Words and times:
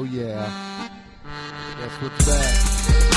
Oh 0.00 0.04
yeah. 0.04 0.88
Guess 1.78 1.92
what's 2.00 2.26
back? 2.26 3.09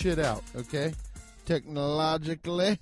Shit 0.00 0.18
out, 0.18 0.42
okay? 0.56 0.94
Technologically. 1.44 2.78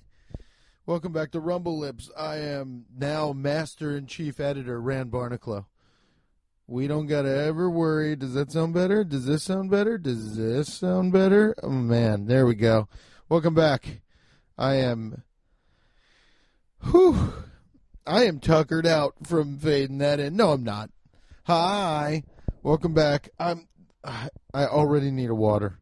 Welcome 0.87 1.11
back 1.13 1.33
to 1.33 1.41
Rumble 1.41 1.77
Lips. 1.77 2.09
I 2.17 2.37
am 2.37 2.85
now 2.97 3.33
Master 3.33 3.97
and 3.97 4.07
Chief 4.07 4.39
Editor 4.39 4.81
Rand 4.81 5.11
Barnacle. 5.11 5.67
We 6.69 6.87
don't 6.87 7.09
gotta 7.09 7.37
ever 7.37 7.69
worry. 7.69 8.15
Does 8.15 8.35
that 8.35 8.53
sound 8.53 8.73
better? 8.73 9.03
Does 9.03 9.27
this 9.27 9.43
sound 9.43 9.69
better? 9.69 9.99
Does 9.99 10.37
this 10.37 10.73
sound 10.73 11.13
better? 11.13 11.57
Oh 11.61 11.71
man, 11.71 12.27
there 12.27 12.47
we 12.47 12.55
go. 12.55 12.89
Welcome 13.29 13.55
back. 13.55 14.01
I 14.57 14.75
am. 14.75 15.25
Whew. 16.85 17.33
I 18.07 18.27
am 18.27 18.39
tuckered 18.39 18.87
out 18.87 19.15
from 19.27 19.59
fading 19.59 19.99
that 19.99 20.21
in. 20.21 20.37
No, 20.37 20.53
I'm 20.53 20.63
not. 20.63 20.91
Hi, 21.47 22.23
welcome 22.63 22.95
back. 22.95 23.31
I'm. 23.41 23.67
I 24.05 24.29
already 24.55 25.11
need 25.11 25.31
a 25.31 25.35
water. 25.35 25.81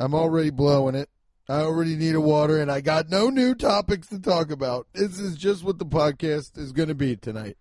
I'm 0.00 0.14
already 0.14 0.48
blowing 0.48 0.94
it. 0.94 1.10
I 1.46 1.60
already 1.60 1.94
need 1.94 2.14
a 2.14 2.20
water, 2.20 2.58
and 2.58 2.70
I 2.72 2.80
got 2.80 3.10
no 3.10 3.28
new 3.28 3.54
topics 3.54 4.06
to 4.08 4.18
talk 4.18 4.50
about. 4.50 4.86
This 4.94 5.20
is 5.20 5.36
just 5.36 5.62
what 5.62 5.78
the 5.78 5.84
podcast 5.84 6.56
is 6.56 6.72
going 6.72 6.88
to 6.88 6.94
be 6.94 7.16
tonight. 7.16 7.58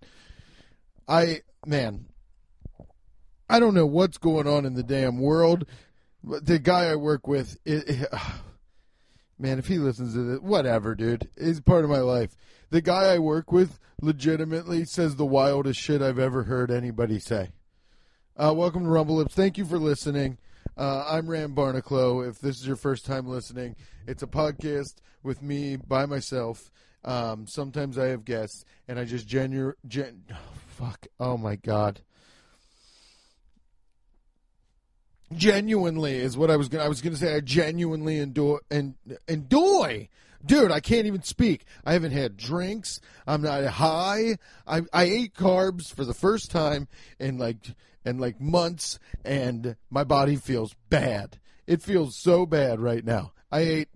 I 1.05 1.41
man, 1.65 2.05
I 3.49 3.59
don't 3.59 3.73
know 3.73 3.85
what's 3.85 4.17
going 4.17 4.47
on 4.47 4.65
in 4.65 4.75
the 4.75 4.83
damn 4.83 5.19
world. 5.19 5.65
The 6.23 6.59
guy 6.59 6.85
I 6.85 6.95
work 6.95 7.27
with, 7.27 7.57
it, 7.65 7.89
it- 7.89 8.09
man, 9.39 9.59
if 9.59 9.67
he 9.67 9.77
listens 9.77 10.13
to 10.13 10.23
this, 10.23 10.39
whatever, 10.39 10.95
dude. 10.95 11.27
He's 11.37 11.59
part 11.59 11.83
of 11.83 11.89
my 11.89 11.99
life. 11.99 12.37
The 12.69 12.81
guy 12.81 13.13
I 13.13 13.19
work 13.19 13.51
with 13.51 13.79
legitimately 14.01 14.85
says 14.85 15.17
the 15.17 15.25
wildest 15.25 15.79
shit 15.79 16.01
I've 16.01 16.19
ever 16.19 16.43
heard 16.43 16.71
anybody 16.71 17.19
say. 17.19 17.49
Uh, 18.37 18.53
welcome 18.55 18.83
to 18.83 18.89
Rumble 18.89 19.15
Lips. 19.15 19.35
Thank 19.35 19.57
you 19.57 19.65
for 19.65 19.77
listening. 19.77 20.37
Uh, 20.79 21.03
I'm 21.09 21.29
Rand 21.29 21.55
Barnacle. 21.55 22.21
If 22.23 22.39
this 22.39 22.57
is 22.57 22.65
your 22.65 22.77
first 22.77 23.05
time 23.05 23.27
listening, 23.27 23.75
it's 24.07 24.23
a 24.23 24.27
podcast 24.27 24.95
with 25.23 25.41
me 25.41 25.75
by 25.75 26.05
myself. 26.05 26.71
Um, 27.03 27.47
sometimes 27.47 27.97
I 27.97 28.05
have 28.05 28.23
guests, 28.23 28.63
and 28.87 28.97
I 28.97 29.03
just 29.03 29.27
genu- 29.27 29.73
gen- 29.85 30.23
oh, 30.31 30.37
fuck. 30.67 31.07
Oh 31.19 31.35
my 31.35 31.57
god. 31.57 31.99
Genuinely 35.33 36.15
is 36.15 36.37
what 36.37 36.49
I 36.49 36.55
was 36.55 36.69
gonna. 36.69 36.85
I 36.85 36.87
was 36.87 37.01
gonna 37.01 37.17
say 37.17 37.35
I 37.35 37.41
genuinely 37.41 38.19
enjoy 38.19 38.59
and 38.71 38.95
enjoy. 39.27 40.07
Dude, 40.45 40.71
I 40.71 40.79
can't 40.79 41.07
even 41.07 41.21
speak. 41.23 41.65
I 41.85 41.93
haven't 41.93 42.11
had 42.11 42.37
drinks. 42.37 43.01
I'm 43.27 43.41
not 43.41 43.65
high. 43.65 44.37
I 44.65 44.81
I 44.93 45.03
ate 45.03 45.33
carbs 45.33 45.93
for 45.93 46.05
the 46.05 46.13
first 46.13 46.49
time 46.49 46.87
in 47.19 47.37
like 47.37 47.57
in 48.05 48.19
like 48.19 48.39
months, 48.39 48.99
and 49.25 49.75
my 49.89 50.03
body 50.03 50.35
feels 50.37 50.75
bad. 50.89 51.39
It 51.67 51.81
feels 51.81 52.15
so 52.15 52.45
bad 52.45 52.79
right 52.79 53.03
now. 53.03 53.33
I 53.51 53.59
ate 53.59 53.89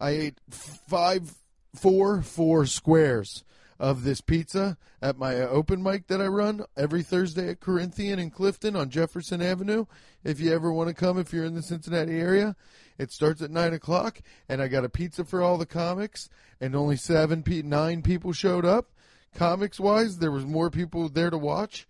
I 0.00 0.10
ate 0.10 0.38
five 0.50 1.34
four 1.74 2.22
four 2.22 2.66
squares 2.66 3.44
of 3.80 4.04
this 4.04 4.20
pizza 4.20 4.76
at 5.00 5.16
my 5.16 5.36
open 5.36 5.82
mic 5.82 6.06
that 6.08 6.20
I 6.20 6.26
run 6.26 6.66
every 6.76 7.02
Thursday 7.02 7.48
at 7.48 7.60
Corinthian 7.60 8.18
in 8.18 8.30
Clifton 8.30 8.76
on 8.76 8.90
Jefferson 8.90 9.40
Avenue. 9.40 9.86
If 10.22 10.38
you 10.38 10.52
ever 10.52 10.70
want 10.70 10.88
to 10.88 10.94
come, 10.94 11.18
if 11.18 11.32
you're 11.32 11.46
in 11.46 11.54
the 11.54 11.62
Cincinnati 11.62 12.20
area, 12.20 12.56
it 12.98 13.10
starts 13.10 13.40
at 13.40 13.50
nine 13.50 13.72
o'clock, 13.72 14.20
and 14.50 14.60
I 14.60 14.68
got 14.68 14.84
a 14.84 14.90
pizza 14.90 15.24
for 15.24 15.40
all 15.40 15.56
the 15.56 15.64
comics, 15.64 16.28
and 16.60 16.76
only 16.76 16.96
seven, 16.96 17.42
nine 17.64 18.02
people 18.02 18.34
showed 18.34 18.66
up. 18.66 18.90
Comics 19.34 19.80
wise, 19.80 20.18
there 20.18 20.30
was 20.30 20.44
more 20.44 20.70
people 20.70 21.08
there 21.08 21.30
to 21.30 21.38
watch, 21.38 21.88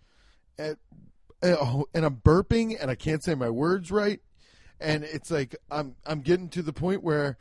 and, 0.57 0.77
oh, 1.43 1.87
and 1.93 2.05
I'm 2.05 2.21
burping, 2.23 2.77
and 2.79 2.89
I 2.89 2.95
can't 2.95 3.21
say 3.21 3.35
my 3.35 3.49
words 3.49 3.91
right, 3.91 4.21
and 4.79 5.03
it's 5.03 5.29
like 5.29 5.57
I'm 5.69 5.95
I'm 6.05 6.21
getting 6.21 6.47
to 6.49 6.61
the 6.61 6.71
point 6.71 7.03
where 7.03 7.37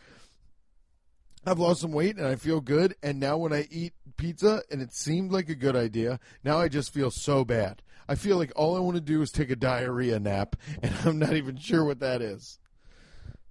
I've 1.47 1.59
lost 1.59 1.81
some 1.81 1.93
weight 1.93 2.17
and 2.17 2.27
I 2.27 2.37
feel 2.37 2.61
good. 2.61 2.95
And 3.03 3.19
now 3.19 3.39
when 3.39 3.53
I 3.53 3.67
eat 3.71 3.95
pizza 4.17 4.63
and 4.71 4.83
it 4.83 4.93
seemed 4.93 5.33
like 5.33 5.49
a 5.49 5.55
good 5.55 5.75
idea, 5.75 6.21
now 6.45 6.59
I 6.59 6.69
just 6.69 6.93
feel 6.93 7.11
so 7.11 7.45
bad. 7.45 7.83
I 8.09 8.15
feel 8.15 8.37
like 8.37 8.53
all 8.57 8.77
I 8.77 8.81
want 8.81 8.97
to 8.97 9.01
do 9.01 9.23
is 9.23 9.31
take 9.31 9.51
a 9.51 9.57
diarrhea 9.57 10.19
nap, 10.19 10.57
and 10.83 10.93
I'm 11.05 11.19
not 11.19 11.35
even 11.35 11.57
sure 11.57 11.85
what 11.85 12.01
that 12.01 12.21
is. 12.21 12.59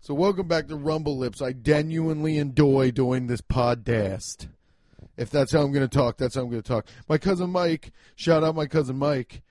So 0.02 0.14
welcome 0.14 0.48
back 0.48 0.68
to 0.68 0.76
Rumble 0.76 1.18
Lips. 1.18 1.42
I 1.42 1.54
genuinely 1.54 2.38
enjoy 2.38 2.92
doing 2.92 3.28
this 3.28 3.42
podcast. 3.42 4.48
If 5.18 5.30
that's 5.30 5.52
how 5.52 5.62
I'm 5.62 5.72
going 5.72 5.88
to 5.88 5.98
talk, 5.98 6.18
that's 6.18 6.36
how 6.36 6.42
I'm 6.42 6.50
going 6.50 6.62
to 6.62 6.68
talk. 6.68 6.86
My 7.08 7.18
cousin 7.18 7.50
Mike, 7.50 7.92
shout 8.16 8.44
out 8.44 8.56
my 8.56 8.66
cousin 8.66 8.98
Mike. 8.98 9.42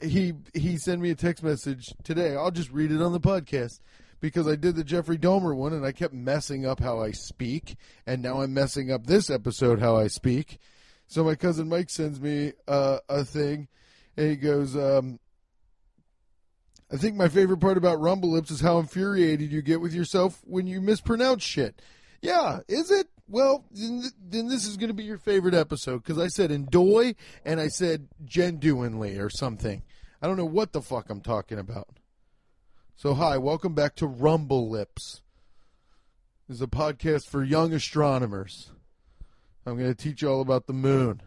He 0.00 0.34
he 0.52 0.76
sent 0.76 1.00
me 1.00 1.10
a 1.10 1.14
text 1.14 1.42
message 1.42 1.94
today. 2.02 2.36
I'll 2.36 2.50
just 2.50 2.70
read 2.70 2.92
it 2.92 3.02
on 3.02 3.12
the 3.12 3.20
podcast 3.20 3.80
because 4.20 4.46
I 4.46 4.56
did 4.56 4.76
the 4.76 4.84
Jeffrey 4.84 5.18
Dahmer 5.18 5.54
one 5.54 5.72
and 5.72 5.84
I 5.84 5.92
kept 5.92 6.14
messing 6.14 6.66
up 6.66 6.80
how 6.80 7.00
I 7.00 7.10
speak, 7.10 7.76
and 8.06 8.22
now 8.22 8.40
I'm 8.40 8.54
messing 8.54 8.90
up 8.90 9.06
this 9.06 9.30
episode 9.30 9.80
how 9.80 9.96
I 9.96 10.06
speak. 10.06 10.58
So 11.06 11.24
my 11.24 11.34
cousin 11.34 11.68
Mike 11.68 11.90
sends 11.90 12.20
me 12.20 12.52
uh, 12.66 12.98
a 13.08 13.24
thing, 13.24 13.68
and 14.16 14.30
he 14.30 14.36
goes, 14.36 14.76
um, 14.76 15.18
"I 16.92 16.96
think 16.96 17.16
my 17.16 17.28
favorite 17.28 17.60
part 17.60 17.76
about 17.76 18.00
Rumble 18.00 18.32
Lips 18.32 18.50
is 18.50 18.60
how 18.60 18.78
infuriated 18.78 19.52
you 19.52 19.62
get 19.62 19.80
with 19.80 19.92
yourself 19.92 20.40
when 20.44 20.66
you 20.66 20.80
mispronounce 20.80 21.42
shit." 21.42 21.80
Yeah, 22.22 22.60
is 22.68 22.90
it? 22.90 23.08
Well, 23.28 23.64
then, 23.70 24.00
th- 24.00 24.12
then 24.18 24.48
this 24.48 24.66
is 24.66 24.76
going 24.76 24.88
to 24.88 24.94
be 24.94 25.04
your 25.04 25.18
favorite 25.18 25.54
episode 25.54 26.02
because 26.02 26.18
I 26.18 26.28
said 26.28 26.50
endoy 26.50 27.14
and 27.44 27.60
I 27.60 27.68
said 27.68 28.08
genuinely 28.24 29.18
or 29.18 29.30
something. 29.30 29.82
I 30.20 30.26
don't 30.26 30.36
know 30.36 30.44
what 30.44 30.72
the 30.72 30.80
fuck 30.80 31.10
I'm 31.10 31.20
talking 31.20 31.58
about. 31.58 31.88
So, 32.96 33.12
hi, 33.14 33.38
welcome 33.38 33.74
back 33.74 33.96
to 33.96 34.06
Rumble 34.06 34.70
Lips. 34.70 35.20
This 36.48 36.58
is 36.58 36.62
a 36.62 36.68
podcast 36.68 37.26
for 37.28 37.42
young 37.42 37.72
astronomers. 37.72 38.70
I'm 39.66 39.76
going 39.76 39.92
to 39.92 39.96
teach 39.96 40.22
you 40.22 40.28
all 40.28 40.40
about 40.40 40.68
the 40.68 40.74
moon. 40.74 41.20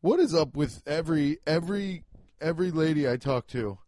What 0.00 0.20
is 0.20 0.32
up 0.32 0.54
with 0.54 0.80
every 0.86 1.38
every 1.44 2.04
every 2.40 2.70
lady 2.70 3.08
I 3.08 3.16
talk 3.16 3.48
to 3.48 3.78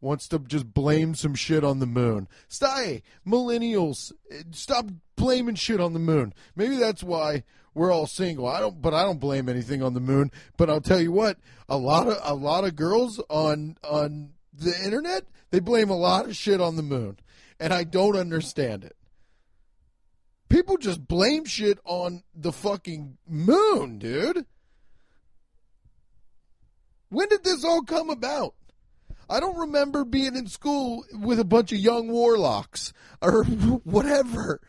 wants 0.00 0.28
to 0.28 0.38
just 0.38 0.72
blame 0.72 1.14
some 1.14 1.34
shit 1.34 1.62
on 1.62 1.78
the 1.78 1.86
moon? 1.86 2.26
Stay, 2.48 3.02
millennials, 3.26 4.12
eh, 4.30 4.44
stop 4.50 4.86
blaming 5.14 5.56
shit 5.56 5.78
on 5.78 5.92
the 5.92 5.98
moon. 5.98 6.32
Maybe 6.56 6.76
that's 6.76 7.04
why 7.04 7.44
we're 7.74 7.92
all 7.92 8.06
single. 8.06 8.48
I 8.48 8.60
don't, 8.60 8.80
but 8.80 8.94
I 8.94 9.02
don't 9.02 9.20
blame 9.20 9.48
anything 9.48 9.82
on 9.82 9.92
the 9.92 10.00
moon. 10.00 10.32
But 10.56 10.70
I'll 10.70 10.80
tell 10.80 11.00
you 11.00 11.12
what, 11.12 11.36
a 11.68 11.76
lot 11.76 12.08
of 12.08 12.18
a 12.24 12.34
lot 12.34 12.64
of 12.64 12.76
girls 12.76 13.22
on 13.28 13.76
on 13.84 14.30
the 14.52 14.74
internet 14.84 15.24
they 15.50 15.60
blame 15.60 15.90
a 15.90 15.96
lot 15.96 16.26
of 16.26 16.36
shit 16.36 16.60
on 16.60 16.76
the 16.76 16.82
moon, 16.82 17.18
and 17.60 17.72
I 17.72 17.84
don't 17.84 18.16
understand 18.16 18.84
it. 18.84 18.96
People 20.48 20.76
just 20.76 21.06
blame 21.06 21.44
shit 21.44 21.78
on 21.84 22.22
the 22.34 22.52
fucking 22.52 23.16
moon, 23.26 23.98
dude. 23.98 24.44
When 27.08 27.28
did 27.28 27.44
this 27.44 27.64
all 27.64 27.82
come 27.82 28.10
about? 28.10 28.54
I 29.28 29.40
don't 29.40 29.58
remember 29.58 30.04
being 30.04 30.36
in 30.36 30.46
school 30.46 31.04
with 31.12 31.38
a 31.38 31.44
bunch 31.44 31.72
of 31.72 31.78
young 31.78 32.08
warlocks 32.08 32.92
or 33.20 33.44
whatever. 33.84 34.60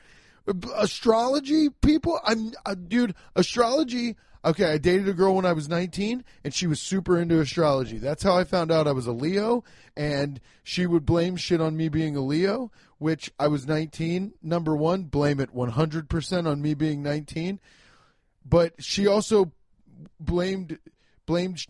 Astrology 0.75 1.69
people, 1.69 2.19
I'm 2.24 2.51
uh, 2.65 2.75
dude, 2.75 3.15
astrology 3.36 4.15
Okay, 4.45 4.66
I 4.66 4.78
dated 4.78 5.07
a 5.07 5.13
girl 5.13 5.36
when 5.36 5.45
I 5.45 5.54
was 5.54 5.69
19, 5.69 6.24
and 6.44 6.54
she 6.54 6.68
was 6.68 6.81
super 6.81 7.18
into 7.18 7.40
astrology. 7.40 7.98
That's 7.98 8.24
how 8.24 8.38
I 8.38 8.44
found 8.44 8.72
out 8.72 8.88
I 8.88 8.92
was 8.92 9.07
a 9.07 9.13
Leo, 9.13 9.63
and 9.95 10.42
she 10.63 10.86
would 10.86 11.06
blame 11.06 11.38
shit 11.38 11.62
on 11.62 11.78
me 11.78 11.88
being 11.88 12.18
a 12.18 12.22
Leo, 12.22 12.69
which 12.98 13.31
I 13.40 13.48
was 13.48 13.66
19. 13.66 14.34
Number 14.42 14.75
one, 14.75 15.04
blame 15.04 15.40
it 15.40 15.56
100% 15.56 16.45
on 16.45 16.62
me 16.62 16.74
being 16.74 17.01
19. 17.01 17.62
But 18.45 18.84
she 18.84 19.07
also 19.07 19.54
blamed 20.19 20.78
blamed 21.25 21.66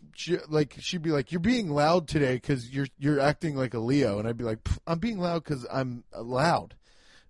like 0.50 0.76
she'd 0.80 1.04
be 1.04 1.12
like 1.12 1.32
you're 1.32 1.40
being 1.40 1.70
loud 1.70 2.08
today 2.08 2.34
because 2.34 2.72
you're 2.72 2.88
you're 2.98 3.20
acting 3.20 3.56
like 3.56 3.76
a 3.76 3.80
leo 3.80 4.18
and 4.18 4.28
i'd 4.28 4.38
be 4.38 4.44
like 4.44 4.58
i'm 4.88 4.98
being 4.98 5.20
loud 5.20 5.44
because 5.44 5.64
i'm 5.72 6.04
loud 6.18 6.74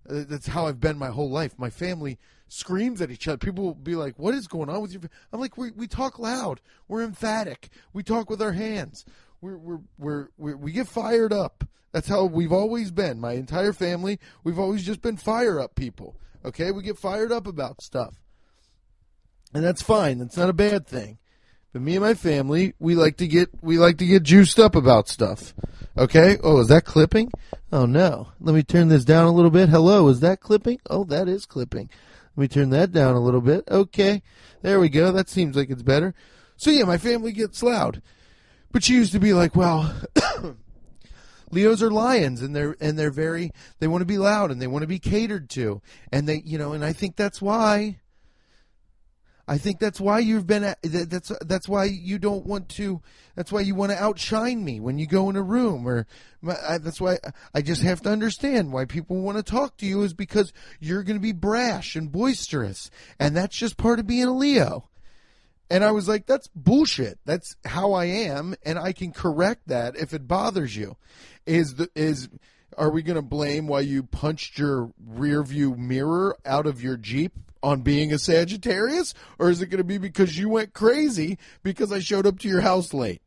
uh, 0.08 0.24
that's 0.26 0.46
how 0.46 0.66
i've 0.66 0.80
been 0.80 0.96
my 0.96 1.10
whole 1.10 1.30
life 1.30 1.58
my 1.58 1.68
family 1.68 2.18
screams 2.48 3.00
at 3.00 3.10
each 3.10 3.26
other 3.26 3.38
people 3.38 3.64
will 3.64 3.74
be 3.74 3.94
like 3.94 4.18
what 4.18 4.34
is 4.34 4.46
going 4.46 4.68
on 4.68 4.80
with 4.80 4.92
you 4.92 5.00
i'm 5.32 5.40
like 5.40 5.56
we, 5.56 5.70
we 5.72 5.86
talk 5.86 6.18
loud 6.18 6.60
we're 6.88 7.02
emphatic 7.02 7.68
we 7.92 8.02
talk 8.02 8.28
with 8.30 8.40
our 8.40 8.52
hands 8.52 9.04
we're, 9.40 9.56
we're, 9.56 9.80
we're, 9.98 10.28
we're 10.36 10.56
we 10.56 10.72
get 10.72 10.86
fired 10.86 11.32
up 11.32 11.64
that's 11.92 12.08
how 12.08 12.24
we've 12.24 12.52
always 12.52 12.90
been 12.90 13.18
my 13.18 13.32
entire 13.32 13.72
family 13.72 14.18
we've 14.42 14.58
always 14.58 14.84
just 14.84 15.02
been 15.02 15.16
fire 15.16 15.58
up 15.58 15.74
people 15.74 16.16
okay 16.44 16.70
we 16.70 16.82
get 16.82 16.98
fired 16.98 17.32
up 17.32 17.46
about 17.46 17.80
stuff 17.80 18.14
and 19.52 19.64
that's 19.64 19.82
fine 19.82 20.18
that's 20.18 20.36
not 20.36 20.50
a 20.50 20.54
bad 20.54 20.86
thing 20.86 21.18
but 21.74 21.82
me 21.82 21.96
and 21.96 22.04
my 22.04 22.14
family, 22.14 22.72
we 22.78 22.94
like 22.94 23.16
to 23.16 23.26
get 23.26 23.48
we 23.60 23.78
like 23.78 23.98
to 23.98 24.06
get 24.06 24.22
juiced 24.22 24.60
up 24.60 24.76
about 24.76 25.08
stuff. 25.08 25.52
Okay? 25.98 26.38
Oh, 26.40 26.60
is 26.60 26.68
that 26.68 26.84
clipping? 26.84 27.32
Oh 27.72 27.84
no. 27.84 28.28
Let 28.38 28.54
me 28.54 28.62
turn 28.62 28.86
this 28.86 29.04
down 29.04 29.24
a 29.24 29.32
little 29.32 29.50
bit. 29.50 29.68
Hello, 29.68 30.06
is 30.06 30.20
that 30.20 30.38
clipping? 30.38 30.78
Oh, 30.88 31.02
that 31.02 31.28
is 31.28 31.46
clipping. 31.46 31.90
Let 32.36 32.40
me 32.42 32.48
turn 32.48 32.70
that 32.70 32.92
down 32.92 33.14
a 33.14 33.20
little 33.20 33.40
bit. 33.40 33.64
Okay. 33.68 34.22
There 34.62 34.80
we 34.80 34.88
go. 34.88 35.12
That 35.12 35.28
seems 35.28 35.56
like 35.56 35.70
it's 35.70 35.82
better. 35.82 36.14
So 36.56 36.70
yeah, 36.70 36.84
my 36.84 36.98
family 36.98 37.32
gets 37.32 37.62
loud. 37.62 38.02
But 38.72 38.82
she 38.82 38.94
used 38.94 39.12
to 39.12 39.20
be 39.20 39.32
like, 39.32 39.54
well, 39.54 39.94
Leos 41.50 41.82
are 41.82 41.90
lions 41.90 42.42
and 42.42 42.56
they're 42.56 42.76
and 42.80 42.98
they're 42.98 43.10
very 43.10 43.52
they 43.78 43.86
want 43.86 44.02
to 44.02 44.06
be 44.06 44.18
loud 44.18 44.50
and 44.50 44.60
they 44.60 44.66
want 44.66 44.82
to 44.82 44.88
be 44.88 44.98
catered 44.98 45.48
to. 45.50 45.80
And 46.10 46.28
they, 46.28 46.42
you 46.44 46.58
know, 46.58 46.72
and 46.72 46.84
I 46.84 46.92
think 46.92 47.14
that's 47.14 47.40
why 47.40 48.00
I 49.46 49.58
think 49.58 49.78
that's 49.78 50.00
why 50.00 50.20
you've 50.20 50.46
been. 50.46 50.74
That's 50.82 51.30
that's 51.42 51.68
why 51.68 51.84
you 51.84 52.18
don't 52.18 52.46
want 52.46 52.70
to. 52.70 53.02
That's 53.34 53.52
why 53.52 53.60
you 53.60 53.74
want 53.74 53.92
to 53.92 54.02
outshine 54.02 54.64
me 54.64 54.80
when 54.80 54.98
you 54.98 55.06
go 55.06 55.28
in 55.28 55.36
a 55.36 55.42
room, 55.42 55.86
or 55.86 56.06
that's 56.42 57.00
why 57.00 57.18
I 57.54 57.60
just 57.60 57.82
have 57.82 58.00
to 58.02 58.10
understand 58.10 58.72
why 58.72 58.86
people 58.86 59.20
want 59.20 59.36
to 59.36 59.42
talk 59.42 59.76
to 59.78 59.86
you 59.86 60.02
is 60.02 60.14
because 60.14 60.52
you're 60.80 61.02
going 61.02 61.16
to 61.16 61.22
be 61.22 61.32
brash 61.32 61.94
and 61.94 62.10
boisterous, 62.10 62.90
and 63.18 63.36
that's 63.36 63.56
just 63.56 63.76
part 63.76 63.98
of 63.98 64.06
being 64.06 64.24
a 64.24 64.32
Leo. 64.32 64.88
And 65.70 65.82
I 65.82 65.90
was 65.90 66.08
like, 66.08 66.26
that's 66.26 66.48
bullshit. 66.54 67.18
That's 67.24 67.56
how 67.64 67.92
I 67.92 68.04
am, 68.04 68.54
and 68.64 68.78
I 68.78 68.92
can 68.92 69.12
correct 69.12 69.68
that 69.68 69.96
if 69.96 70.14
it 70.14 70.28
bothers 70.28 70.74
you. 70.74 70.96
Is 71.46 71.74
the 71.74 71.90
is 71.94 72.30
are 72.78 72.90
we 72.90 73.02
going 73.02 73.16
to 73.16 73.22
blame 73.22 73.66
why 73.66 73.80
you 73.80 74.04
punched 74.04 74.58
your 74.58 74.90
rear 75.06 75.42
view 75.42 75.74
mirror 75.74 76.36
out 76.46 76.66
of 76.66 76.82
your 76.82 76.96
Jeep 76.96 77.34
on 77.64 77.80
being 77.80 78.12
a 78.12 78.18
Sagittarius? 78.18 79.14
Or 79.38 79.50
is 79.50 79.62
it 79.62 79.66
going 79.66 79.78
to 79.78 79.84
be 79.84 79.98
because 79.98 80.38
you 80.38 80.48
went 80.48 80.74
crazy 80.74 81.38
because 81.62 81.90
I 81.90 81.98
showed 81.98 82.26
up 82.26 82.38
to 82.40 82.48
your 82.48 82.60
house 82.60 82.92
late? 82.92 83.22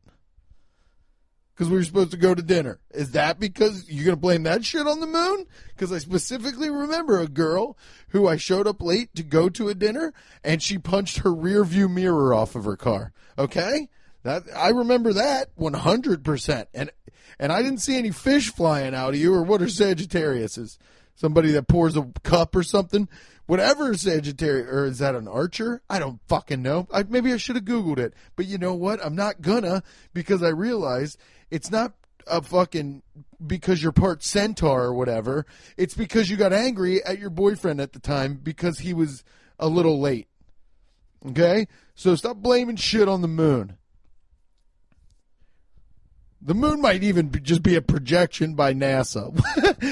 Because 1.54 1.72
we 1.72 1.78
were 1.78 1.84
supposed 1.84 2.12
to 2.12 2.18
go 2.18 2.36
to 2.36 2.44
dinner. 2.44 2.80
Is 2.92 3.12
that 3.12 3.40
because 3.40 3.90
you're 3.90 4.06
going 4.06 4.16
to 4.16 4.22
blame 4.22 4.44
that 4.44 4.64
shit 4.64 4.86
on 4.86 5.00
the 5.00 5.08
moon? 5.08 5.48
Because 5.70 5.92
I 5.92 5.98
specifically 5.98 6.70
remember 6.70 7.20
a 7.20 7.28
girl 7.28 7.76
who 8.10 8.28
I 8.28 8.38
showed 8.38 8.68
up 8.68 8.80
late 8.80 9.16
to 9.16 9.24
go 9.24 9.50
to 9.50 9.68
a 9.68 9.74
dinner 9.74 10.14
and 10.44 10.62
she 10.62 10.78
punched 10.78 11.20
her 11.20 11.34
rear 11.34 11.64
view 11.64 11.90
mirror 11.90 12.32
off 12.32 12.56
of 12.56 12.66
her 12.66 12.78
car. 12.78 13.12
Okay? 13.40 13.90
That 14.22 14.44
I 14.56 14.70
remember 14.70 15.14
that 15.14 15.56
100%. 15.58 16.66
And 16.76 16.92
and 17.40 17.52
I 17.52 17.62
didn't 17.62 17.82
see 17.82 17.98
any 17.98 18.12
fish 18.12 18.52
flying 18.52 18.94
out 18.94 19.10
of 19.10 19.20
you 19.20 19.34
or 19.34 19.44
what 19.44 19.62
are 19.62 19.66
Sagittariuses? 19.66 20.78
Somebody 21.16 21.52
that 21.52 21.68
pours 21.68 21.98
a 21.98 22.12
cup 22.24 22.56
or 22.56 22.64
something? 22.64 23.10
Whatever 23.48 23.94
Sagittarius, 23.96 24.68
or 24.70 24.86
is 24.86 25.00
that 25.00 25.16
an 25.16 25.28
Archer? 25.28 25.82
I 25.90 26.00
don't 26.00 26.20
fucking 26.28 26.62
know. 26.62 26.88
I, 26.94 27.04
maybe 27.04 27.34
I 27.34 27.38
should 27.38 27.56
have 27.56 27.66
Googled 27.66 27.98
it. 27.98 28.14
But 28.36 28.46
you 28.46 28.58
know 28.58 28.76
what? 28.76 29.04
I'm 29.04 29.16
not 29.16 29.42
gonna 29.42 29.82
because 30.14 30.44
I 30.44 30.50
realize 30.50 31.18
it's 31.50 31.72
not 31.72 31.94
a 32.28 32.42
fucking 32.42 33.02
because 33.46 33.82
you're 33.82 33.92
part 33.92 34.24
centaur 34.24 34.84
or 34.84 34.94
whatever. 34.94 35.46
It's 35.78 35.94
because 35.94 36.30
you 36.30 36.38
got 36.38 36.54
angry 36.54 37.04
at 37.04 37.20
your 37.20 37.30
boyfriend 37.30 37.82
at 37.82 37.94
the 37.94 38.00
time 38.00 38.36
because 38.36 38.80
he 38.80 38.94
was 38.94 39.24
a 39.60 39.68
little 39.68 40.00
late. 40.00 40.28
Okay? 41.26 41.68
So 41.96 42.16
stop 42.16 42.38
blaming 42.38 42.76
shit 42.76 43.08
on 43.08 43.22
the 43.22 43.28
moon. 43.28 43.78
The 46.42 46.54
moon 46.54 46.82
might 46.82 47.04
even 47.04 47.32
just 47.44 47.64
be 47.64 47.76
a 47.76 47.82
projection 47.82 48.54
by 48.54 48.74
NASA. 48.74 49.34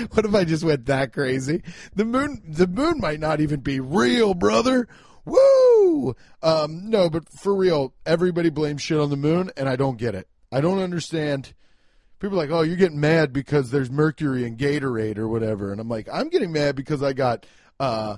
what 0.13 0.25
if 0.25 0.36
I 0.36 0.44
just 0.44 0.63
went 0.63 0.86
that 0.86 1.12
crazy? 1.12 1.63
The 1.95 2.06
moon, 2.06 2.42
the 2.47 2.68
moon 2.68 3.00
might 3.00 3.19
not 3.19 3.42
even 3.42 3.62
be 3.62 3.80
real, 3.80 4.33
brother. 4.33 4.88
Woo! 5.25 6.15
Um, 6.44 6.89
no, 6.89 7.09
but 7.09 7.27
for 7.30 7.56
real, 7.56 7.94
everybody 8.06 8.50
blames 8.50 8.83
shit 8.83 9.00
on 9.00 9.09
the 9.09 9.18
moon, 9.18 9.51
and 9.57 9.68
I 9.68 9.75
don't 9.75 9.97
get 9.97 10.13
it. 10.13 10.27
I 10.51 10.62
don't 10.62 10.80
understand. 10.80 11.53
People 12.19 12.39
are 12.39 12.44
like, 12.44 12.51
oh, 12.51 12.62
you're 12.62 12.75
getting 12.75 13.00
mad 13.00 13.33
because 13.33 13.71
there's 13.71 13.89
mercury 13.89 14.45
in 14.45 14.56
Gatorade 14.56 15.18
or 15.18 15.27
whatever, 15.27 15.71
and 15.71 15.81
I'm 15.81 15.89
like, 15.89 16.07
I'm 16.13 16.30
getting 16.30 16.51
mad 16.51 16.75
because 16.75 17.01
I 17.01 17.13
got 17.13 17.47
uh, 17.80 18.18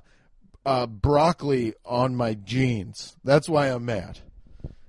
uh, 0.66 0.86
broccoli 0.86 1.74
on 1.86 2.16
my 2.16 2.34
jeans. 2.34 3.16
That's 3.24 3.48
why 3.48 3.68
I'm 3.68 3.86
mad. 3.86 4.20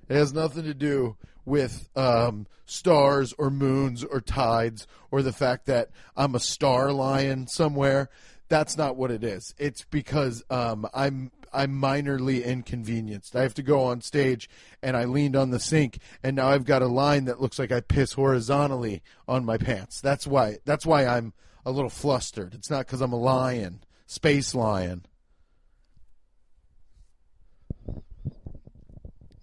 It 0.09 0.15
has 0.15 0.33
nothing 0.33 0.63
to 0.65 0.73
do 0.73 1.15
with 1.49 1.89
um, 1.97 2.47
stars 2.65 3.33
or 3.37 3.49
moons 3.49 4.03
or 4.03 4.21
tides 4.21 4.87
or 5.11 5.21
the 5.21 5.33
fact 5.33 5.65
that 5.65 5.89
I'm 6.15 6.35
a 6.35 6.39
star 6.39 6.93
lion 6.93 7.47
somewhere. 7.47 8.09
That's 8.47 8.77
not 8.77 8.95
what 8.95 9.11
it 9.11 9.23
is. 9.23 9.53
It's 9.57 9.83
because 9.89 10.43
um, 10.49 10.87
I'm 10.93 11.31
I'm 11.51 11.81
minorly 11.81 12.45
inconvenienced. 12.45 13.35
I 13.35 13.41
have 13.41 13.55
to 13.55 13.63
go 13.63 13.81
on 13.81 14.01
stage 14.01 14.47
and 14.83 14.95
I 14.95 15.05
leaned 15.05 15.35
on 15.35 15.49
the 15.49 15.59
sink 15.59 15.97
and 16.23 16.35
now 16.35 16.49
I've 16.49 16.65
got 16.65 16.83
a 16.83 16.87
line 16.87 17.25
that 17.25 17.41
looks 17.41 17.57
like 17.57 17.71
I 17.71 17.81
piss 17.81 18.13
horizontally 18.13 19.01
on 19.27 19.45
my 19.45 19.57
pants. 19.57 19.99
That's 19.99 20.27
why 20.27 20.59
that's 20.65 20.85
why 20.85 21.05
I'm 21.05 21.33
a 21.65 21.71
little 21.71 21.89
flustered. 21.89 22.53
It's 22.53 22.69
not 22.69 22.87
cuz 22.87 23.01
I'm 23.01 23.13
a 23.13 23.19
lion, 23.19 23.83
space 24.05 24.53
lion. 24.53 25.05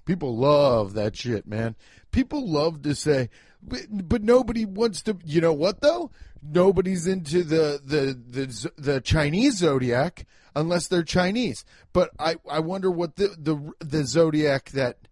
People 0.07 0.37
love 0.37 0.95
that 0.95 1.17
shit, 1.17 1.47
man. 1.47 1.77
People 2.13 2.49
love 2.49 2.83
to 2.83 2.95
say, 2.95 3.29
but, 3.63 3.81
but 3.91 4.23
nobody 4.23 4.65
wants 4.65 5.03
to. 5.03 5.19
You 5.25 5.41
know 5.43 5.53
what 5.53 5.83
though? 5.83 6.11
Nobody's 6.43 7.07
into 7.07 7.43
the 7.43 7.81
the 7.85 8.19
the 8.29 8.71
the 8.79 9.01
Chinese 9.01 9.59
zodiac 9.59 10.27
unless 10.55 10.87
they're 10.87 11.03
Chinese. 11.03 11.65
But 11.93 12.11
I 12.19 12.37
I 12.49 12.61
wonder 12.61 12.91
what 12.91 13.17
the 13.17 13.37
the 13.39 13.73
the 13.85 14.07
zodiac 14.07 14.71
that 14.71 15.09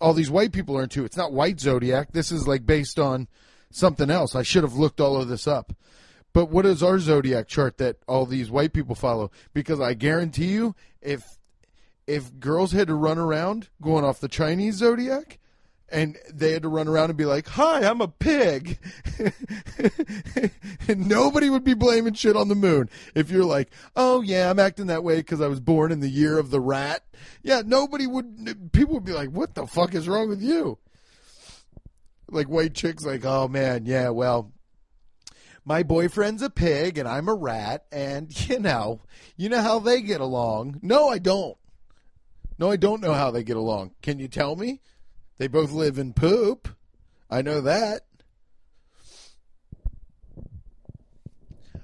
all 0.00 0.12
these 0.12 0.30
white 0.30 0.52
people 0.52 0.76
are 0.76 0.82
into. 0.82 1.04
It's 1.04 1.16
not 1.16 1.32
white 1.32 1.60
zodiac. 1.60 2.12
This 2.12 2.32
is 2.32 2.46
like 2.46 2.66
based 2.66 2.98
on 2.98 3.28
something 3.70 4.10
else. 4.10 4.34
I 4.34 4.42
should 4.42 4.64
have 4.64 4.74
looked 4.74 5.00
all 5.00 5.20
of 5.20 5.28
this 5.28 5.46
up. 5.46 5.72
But 6.32 6.50
what 6.50 6.66
is 6.66 6.82
our 6.82 6.98
zodiac 6.98 7.48
chart 7.48 7.78
that 7.78 7.96
all 8.06 8.26
these 8.26 8.50
white 8.50 8.74
people 8.74 8.94
follow? 8.94 9.30
Because 9.54 9.80
I 9.80 9.94
guarantee 9.94 10.48
you, 10.48 10.74
if 11.00 11.35
if 12.06 12.38
girls 12.38 12.72
had 12.72 12.88
to 12.88 12.94
run 12.94 13.18
around 13.18 13.68
going 13.82 14.04
off 14.04 14.20
the 14.20 14.28
Chinese 14.28 14.76
zodiac, 14.76 15.38
and 15.88 16.16
they 16.32 16.52
had 16.52 16.62
to 16.62 16.68
run 16.68 16.88
around 16.88 17.10
and 17.10 17.16
be 17.16 17.24
like, 17.24 17.48
"Hi, 17.48 17.84
I'm 17.84 18.00
a 18.00 18.08
pig," 18.08 18.78
and 20.88 21.08
nobody 21.08 21.48
would 21.48 21.64
be 21.64 21.74
blaming 21.74 22.14
shit 22.14 22.36
on 22.36 22.48
the 22.48 22.54
moon 22.54 22.90
if 23.14 23.30
you're 23.30 23.44
like, 23.44 23.70
"Oh 23.94 24.20
yeah, 24.20 24.50
I'm 24.50 24.58
acting 24.58 24.86
that 24.86 25.04
way 25.04 25.16
because 25.16 25.40
I 25.40 25.46
was 25.46 25.60
born 25.60 25.92
in 25.92 26.00
the 26.00 26.08
year 26.08 26.38
of 26.38 26.50
the 26.50 26.60
rat." 26.60 27.04
Yeah, 27.42 27.62
nobody 27.64 28.06
would. 28.06 28.72
People 28.72 28.94
would 28.94 29.04
be 29.04 29.12
like, 29.12 29.30
"What 29.30 29.54
the 29.54 29.66
fuck 29.66 29.94
is 29.94 30.08
wrong 30.08 30.28
with 30.28 30.42
you?" 30.42 30.78
Like 32.28 32.48
white 32.48 32.74
chicks, 32.74 33.04
like, 33.04 33.24
"Oh 33.24 33.48
man, 33.48 33.86
yeah, 33.86 34.10
well." 34.10 34.52
My 35.68 35.82
boyfriend's 35.82 36.42
a 36.42 36.50
pig 36.50 36.96
and 36.96 37.08
I'm 37.08 37.28
a 37.28 37.34
rat, 37.34 37.86
and 37.90 38.30
you 38.48 38.60
know, 38.60 39.00
you 39.36 39.48
know 39.48 39.62
how 39.62 39.80
they 39.80 40.00
get 40.00 40.20
along. 40.20 40.78
No, 40.80 41.08
I 41.08 41.18
don't. 41.18 41.56
No, 42.58 42.70
I 42.70 42.76
don't 42.76 43.02
know 43.02 43.12
how 43.12 43.30
they 43.30 43.42
get 43.42 43.56
along. 43.56 43.92
Can 44.02 44.18
you 44.18 44.28
tell 44.28 44.56
me? 44.56 44.80
They 45.38 45.46
both 45.46 45.70
live 45.70 45.98
in 45.98 46.14
poop. 46.14 46.68
I 47.28 47.42
know 47.42 47.60
that. 47.60 48.02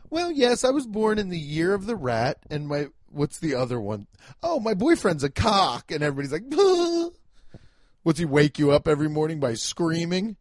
Well, 0.09 0.31
yes, 0.31 0.65
I 0.65 0.71
was 0.71 0.87
born 0.87 1.19
in 1.19 1.31
the 1.31 1.39
year 1.39 1.75
of 1.75 1.87
the 1.87 1.97
rat, 1.97 2.39
and 2.51 2.69
my 2.69 2.89
what's 3.11 3.39
the 3.39 3.55
other 3.55 3.81
one? 3.81 4.07
Oh, 4.43 4.61
my 4.61 4.75
boyfriend's 4.75 5.25
a 5.25 5.31
cock, 5.31 5.91
and 5.91 6.03
everybody's 6.03 6.33
like, 6.33 6.45
what's 8.03 8.19
he 8.19 8.25
wake 8.25 8.59
you 8.59 8.73
up 8.73 8.87
every 8.87 9.09
morning 9.09 9.41
by 9.41 9.55
screaming? 9.55 10.37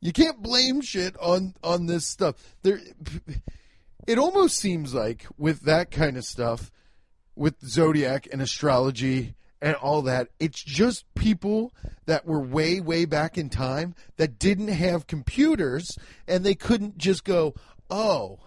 You 0.00 0.12
can't 0.12 0.42
blame 0.42 0.80
shit 0.80 1.16
on 1.18 1.54
on 1.62 1.86
this 1.86 2.06
stuff. 2.06 2.34
There, 2.62 2.80
it 4.06 4.18
almost 4.18 4.56
seems 4.56 4.92
like 4.92 5.26
with 5.38 5.62
that 5.62 5.90
kind 5.90 6.16
of 6.16 6.24
stuff, 6.24 6.70
with 7.34 7.60
zodiac 7.64 8.28
and 8.30 8.42
astrology 8.42 9.34
and 9.62 9.76
all 9.76 10.02
that. 10.02 10.28
It's 10.40 10.62
just 10.62 11.06
people 11.14 11.72
that 12.06 12.26
were 12.26 12.40
way, 12.40 12.80
way 12.80 13.04
back 13.04 13.38
in 13.38 13.48
time 13.48 13.94
that 14.16 14.38
didn't 14.38 14.68
have 14.68 15.06
computers 15.06 15.96
and 16.26 16.44
they 16.44 16.56
couldn't 16.56 16.98
just 16.98 17.24
go, 17.24 17.54
oh, 17.88 18.40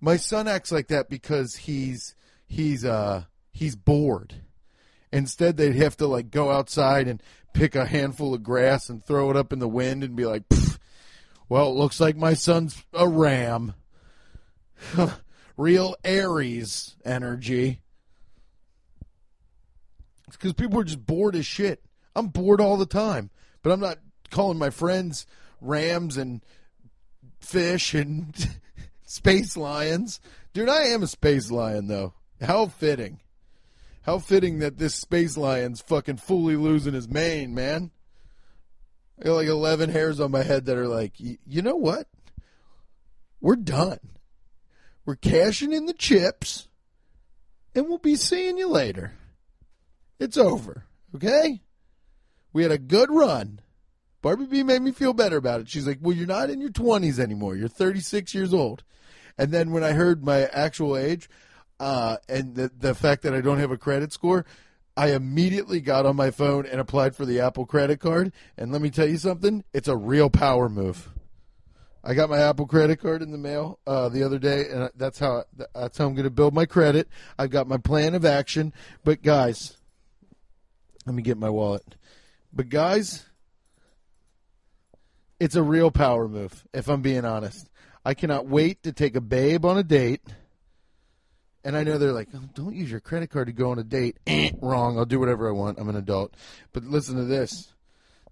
my 0.00 0.16
son 0.16 0.48
acts 0.48 0.72
like 0.72 0.88
that 0.88 1.08
because 1.08 1.54
he's 1.54 2.14
he's 2.46 2.84
uh 2.84 3.24
he's 3.52 3.76
bored. 3.76 4.34
Instead, 5.12 5.56
they'd 5.56 5.76
have 5.76 5.96
to 5.96 6.06
like 6.06 6.30
go 6.30 6.50
outside 6.50 7.08
and 7.08 7.22
pick 7.54 7.74
a 7.74 7.86
handful 7.86 8.34
of 8.34 8.42
grass 8.42 8.90
and 8.90 9.02
throw 9.02 9.30
it 9.30 9.36
up 9.36 9.52
in 9.52 9.60
the 9.60 9.68
wind 9.68 10.04
and 10.04 10.14
be 10.14 10.26
like, 10.26 10.42
"Well, 11.48 11.70
it 11.70 11.76
looks 11.76 12.00
like 12.00 12.16
my 12.16 12.34
son's 12.34 12.84
a 12.92 13.08
ram." 13.08 13.74
Real 15.56 15.96
Aries 16.04 16.96
energy. 17.04 17.80
It's 20.28 20.36
because 20.36 20.54
people 20.54 20.80
are 20.80 20.84
just 20.84 21.04
bored 21.06 21.36
as 21.36 21.46
shit. 21.46 21.84
I'm 22.14 22.28
bored 22.28 22.60
all 22.60 22.76
the 22.76 22.86
time, 22.86 23.30
but 23.62 23.72
I'm 23.72 23.80
not 23.80 23.98
calling 24.30 24.58
my 24.58 24.70
friends 24.70 25.26
rams 25.60 26.16
and 26.16 26.42
fish 27.40 27.94
and 27.94 28.34
space 29.04 29.56
lions. 29.56 30.20
Dude, 30.52 30.68
I 30.68 30.84
am 30.84 31.02
a 31.02 31.06
space 31.06 31.50
lion, 31.50 31.86
though. 31.86 32.14
How 32.40 32.66
fitting. 32.66 33.20
How 34.02 34.18
fitting 34.18 34.60
that 34.60 34.78
this 34.78 34.94
space 34.94 35.36
lion's 35.36 35.80
fucking 35.80 36.18
fully 36.18 36.56
losing 36.56 36.94
his 36.94 37.08
mane, 37.08 37.54
man. 37.54 37.90
I 39.20 39.24
got 39.24 39.34
like 39.34 39.48
11 39.48 39.90
hairs 39.90 40.20
on 40.20 40.30
my 40.30 40.42
head 40.42 40.66
that 40.66 40.76
are 40.76 40.88
like, 40.88 41.14
you 41.18 41.62
know 41.62 41.76
what? 41.76 42.06
We're 43.40 43.56
done. 43.56 43.98
We're 45.04 45.16
cashing 45.16 45.72
in 45.72 45.86
the 45.86 45.94
chips, 45.94 46.68
and 47.74 47.88
we'll 47.88 47.98
be 47.98 48.16
seeing 48.16 48.58
you 48.58 48.68
later. 48.68 49.12
It's 50.18 50.36
over, 50.36 50.84
okay? 51.14 51.60
We 52.52 52.62
had 52.62 52.72
a 52.72 52.78
good 52.78 53.10
run. 53.10 53.60
Barbie 54.22 54.46
B 54.46 54.62
made 54.62 54.82
me 54.82 54.92
feel 54.92 55.12
better 55.12 55.36
about 55.36 55.60
it. 55.60 55.68
She's 55.68 55.86
like, 55.86 55.98
Well, 56.00 56.16
you're 56.16 56.26
not 56.26 56.50
in 56.50 56.60
your 56.60 56.70
20s 56.70 57.18
anymore. 57.18 57.54
You're 57.54 57.68
36 57.68 58.34
years 58.34 58.52
old. 58.54 58.82
And 59.38 59.52
then 59.52 59.70
when 59.70 59.84
I 59.84 59.92
heard 59.92 60.24
my 60.24 60.46
actual 60.46 60.96
age 60.96 61.28
uh, 61.78 62.16
and 62.28 62.54
the, 62.54 62.70
the 62.76 62.94
fact 62.94 63.22
that 63.22 63.34
I 63.34 63.40
don't 63.40 63.58
have 63.58 63.70
a 63.70 63.76
credit 63.76 64.12
score, 64.12 64.46
I 64.96 65.12
immediately 65.12 65.80
got 65.80 66.06
on 66.06 66.16
my 66.16 66.30
phone 66.30 66.64
and 66.64 66.80
applied 66.80 67.14
for 67.14 67.26
the 67.26 67.40
Apple 67.40 67.66
credit 67.66 68.00
card. 68.00 68.32
And 68.56 68.72
let 68.72 68.80
me 68.80 68.90
tell 68.90 69.06
you 69.06 69.18
something, 69.18 69.62
it's 69.74 69.88
a 69.88 69.96
real 69.96 70.30
power 70.30 70.70
move. 70.70 71.10
I 72.02 72.14
got 72.14 72.30
my 72.30 72.38
Apple 72.38 72.66
credit 72.66 73.00
card 73.00 73.20
in 73.20 73.32
the 73.32 73.38
mail 73.38 73.80
uh, 73.86 74.08
the 74.08 74.22
other 74.22 74.38
day, 74.38 74.66
and 74.70 74.88
that's 74.96 75.18
how 75.18 75.44
that's 75.74 75.98
how 75.98 76.06
I'm 76.06 76.14
going 76.14 76.24
to 76.24 76.30
build 76.30 76.54
my 76.54 76.64
credit. 76.64 77.08
I've 77.36 77.50
got 77.50 77.66
my 77.66 77.78
plan 77.78 78.14
of 78.14 78.24
action. 78.24 78.72
But 79.02 79.22
guys, 79.22 79.75
let 81.06 81.14
me 81.14 81.22
get 81.22 81.38
my 81.38 81.48
wallet. 81.48 81.94
But 82.52 82.68
guys, 82.68 83.24
it's 85.38 85.54
a 85.54 85.62
real 85.62 85.90
power 85.90 86.28
move. 86.28 86.66
If 86.74 86.88
I'm 86.88 87.02
being 87.02 87.24
honest, 87.24 87.68
I 88.04 88.14
cannot 88.14 88.46
wait 88.46 88.82
to 88.82 88.92
take 88.92 89.16
a 89.16 89.20
babe 89.20 89.64
on 89.64 89.78
a 89.78 89.82
date. 89.82 90.22
And 91.64 91.76
I 91.76 91.82
know 91.82 91.98
they're 91.98 92.12
like, 92.12 92.28
oh, 92.34 92.42
don't 92.54 92.74
use 92.74 92.90
your 92.90 93.00
credit 93.00 93.30
card 93.30 93.48
to 93.48 93.52
go 93.52 93.70
on 93.70 93.78
a 93.78 93.84
date. 93.84 94.18
Eh, 94.26 94.52
wrong. 94.60 94.98
I'll 94.98 95.04
do 95.04 95.18
whatever 95.18 95.48
I 95.48 95.52
want. 95.52 95.78
I'm 95.78 95.88
an 95.88 95.96
adult. 95.96 96.34
But 96.72 96.84
listen 96.84 97.16
to 97.16 97.24
this 97.24 97.72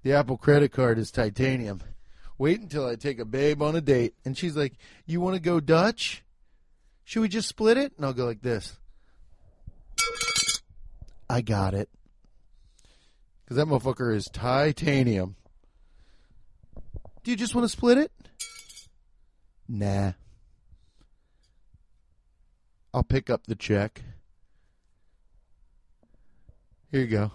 the 0.02 0.12
Apple 0.12 0.36
credit 0.36 0.70
card 0.70 0.98
is 0.98 1.10
titanium. 1.10 1.80
Wait 2.36 2.60
until 2.60 2.86
I 2.86 2.96
take 2.96 3.18
a 3.18 3.24
babe 3.24 3.62
on 3.62 3.74
a 3.74 3.80
date. 3.80 4.14
And 4.24 4.36
she's 4.36 4.56
like, 4.56 4.74
you 5.06 5.20
want 5.20 5.34
to 5.34 5.40
go 5.40 5.60
Dutch? 5.60 6.22
Should 7.04 7.20
we 7.20 7.28
just 7.28 7.48
split 7.48 7.76
it? 7.76 7.92
And 7.96 8.04
I'll 8.04 8.12
go 8.12 8.26
like 8.26 8.42
this. 8.42 8.78
I 11.28 11.40
got 11.40 11.74
it. 11.74 11.88
Because 13.44 13.56
that 13.56 13.66
motherfucker 13.66 14.14
is 14.14 14.26
titanium. 14.32 15.36
Do 17.22 17.30
you 17.30 17.36
just 17.36 17.54
want 17.54 17.64
to 17.64 17.68
split 17.68 17.98
it? 17.98 18.12
Nah. 19.68 20.12
I'll 22.92 23.02
pick 23.02 23.28
up 23.28 23.46
the 23.46 23.54
check. 23.54 24.02
Here 26.90 27.00
you 27.00 27.06
go. 27.06 27.32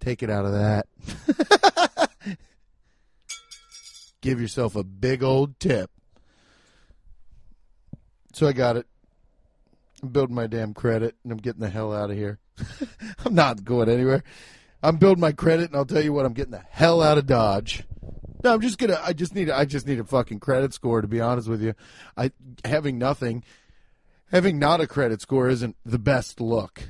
Take 0.00 0.22
it 0.22 0.30
out 0.30 0.44
of 0.44 0.52
that. 0.52 0.86
Give 4.20 4.40
yourself 4.40 4.76
a 4.76 4.84
big 4.84 5.22
old 5.22 5.58
tip. 5.58 5.90
So 8.32 8.46
I 8.46 8.52
got 8.52 8.76
it. 8.76 8.86
I'm 10.02 10.10
building 10.10 10.34
my 10.34 10.46
damn 10.46 10.74
credit 10.74 11.14
and 11.22 11.32
I'm 11.32 11.38
getting 11.38 11.62
the 11.62 11.70
hell 11.70 11.92
out 11.92 12.10
of 12.10 12.16
here. 12.16 12.38
I'm 13.24 13.34
not 13.34 13.64
going 13.64 13.88
anywhere. 13.88 14.22
I'm 14.84 14.98
building 14.98 15.20
my 15.20 15.32
credit 15.32 15.70
and 15.70 15.76
I'll 15.76 15.86
tell 15.86 16.04
you 16.04 16.12
what, 16.12 16.26
I'm 16.26 16.34
getting 16.34 16.52
the 16.52 16.62
hell 16.68 17.02
out 17.02 17.16
of 17.16 17.26
Dodge. 17.26 17.84
No, 18.44 18.52
I'm 18.52 18.60
just 18.60 18.76
gonna. 18.76 19.00
I 19.02 19.14
just 19.14 19.34
need. 19.34 19.48
I 19.48 19.64
just 19.64 19.86
need 19.86 19.98
a 19.98 20.04
fucking 20.04 20.40
credit 20.40 20.74
score. 20.74 21.00
To 21.00 21.08
be 21.08 21.22
honest 21.22 21.48
with 21.48 21.62
you, 21.62 21.74
I 22.14 22.30
having 22.66 22.98
nothing, 22.98 23.42
having 24.30 24.58
not 24.58 24.82
a 24.82 24.86
credit 24.86 25.22
score 25.22 25.48
isn't 25.48 25.76
the 25.86 25.98
best 25.98 26.42
look. 26.42 26.82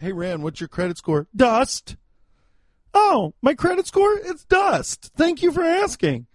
Hey, 0.00 0.12
Rand, 0.12 0.42
what's 0.42 0.60
your 0.60 0.68
credit 0.68 0.96
score? 0.96 1.28
Dust. 1.36 1.96
Oh, 2.94 3.34
my 3.42 3.52
credit 3.52 3.86
score? 3.86 4.14
It's 4.24 4.44
dust. 4.44 5.12
Thank 5.14 5.42
you 5.42 5.52
for 5.52 5.62
asking. 5.62 6.26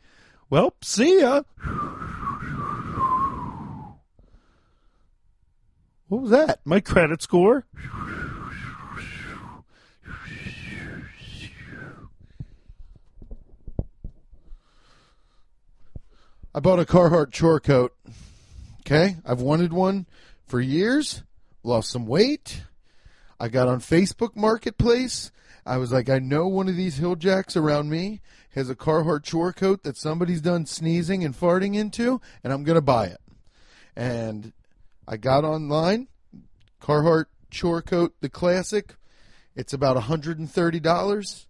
Well, 0.52 0.76
see 0.84 1.22
ya. 1.22 1.42
What 6.08 6.22
was 6.22 6.30
that? 6.30 6.60
My 6.64 6.80
credit 6.80 7.24
score? 7.24 7.66
I 16.58 16.60
bought 16.60 16.80
a 16.80 16.86
Carhartt 16.86 17.32
chore 17.32 17.60
coat. 17.60 17.94
Okay, 18.80 19.18
I've 19.24 19.42
wanted 19.42 19.72
one 19.72 20.08
for 20.48 20.60
years. 20.60 21.22
Lost 21.62 21.92
some 21.92 22.08
weight. 22.08 22.64
I 23.40 23.48
got 23.48 23.68
on 23.68 23.80
Facebook 23.80 24.36
Marketplace. 24.36 25.32
I 25.68 25.78
was 25.78 25.92
like, 25.92 26.10
I 26.10 26.18
know 26.18 26.48
one 26.48 26.68
of 26.68 26.76
these 26.76 26.98
hill 26.98 27.16
jacks 27.16 27.56
around 27.56 27.92
me 27.92 28.22
has 28.56 28.72
a 28.72 28.76
Carhartt 28.76 29.22
chore 29.22 29.54
coat 29.54 29.84
that 29.84 29.98
somebody's 29.98 30.42
done 30.42 30.66
sneezing 30.66 31.24
and 31.24 31.40
farting 31.40 31.76
into, 31.76 32.20
and 32.44 32.52
I'm 32.52 32.64
gonna 32.64 32.82
buy 32.82 33.06
it. 33.06 33.22
And 33.96 34.52
I 35.08 35.18
got 35.18 35.44
online, 35.44 36.08
Carhartt 36.82 37.26
chore 37.52 37.84
coat, 37.84 38.16
the 38.20 38.30
classic. 38.30 38.96
It's 39.56 39.74
about 39.74 39.96
$130. 39.96 41.46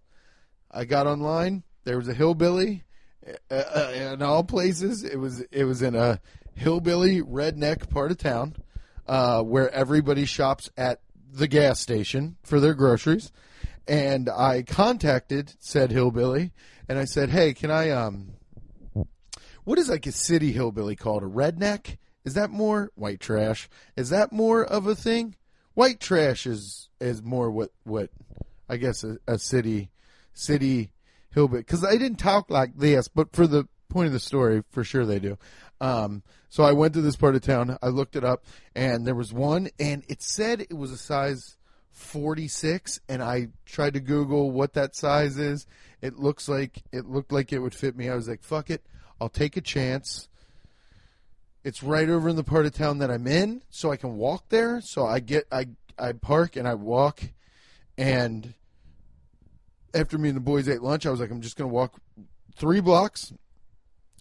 I 0.69 0.83
got 0.83 1.07
online. 1.07 1.63
There 1.85 1.95
was 1.95 2.09
a 2.09 2.13
hillbilly 2.13 2.83
uh, 3.49 3.53
uh, 3.53 3.91
in 3.93 4.21
all 4.21 4.43
places. 4.43 5.03
It 5.03 5.17
was 5.17 5.41
it 5.51 5.65
was 5.65 5.81
in 5.81 5.95
a 5.95 6.19
hillbilly 6.55 7.21
redneck 7.21 7.89
part 7.89 8.11
of 8.11 8.17
town 8.17 8.55
uh, 9.07 9.41
where 9.43 9.69
everybody 9.71 10.25
shops 10.25 10.69
at 10.77 11.01
the 11.31 11.47
gas 11.47 11.79
station 11.79 12.37
for 12.43 12.59
their 12.59 12.73
groceries. 12.73 13.31
And 13.87 14.29
I 14.29 14.63
contacted 14.63 15.53
said 15.59 15.91
hillbilly, 15.91 16.51
and 16.89 16.99
I 16.99 17.05
said, 17.05 17.29
"Hey, 17.29 17.53
can 17.53 17.71
I 17.71 17.89
um, 17.91 18.33
what 19.63 19.79
is 19.79 19.89
like 19.89 20.05
a 20.05 20.11
city 20.11 20.51
hillbilly 20.51 20.95
called? 20.95 21.23
A 21.23 21.27
redneck? 21.27 21.97
Is 22.23 22.33
that 22.33 22.49
more 22.49 22.91
white 22.95 23.19
trash? 23.19 23.69
Is 23.95 24.09
that 24.09 24.31
more 24.31 24.63
of 24.63 24.87
a 24.87 24.95
thing? 24.95 25.35
White 25.73 25.99
trash 25.99 26.45
is 26.45 26.89
is 26.99 27.21
more 27.21 27.51
what 27.51 27.71
what 27.83 28.09
I 28.67 28.77
guess 28.77 29.03
a, 29.03 29.17
a 29.27 29.37
city 29.37 29.89
city 30.33 30.91
hillbilly 31.33 31.61
because 31.61 31.81
they 31.81 31.97
didn't 31.97 32.19
talk 32.19 32.49
like 32.49 32.77
this, 32.77 33.07
but 33.07 33.33
for 33.33 33.47
the 33.47 33.67
point 33.89 34.07
of 34.07 34.13
the 34.13 34.19
story, 34.19 34.63
for 34.71 34.83
sure 34.83 35.05
they 35.05 35.19
do. 35.19 35.37
Um, 35.79 36.23
so 36.49 36.63
I 36.63 36.73
went 36.73 36.93
to 36.93 37.01
this 37.01 37.15
part 37.15 37.35
of 37.35 37.41
town. 37.41 37.77
I 37.81 37.87
looked 37.87 38.15
it 38.15 38.23
up, 38.23 38.45
and 38.75 39.05
there 39.05 39.15
was 39.15 39.33
one, 39.33 39.69
and 39.79 40.03
it 40.07 40.21
said 40.21 40.61
it 40.61 40.77
was 40.77 40.91
a 40.91 40.97
size 40.97 41.57
46, 41.91 42.99
and 43.09 43.21
I 43.23 43.49
tried 43.65 43.93
to 43.93 43.99
Google 43.99 44.51
what 44.51 44.73
that 44.73 44.95
size 44.95 45.37
is. 45.37 45.65
It 46.01 46.17
looks 46.17 46.47
like 46.47 46.83
it 46.91 47.05
looked 47.05 47.31
like 47.31 47.51
it 47.51 47.59
would 47.59 47.73
fit 47.73 47.97
me. 47.97 48.09
I 48.09 48.15
was 48.15 48.27
like, 48.27 48.43
"Fuck 48.43 48.69
it, 48.69 48.85
I'll 49.19 49.29
take 49.29 49.57
a 49.57 49.61
chance." 49.61 50.29
It's 51.63 51.83
right 51.83 52.07
over 52.07 52.29
in 52.29 52.35
the 52.35 52.43
part 52.43 52.65
of 52.65 52.73
town 52.73 52.99
that 52.99 53.11
I'm 53.11 53.27
in, 53.27 53.61
so 53.69 53.91
I 53.91 53.97
can 53.97 54.15
walk 54.15 54.49
there. 54.49 54.79
So 54.79 55.05
I 55.05 55.19
get 55.19 55.47
I 55.51 55.67
I 55.97 56.13
park 56.13 56.55
and 56.55 56.67
I 56.67 56.75
walk, 56.75 57.21
and 57.97 58.53
after 59.97 60.17
me 60.17 60.29
and 60.29 60.35
the 60.35 60.41
boys 60.41 60.69
ate 60.69 60.81
lunch, 60.81 61.05
I 61.05 61.11
was 61.11 61.19
like, 61.19 61.31
I'm 61.31 61.41
just 61.41 61.57
going 61.57 61.69
to 61.69 61.73
walk 61.73 61.99
three 62.55 62.79
blocks 62.79 63.33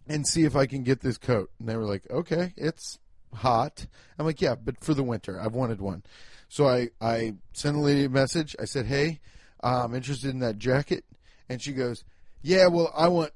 and 0.09 0.27
see 0.27 0.45
if 0.45 0.57
I 0.57 0.67
can 0.67 0.83
get 0.83 1.01
this 1.01 1.19
coat. 1.19 1.51
And 1.59 1.69
they 1.69 1.77
were 1.77 1.85
like, 1.85 2.11
okay, 2.11 2.53
it's 2.57 2.99
hot. 3.35 3.87
I'm 4.19 4.27
like, 4.27 4.41
yeah, 4.41 4.55
but 4.55 4.83
for 4.83 4.95
the 4.95 5.03
winter, 5.03 5.41
I've 5.41 5.55
wanted 5.55 5.81
one. 5.81 6.03
So 6.49 6.69
I, 6.69 6.91
I 7.01 7.35
sent 7.53 7.77
a 7.77 7.81
lady 7.81 8.05
a 8.05 8.09
message. 8.09 8.55
I 8.61 8.65
said, 8.65 8.87
hey, 8.87 9.21
I'm 9.61 9.95
interested 9.95 10.31
in 10.31 10.41
that 10.41 10.59
jacket. 10.59 11.05
And 11.49 11.61
she 11.61 11.73
goes, 11.73 12.05
yeah, 12.43 12.69
well, 12.69 12.93
I 12.97 13.09
want, 13.09 13.33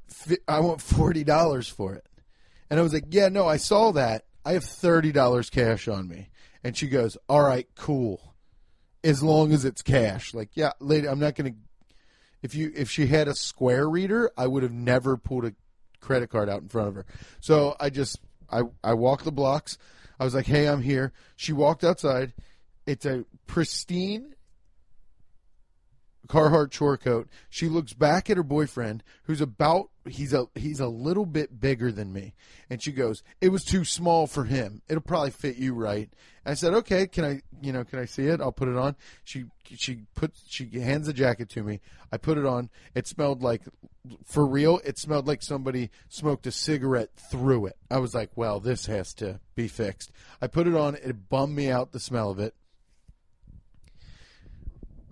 I 0.47 0.61
want 0.61 0.79
$40 0.81 1.71
for 1.71 1.95
it. 1.95 2.07
And 2.71 2.79
I 2.79 2.83
was 2.83 2.93
like, 2.93 3.07
yeah, 3.11 3.29
no, 3.29 3.47
I 3.47 3.57
saw 3.57 3.91
that. 3.93 4.25
I 4.45 4.53
have 4.53 4.65
thirty 4.65 5.13
dollars 5.13 5.51
cash 5.51 5.87
on 5.89 6.09
me, 6.09 6.31
and 6.65 6.77
she 6.77 6.89
goes, 6.89 7.17
"All 7.29 7.43
right, 7.43 7.69
cool, 7.77 8.35
as 9.05 9.23
long 9.23 9.53
as 9.53 9.65
it's 9.65 9.83
cash." 9.83 10.33
Like, 10.33 10.51
yeah, 10.55 10.73
lady, 10.81 11.09
I'm 11.09 11.19
not 11.19 11.35
gonna. 11.35 11.55
If 12.43 12.55
you 12.55 12.73
if 12.75 12.91
she 12.91 13.07
had 13.07 13.29
a 13.29 13.35
Square 13.35 13.89
reader, 13.89 14.31
I 14.37 14.47
would 14.47 14.63
have 14.63 14.73
never 14.73 15.17
pulled 15.17 15.45
a 15.45 15.55
credit 16.01 16.31
card 16.31 16.49
out 16.49 16.63
in 16.63 16.69
front 16.69 16.89
of 16.89 16.95
her. 16.95 17.07
So 17.41 17.77
I 17.79 17.91
just 17.91 18.21
I 18.51 18.63
I 18.83 18.95
walked 18.95 19.25
the 19.25 19.33
blocks. 19.33 19.79
I 20.19 20.25
was 20.25 20.35
like, 20.35 20.47
"Hey, 20.47 20.69
I'm 20.69 20.83
here." 20.83 21.13
She 21.37 21.53
walked 21.53 21.85
outside. 21.85 22.33
It's 22.87 23.07
a 23.07 23.25
pristine 23.47 24.35
Carhartt 26.31 26.71
chore 26.71 26.97
coat. 26.97 27.29
She 27.49 27.69
looks 27.69 27.93
back 27.93 28.31
at 28.31 28.37
her 28.37 28.45
boyfriend, 28.45 29.03
who's 29.25 29.41
about 29.41 29.91
he's 30.09 30.33
a 30.33 30.47
he's 30.55 30.79
a 30.79 30.87
little 30.87 31.27
bit 31.27 31.61
bigger 31.61 31.91
than 31.91 32.13
me, 32.13 32.35
and 32.71 32.81
she 32.81 32.93
goes, 32.93 33.25
"It 33.41 33.49
was 33.49 33.65
too 33.65 33.85
small 33.85 34.29
for 34.29 34.45
him. 34.45 34.81
It'll 34.89 35.03
probably 35.03 35.33
fit 35.33 35.57
you 35.57 35.75
right." 35.75 36.09
I 36.47 36.55
said, 36.55 36.73
"Okay, 36.73 37.09
can 37.09 37.25
I 37.25 37.43
you 37.61 37.73
know 37.73 37.83
can 37.83 37.99
I 37.99 38.05
see 38.05 38.27
it? 38.27 38.41
I'll 38.41 38.53
put 38.53 38.69
it 38.69 38.77
on." 38.77 38.95
She 39.25 39.47
she 39.65 40.03
puts 40.15 40.45
she 40.47 40.69
hands 40.79 41.09
the 41.09 41.13
jacket 41.13 41.49
to 41.51 41.65
me. 41.65 41.81
I 42.13 42.17
put 42.17 42.39
it 42.39 42.47
on. 42.47 42.71
It 42.95 43.09
smelled 43.09 43.43
like 43.43 43.63
for 44.25 44.47
real. 44.47 44.81
It 44.85 44.99
smelled 44.99 45.27
like 45.27 45.43
somebody 45.43 45.91
smoked 46.09 46.47
a 46.47 46.53
cigarette 46.53 47.11
through 47.17 47.67
it. 47.67 47.77
I 47.91 47.99
was 47.99 48.15
like, 48.15 48.31
"Well, 48.37 48.61
this 48.61 48.87
has 48.87 49.13
to 49.15 49.41
be 49.57 49.67
fixed." 49.67 50.13
I 50.41 50.47
put 50.47 50.69
it 50.69 50.77
on. 50.77 50.95
It 50.95 51.29
bummed 51.29 51.57
me 51.57 51.71
out 51.71 51.91
the 51.91 51.99
smell 51.99 52.31
of 52.31 52.39
it 52.39 52.55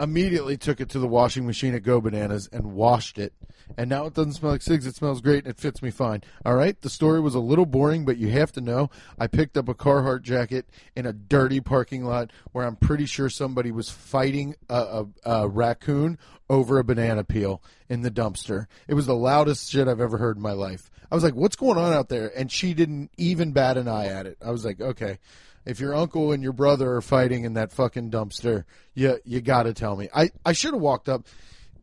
immediately 0.00 0.56
took 0.56 0.80
it 0.80 0.88
to 0.90 0.98
the 0.98 1.06
washing 1.06 1.46
machine 1.46 1.74
at 1.74 1.82
Go 1.82 2.00
Bananas 2.00 2.48
and 2.52 2.72
washed 2.72 3.18
it. 3.18 3.32
And 3.76 3.90
now 3.90 4.06
it 4.06 4.14
doesn't 4.14 4.32
smell 4.32 4.52
like 4.52 4.62
cigs. 4.62 4.86
It 4.86 4.94
smells 4.94 5.20
great 5.20 5.44
and 5.44 5.48
it 5.48 5.58
fits 5.58 5.82
me 5.82 5.90
fine. 5.90 6.22
All 6.44 6.54
right. 6.54 6.80
The 6.80 6.88
story 6.88 7.20
was 7.20 7.34
a 7.34 7.40
little 7.40 7.66
boring, 7.66 8.04
but 8.04 8.16
you 8.16 8.30
have 8.30 8.50
to 8.52 8.60
know 8.60 8.90
I 9.18 9.26
picked 9.26 9.56
up 9.56 9.68
a 9.68 9.74
Carhartt 9.74 10.22
jacket 10.22 10.68
in 10.96 11.06
a 11.06 11.12
dirty 11.12 11.60
parking 11.60 12.04
lot 12.04 12.32
where 12.52 12.66
I'm 12.66 12.76
pretty 12.76 13.06
sure 13.06 13.28
somebody 13.28 13.70
was 13.70 13.90
fighting 13.90 14.54
a, 14.68 15.04
a, 15.24 15.30
a 15.30 15.48
raccoon 15.48 16.18
over 16.48 16.78
a 16.78 16.84
banana 16.84 17.24
peel 17.24 17.62
in 17.88 18.00
the 18.00 18.10
dumpster. 18.10 18.66
It 18.86 18.94
was 18.94 19.06
the 19.06 19.14
loudest 19.14 19.70
shit 19.70 19.86
I've 19.86 20.00
ever 20.00 20.16
heard 20.16 20.36
in 20.36 20.42
my 20.42 20.52
life. 20.52 20.90
I 21.10 21.14
was 21.14 21.24
like, 21.24 21.34
what's 21.34 21.56
going 21.56 21.78
on 21.78 21.92
out 21.92 22.08
there? 22.08 22.32
And 22.36 22.50
she 22.50 22.74
didn't 22.74 23.10
even 23.16 23.52
bat 23.52 23.76
an 23.76 23.88
eye 23.88 24.06
at 24.06 24.26
it. 24.26 24.38
I 24.44 24.50
was 24.50 24.64
like, 24.64 24.80
okay 24.80 25.18
if 25.68 25.80
your 25.80 25.94
uncle 25.94 26.32
and 26.32 26.42
your 26.42 26.54
brother 26.54 26.94
are 26.94 27.02
fighting 27.02 27.44
in 27.44 27.52
that 27.52 27.70
fucking 27.70 28.10
dumpster, 28.10 28.64
you 28.94 29.20
you 29.24 29.42
got 29.42 29.64
to 29.64 29.74
tell 29.74 29.96
me. 29.96 30.08
I 30.14 30.30
I 30.44 30.54
should 30.54 30.72
have 30.72 30.80
walked 30.80 31.10
up, 31.10 31.26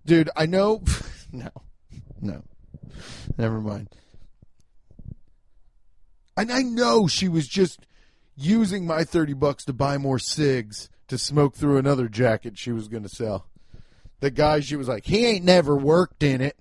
dude. 0.05 0.29
I 0.35 0.47
know, 0.47 0.83
no, 1.31 1.49
no, 2.19 2.43
never 3.37 3.61
mind. 3.61 3.89
And 6.35 6.51
I 6.51 6.63
know 6.63 7.07
she 7.07 7.29
was 7.29 7.47
just 7.47 7.85
using 8.35 8.87
my 8.87 9.03
thirty 9.03 9.33
bucks 9.33 9.63
to 9.65 9.73
buy 9.73 9.99
more 9.99 10.17
cigs 10.17 10.89
to 11.07 11.19
smoke 11.19 11.53
through 11.53 11.77
another 11.77 12.07
jacket 12.07 12.57
she 12.57 12.71
was 12.71 12.87
going 12.87 13.03
to 13.03 13.09
sell. 13.09 13.45
The 14.19 14.31
guy 14.31 14.61
she 14.61 14.75
was 14.75 14.87
like, 14.87 15.05
he 15.05 15.27
ain't 15.27 15.45
never 15.45 15.75
worked 15.75 16.23
in 16.23 16.41
it. 16.41 16.57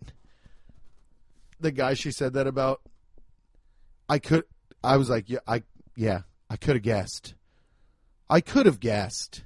The 1.58 1.72
guy 1.72 1.94
she 1.94 2.10
said 2.10 2.34
that 2.34 2.46
about, 2.46 2.82
I 4.10 4.18
could. 4.18 4.44
I 4.82 4.98
was 4.98 5.08
like, 5.08 5.30
yeah, 5.30 5.38
I 5.46 5.62
yeah, 5.96 6.20
I 6.54 6.56
could 6.56 6.76
have 6.76 6.84
guessed. 6.84 7.34
I 8.30 8.40
could 8.40 8.66
have 8.66 8.78
guessed, 8.78 9.42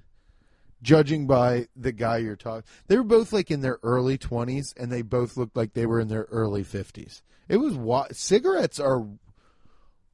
judging 0.83 1.27
by 1.27 1.69
the 1.75 1.91
guy 1.91 2.19
you're 2.19 2.37
talking. 2.37 2.69
They 2.87 2.99
were 2.99 3.03
both 3.03 3.33
like 3.33 3.51
in 3.51 3.63
their 3.63 3.79
early 3.83 4.19
20s, 4.19 4.75
and 4.77 4.93
they 4.93 5.01
both 5.01 5.39
looked 5.39 5.57
like 5.57 5.73
they 5.73 5.87
were 5.87 6.01
in 6.01 6.09
their 6.09 6.27
early 6.31 6.63
50s. 6.63 7.23
It 7.49 7.57
was 7.57 7.79
cigarettes 8.15 8.79
are 8.79 9.07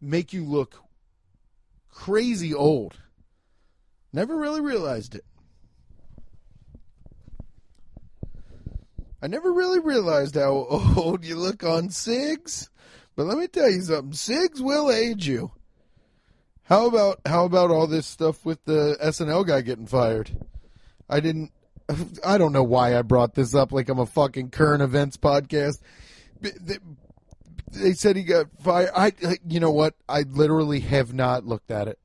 make 0.01 0.33
you 0.33 0.45
look 0.45 0.85
crazy 1.91 2.55
old. 2.55 2.97
Never 4.13 4.37
really 4.37 4.61
realized 4.61 5.17
it. 5.17 5.25
I 9.21 9.26
never 9.26 9.52
really 9.52 9.80
realized 9.80 10.37
how 10.37 10.52
old 10.97 11.25
you 11.25 11.35
look 11.35 11.65
on 11.65 11.91
cigs. 11.91 12.71
But 13.17 13.26
let 13.26 13.37
me 13.37 13.49
tell 13.49 13.69
you 13.69 13.80
something, 13.80 14.13
cigs 14.13 14.63
will 14.63 14.93
age 14.93 15.26
you. 15.26 15.50
How 16.65 16.87
about 16.87 17.21
how 17.27 17.45
about 17.45 17.71
all 17.71 17.87
this 17.87 18.07
stuff 18.07 18.45
with 18.45 18.65
the 18.65 18.97
SNL 19.03 19.47
guy 19.47 19.61
getting 19.61 19.87
fired? 19.87 20.31
I 21.09 21.21
didn't. 21.21 21.53
I 22.25 22.39
don't 22.39 22.53
know 22.53 22.63
why 22.63 22.99
I 22.99 23.03
brought 23.03 23.35
this 23.35 23.55
up 23.55 23.71
like 23.71 23.91
I'm 23.91 23.99
a 23.99 24.07
fucking 24.07 24.50
current 24.50 24.83
events 24.83 25.19
podcast. 25.19 25.81
They 26.41 27.93
said 27.93 28.17
he 28.17 28.23
got 28.23 28.47
fired. 28.63 28.91
I, 28.97 29.13
you 29.47 29.61
know 29.61 29.71
what? 29.71 29.95
I 30.09 30.23
literally 30.23 30.81
have 30.81 31.13
not 31.13 31.45
looked 31.45 31.71
at 31.71 31.89
it. 31.89 31.99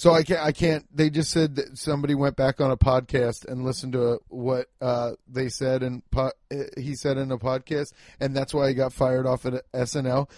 So 0.00 0.14
I 0.14 0.22
can't. 0.22 0.40
I 0.40 0.52
can't. 0.52 0.86
They 0.96 1.10
just 1.10 1.30
said 1.30 1.56
that 1.56 1.76
somebody 1.76 2.14
went 2.14 2.34
back 2.34 2.58
on 2.58 2.70
a 2.70 2.76
podcast 2.78 3.46
and 3.46 3.66
listened 3.66 3.92
to 3.92 4.18
what 4.28 4.68
uh, 4.80 5.10
they 5.28 5.50
said 5.50 5.82
and 5.82 6.02
po- 6.10 6.32
he 6.78 6.94
said 6.94 7.18
in 7.18 7.30
a 7.30 7.36
podcast, 7.36 7.92
and 8.18 8.34
that's 8.34 8.54
why 8.54 8.68
he 8.68 8.74
got 8.74 8.94
fired 8.94 9.26
off 9.26 9.44
at 9.44 9.70
SNL. 9.74 10.30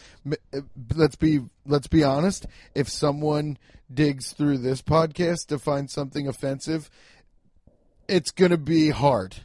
Let's 0.97 1.15
be 1.15 1.43
let's 1.65 1.87
be 1.87 2.03
honest. 2.03 2.47
If 2.75 2.89
someone 2.89 3.57
digs 3.89 4.33
through 4.33 4.59
this 4.59 4.83
podcast 4.83 5.47
to 5.47 5.61
find 5.61 5.89
something 5.89 6.27
offensive, 6.27 6.91
it's 8.09 8.33
going 8.33 8.51
to 8.51 8.59
be 8.59 8.91
hard. 8.91 9.37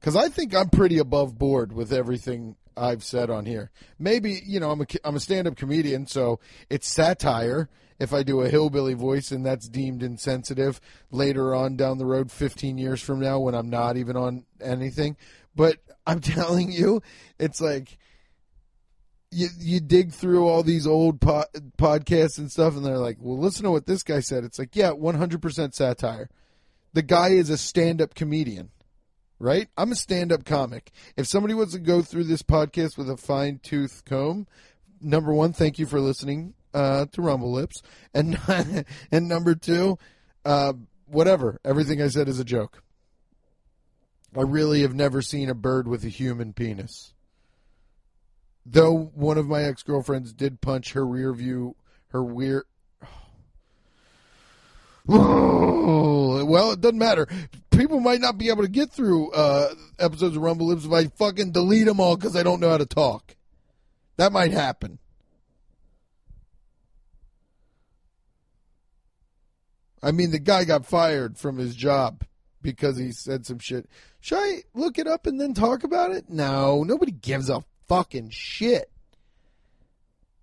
Because 0.00 0.16
I 0.16 0.30
think 0.30 0.54
I'm 0.54 0.70
pretty 0.70 0.96
above 0.96 1.36
board 1.36 1.70
with 1.70 1.92
everything 1.92 2.56
I've 2.78 3.04
said 3.04 3.28
on 3.28 3.44
here. 3.44 3.70
Maybe 3.98 4.40
you 4.46 4.58
know 4.58 4.70
I'm 4.70 4.80
a 4.80 4.86
I'm 5.04 5.16
a 5.16 5.20
stand 5.20 5.46
up 5.46 5.56
comedian, 5.56 6.06
so 6.06 6.40
it's 6.70 6.88
satire 6.88 7.68
if 7.98 8.12
I 8.12 8.22
do 8.22 8.40
a 8.40 8.48
hillbilly 8.48 8.94
voice 8.94 9.30
and 9.30 9.44
that's 9.44 9.68
deemed 9.68 10.02
insensitive 10.02 10.80
later 11.10 11.54
on 11.54 11.76
down 11.76 11.98
the 11.98 12.06
road 12.06 12.30
15 12.30 12.78
years 12.78 13.00
from 13.00 13.20
now 13.20 13.38
when 13.38 13.54
I'm 13.54 13.70
not 13.70 13.96
even 13.96 14.16
on 14.16 14.44
anything. 14.60 15.16
But 15.54 15.78
I'm 16.06 16.20
telling 16.20 16.70
you, 16.70 17.02
it's 17.38 17.60
like 17.60 17.98
you 19.30 19.48
you 19.58 19.80
dig 19.80 20.12
through 20.12 20.46
all 20.46 20.62
these 20.62 20.86
old 20.86 21.20
po- 21.20 21.44
podcasts 21.78 22.38
and 22.38 22.50
stuff, 22.50 22.76
and 22.76 22.84
they're 22.84 22.98
like, 22.98 23.16
"Well, 23.20 23.38
listen 23.38 23.64
to 23.64 23.72
what 23.72 23.86
this 23.86 24.04
guy 24.04 24.20
said." 24.20 24.44
It's 24.44 24.58
like, 24.58 24.76
yeah, 24.76 24.90
100% 24.90 25.74
satire. 25.74 26.28
The 26.92 27.02
guy 27.02 27.30
is 27.30 27.50
a 27.50 27.58
stand-up 27.58 28.14
comedian, 28.14 28.70
right? 29.40 29.68
I'm 29.76 29.90
a 29.90 29.96
stand-up 29.96 30.44
comic. 30.44 30.92
If 31.16 31.26
somebody 31.26 31.54
wants 31.54 31.72
to 31.72 31.80
go 31.80 32.02
through 32.02 32.24
this 32.24 32.42
podcast 32.42 32.96
with 32.96 33.10
a 33.10 33.16
fine-tooth 33.16 34.04
comb, 34.06 34.46
number 35.00 35.34
one, 35.34 35.52
thank 35.52 35.78
you 35.78 35.86
for 35.86 36.00
listening 36.00 36.54
uh, 36.76 37.06
to 37.06 37.22
Rumble 37.22 37.52
Lips, 37.52 37.82
and 38.12 38.38
and 39.10 39.28
number 39.28 39.54
two, 39.54 39.98
uh, 40.44 40.74
whatever. 41.06 41.58
Everything 41.64 42.02
I 42.02 42.08
said 42.08 42.28
is 42.28 42.38
a 42.38 42.44
joke. 42.44 42.82
I 44.36 44.42
really 44.42 44.82
have 44.82 44.94
never 44.94 45.22
seen 45.22 45.48
a 45.48 45.54
bird 45.54 45.88
with 45.88 46.04
a 46.04 46.10
human 46.10 46.52
penis. 46.52 47.14
Though 48.66 49.10
one 49.14 49.38
of 49.38 49.46
my 49.46 49.62
ex 49.62 49.82
girlfriends 49.82 50.34
did 50.34 50.60
punch 50.60 50.92
her 50.92 51.06
rear 51.06 51.32
view, 51.32 51.76
her 52.08 52.22
weird. 52.22 52.64
well, 55.06 56.72
it 56.72 56.80
doesn't 56.80 56.98
matter. 56.98 57.26
People 57.70 58.00
might 58.00 58.20
not 58.20 58.36
be 58.36 58.50
able 58.50 58.64
to 58.64 58.68
get 58.68 58.92
through 58.92 59.30
uh, 59.30 59.72
episodes 59.98 60.36
of 60.36 60.42
Rumble 60.42 60.66
Lips 60.66 60.84
if 60.84 60.92
I 60.92 61.06
fucking 61.06 61.52
delete 61.52 61.86
them 61.86 62.00
all 62.00 62.16
because 62.16 62.36
I 62.36 62.42
don't 62.42 62.60
know 62.60 62.70
how 62.70 62.78
to 62.78 62.86
talk. 62.86 63.36
That 64.16 64.32
might 64.32 64.52
happen. 64.52 64.98
I 70.06 70.12
mean, 70.12 70.30
the 70.30 70.38
guy 70.38 70.62
got 70.62 70.86
fired 70.86 71.36
from 71.36 71.58
his 71.58 71.74
job 71.74 72.22
because 72.62 72.96
he 72.96 73.10
said 73.10 73.44
some 73.44 73.58
shit. 73.58 73.90
Should 74.20 74.38
I 74.38 74.62
look 74.72 75.00
it 75.00 75.08
up 75.08 75.26
and 75.26 75.40
then 75.40 75.52
talk 75.52 75.82
about 75.82 76.12
it? 76.12 76.30
No, 76.30 76.84
nobody 76.84 77.10
gives 77.10 77.50
a 77.50 77.64
fucking 77.88 78.30
shit. 78.30 78.88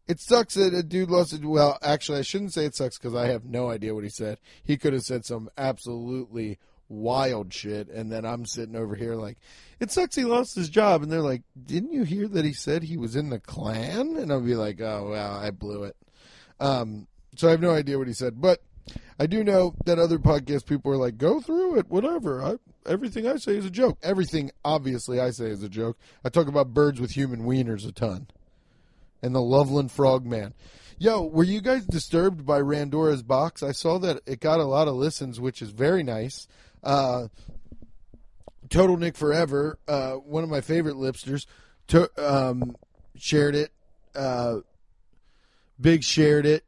It 0.05 0.19
sucks 0.19 0.55
that 0.55 0.73
a 0.73 0.83
dude 0.83 1.09
lost 1.09 1.31
it. 1.31 1.45
Well, 1.45 1.77
actually, 1.81 2.19
I 2.19 2.23
shouldn't 2.23 2.51
say 2.51 2.65
it 2.65 2.75
sucks 2.75 2.97
because 2.97 3.15
I 3.15 3.27
have 3.27 3.45
no 3.45 3.69
idea 3.69 3.95
what 3.95 4.03
he 4.03 4.09
said. 4.09 4.37
He 4.65 4.75
could 4.75 4.91
have 4.91 5.03
said 5.03 5.23
some 5.23 5.49
absolutely 5.57 6.59
wild 6.89 7.53
shit, 7.53 7.87
and 7.87 8.11
then 8.11 8.25
I'm 8.25 8.45
sitting 8.45 8.75
over 8.75 8.95
here 8.95 9.15
like, 9.15 9.37
it 9.79 9.91
sucks 9.91 10.17
he 10.17 10.25
lost 10.25 10.55
his 10.55 10.67
job. 10.67 11.03
And 11.03 11.09
they're 11.09 11.21
like, 11.21 11.43
didn't 11.65 11.93
you 11.93 12.03
hear 12.03 12.27
that 12.27 12.43
he 12.43 12.51
said 12.51 12.83
he 12.83 12.97
was 12.97 13.15
in 13.15 13.29
the 13.29 13.39
Klan? 13.39 14.17
And 14.17 14.29
I'll 14.29 14.41
be 14.41 14.55
like, 14.55 14.81
oh, 14.81 15.11
well, 15.11 15.37
I 15.37 15.51
blew 15.51 15.83
it. 15.83 15.95
Um, 16.59 17.07
so 17.37 17.47
I 17.47 17.51
have 17.51 17.61
no 17.61 17.71
idea 17.71 17.97
what 17.97 18.07
he 18.07 18.13
said. 18.13 18.41
But 18.41 18.61
I 19.19 19.27
do 19.27 19.43
know 19.43 19.75
that 19.85 19.99
other 19.99 20.17
podcast 20.17 20.65
people 20.65 20.91
are 20.91 20.97
like, 20.97 21.17
go 21.17 21.39
through 21.39 21.77
it, 21.77 21.89
whatever. 21.89 22.43
I, 22.43 22.55
everything 22.85 23.27
I 23.27 23.37
say 23.37 23.55
is 23.55 23.65
a 23.65 23.69
joke. 23.69 23.97
Everything, 24.03 24.51
obviously, 24.65 25.19
I 25.19 25.31
say 25.31 25.45
is 25.45 25.63
a 25.63 25.69
joke. 25.69 25.97
I 26.25 26.29
talk 26.29 26.47
about 26.47 26.73
birds 26.73 26.99
with 26.99 27.11
human 27.11 27.43
wieners 27.43 27.87
a 27.87 27.91
ton. 27.91 28.27
And 29.21 29.33
the 29.33 29.41
Loveland 29.41 29.91
Frogman. 29.91 30.53
Yo, 30.97 31.21
were 31.21 31.43
you 31.43 31.61
guys 31.61 31.85
disturbed 31.85 32.45
by 32.45 32.59
Randora's 32.59 33.23
box? 33.23 33.63
I 33.63 33.71
saw 33.71 33.99
that 33.99 34.21
it 34.25 34.39
got 34.39 34.59
a 34.59 34.65
lot 34.65 34.87
of 34.87 34.95
listens, 34.95 35.39
which 35.39 35.61
is 35.61 35.69
very 35.69 36.03
nice. 36.03 36.47
Uh, 36.83 37.27
Total 38.69 38.97
Nick 38.97 39.15
Forever, 39.15 39.79
uh, 39.87 40.13
one 40.13 40.43
of 40.43 40.49
my 40.49 40.61
favorite 40.61 40.95
lipsters, 40.95 41.45
to, 41.87 42.09
um, 42.17 42.75
shared 43.15 43.55
it. 43.55 43.71
Uh, 44.15 44.57
Big 45.79 46.03
shared 46.03 46.45
it. 46.45 46.63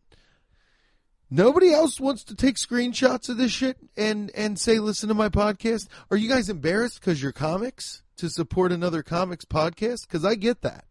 Nobody 1.36 1.74
else 1.74 2.00
wants 2.00 2.24
to 2.24 2.34
take 2.34 2.56
screenshots 2.56 3.28
of 3.28 3.36
this 3.36 3.52
shit 3.52 3.76
and 3.98 4.32
and 4.34 4.58
say 4.58 4.80
listen 4.80 5.10
to 5.10 5.16
my 5.16 5.28
podcast. 5.28 5.90
Are 6.10 6.16
you 6.16 6.30
guys 6.30 6.48
embarrassed 6.48 7.02
because 7.02 7.22
you're 7.22 7.34
comics 7.34 8.04
to 8.16 8.30
support 8.30 8.72
another 8.72 9.04
comics 9.04 9.44
podcast? 9.44 10.08
Because 10.08 10.24
I 10.24 10.36
get 10.36 10.62
that. 10.62 10.86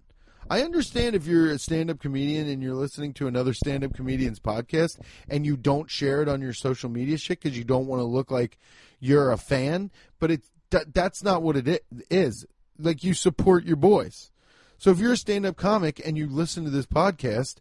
I 0.50 0.60
understand 0.60 1.16
if 1.16 1.26
you're 1.26 1.50
a 1.50 1.58
stand-up 1.58 1.98
comedian 1.98 2.46
and 2.46 2.62
you're 2.62 2.74
listening 2.74 3.14
to 3.14 3.26
another 3.26 3.54
stand-up 3.54 3.94
comedian's 3.94 4.38
podcast 4.38 5.00
and 5.30 5.46
you 5.46 5.56
don't 5.56 5.90
share 5.90 6.20
it 6.20 6.28
on 6.28 6.42
your 6.42 6.52
social 6.52 6.90
media 6.90 7.16
shit 7.16 7.40
because 7.40 7.56
you 7.56 7.64
don't 7.64 7.86
want 7.86 8.00
to 8.00 8.04
look 8.04 8.30
like 8.30 8.58
you're 9.00 9.32
a 9.32 9.38
fan. 9.38 9.90
But 10.20 10.30
it 10.30 10.42
that, 10.68 10.92
that's 10.92 11.22
not 11.22 11.40
what 11.40 11.56
it 11.56 11.86
is. 12.10 12.44
Like 12.78 13.02
you 13.02 13.14
support 13.14 13.64
your 13.64 13.76
boys. 13.76 14.30
So 14.76 14.90
if 14.90 14.98
you're 14.98 15.14
a 15.14 15.16
stand-up 15.16 15.56
comic 15.56 16.02
and 16.04 16.18
you 16.18 16.28
listen 16.28 16.64
to 16.64 16.70
this 16.70 16.84
podcast 16.84 17.60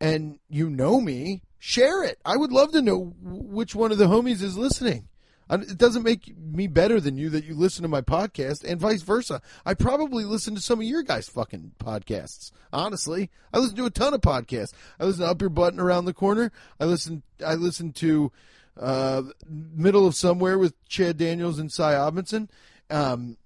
and 0.00 0.40
you 0.50 0.68
know 0.68 1.00
me, 1.00 1.42
share 1.58 2.04
it. 2.04 2.18
I 2.24 2.36
would 2.36 2.52
love 2.52 2.72
to 2.72 2.82
know 2.82 3.14
which 3.20 3.74
one 3.74 3.92
of 3.92 3.98
the 3.98 4.06
homies 4.06 4.42
is 4.42 4.56
listening. 4.56 5.08
It 5.48 5.78
doesn't 5.78 6.02
make 6.02 6.36
me 6.36 6.66
better 6.66 7.00
than 7.00 7.16
you 7.16 7.30
that 7.30 7.44
you 7.44 7.54
listen 7.54 7.82
to 7.82 7.88
my 7.88 8.00
podcast, 8.00 8.64
and 8.64 8.80
vice 8.80 9.02
versa. 9.02 9.40
I 9.64 9.74
probably 9.74 10.24
listen 10.24 10.56
to 10.56 10.60
some 10.60 10.80
of 10.80 10.86
your 10.86 11.04
guys' 11.04 11.28
fucking 11.28 11.72
podcasts. 11.78 12.50
Honestly, 12.72 13.30
I 13.52 13.58
listen 13.58 13.76
to 13.76 13.84
a 13.84 13.90
ton 13.90 14.12
of 14.12 14.22
podcasts. 14.22 14.72
I 14.98 15.04
listen 15.04 15.22
to 15.22 15.30
Up 15.30 15.40
Your 15.40 15.50
Button 15.50 15.78
Around 15.78 16.06
the 16.06 16.14
Corner. 16.14 16.50
I 16.80 16.86
listen. 16.86 17.22
I 17.44 17.54
listen 17.54 17.92
to 17.92 18.32
uh, 18.76 19.22
Middle 19.48 20.06
of 20.06 20.16
Somewhere 20.16 20.58
with 20.58 20.74
Chad 20.88 21.16
Daniels 21.16 21.60
and 21.60 21.70
Cy 21.70 21.92
Amundson. 21.94 22.48
Um, 22.90 23.36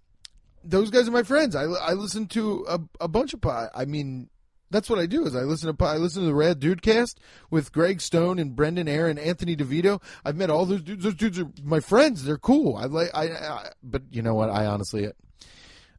those 0.64 0.90
guys 0.90 1.06
are 1.06 1.12
my 1.12 1.22
friends. 1.22 1.54
I, 1.54 1.64
I 1.64 1.92
listen 1.92 2.26
to 2.28 2.64
a, 2.66 2.80
a 3.00 3.08
bunch 3.08 3.34
of 3.34 3.42
pod. 3.42 3.68
I 3.74 3.84
mean, 3.84 4.30
that's 4.70 4.88
what 4.88 4.98
I 4.98 5.06
do. 5.06 5.26
Is 5.26 5.34
I 5.34 5.40
listen 5.40 5.74
to 5.74 5.84
I 5.84 5.96
listen 5.96 6.22
to 6.22 6.26
the 6.26 6.34
Rad 6.34 6.60
Dude 6.60 6.82
Cast 6.82 7.20
with 7.50 7.72
Greg 7.72 8.00
Stone 8.00 8.38
and 8.38 8.54
Brendan 8.54 8.88
Aaron, 8.88 9.18
and 9.18 9.26
Anthony 9.26 9.56
DeVito. 9.56 10.00
I've 10.24 10.36
met 10.36 10.50
all 10.50 10.64
those 10.64 10.82
dudes. 10.82 11.04
Those 11.04 11.14
dudes 11.14 11.38
are 11.38 11.50
my 11.62 11.80
friends. 11.80 12.24
They're 12.24 12.38
cool. 12.38 12.76
I 12.76 12.84
like. 12.86 13.10
I, 13.14 13.28
I 13.28 13.70
but 13.82 14.02
you 14.10 14.22
know 14.22 14.34
what? 14.34 14.50
I 14.50 14.66
honestly, 14.66 15.10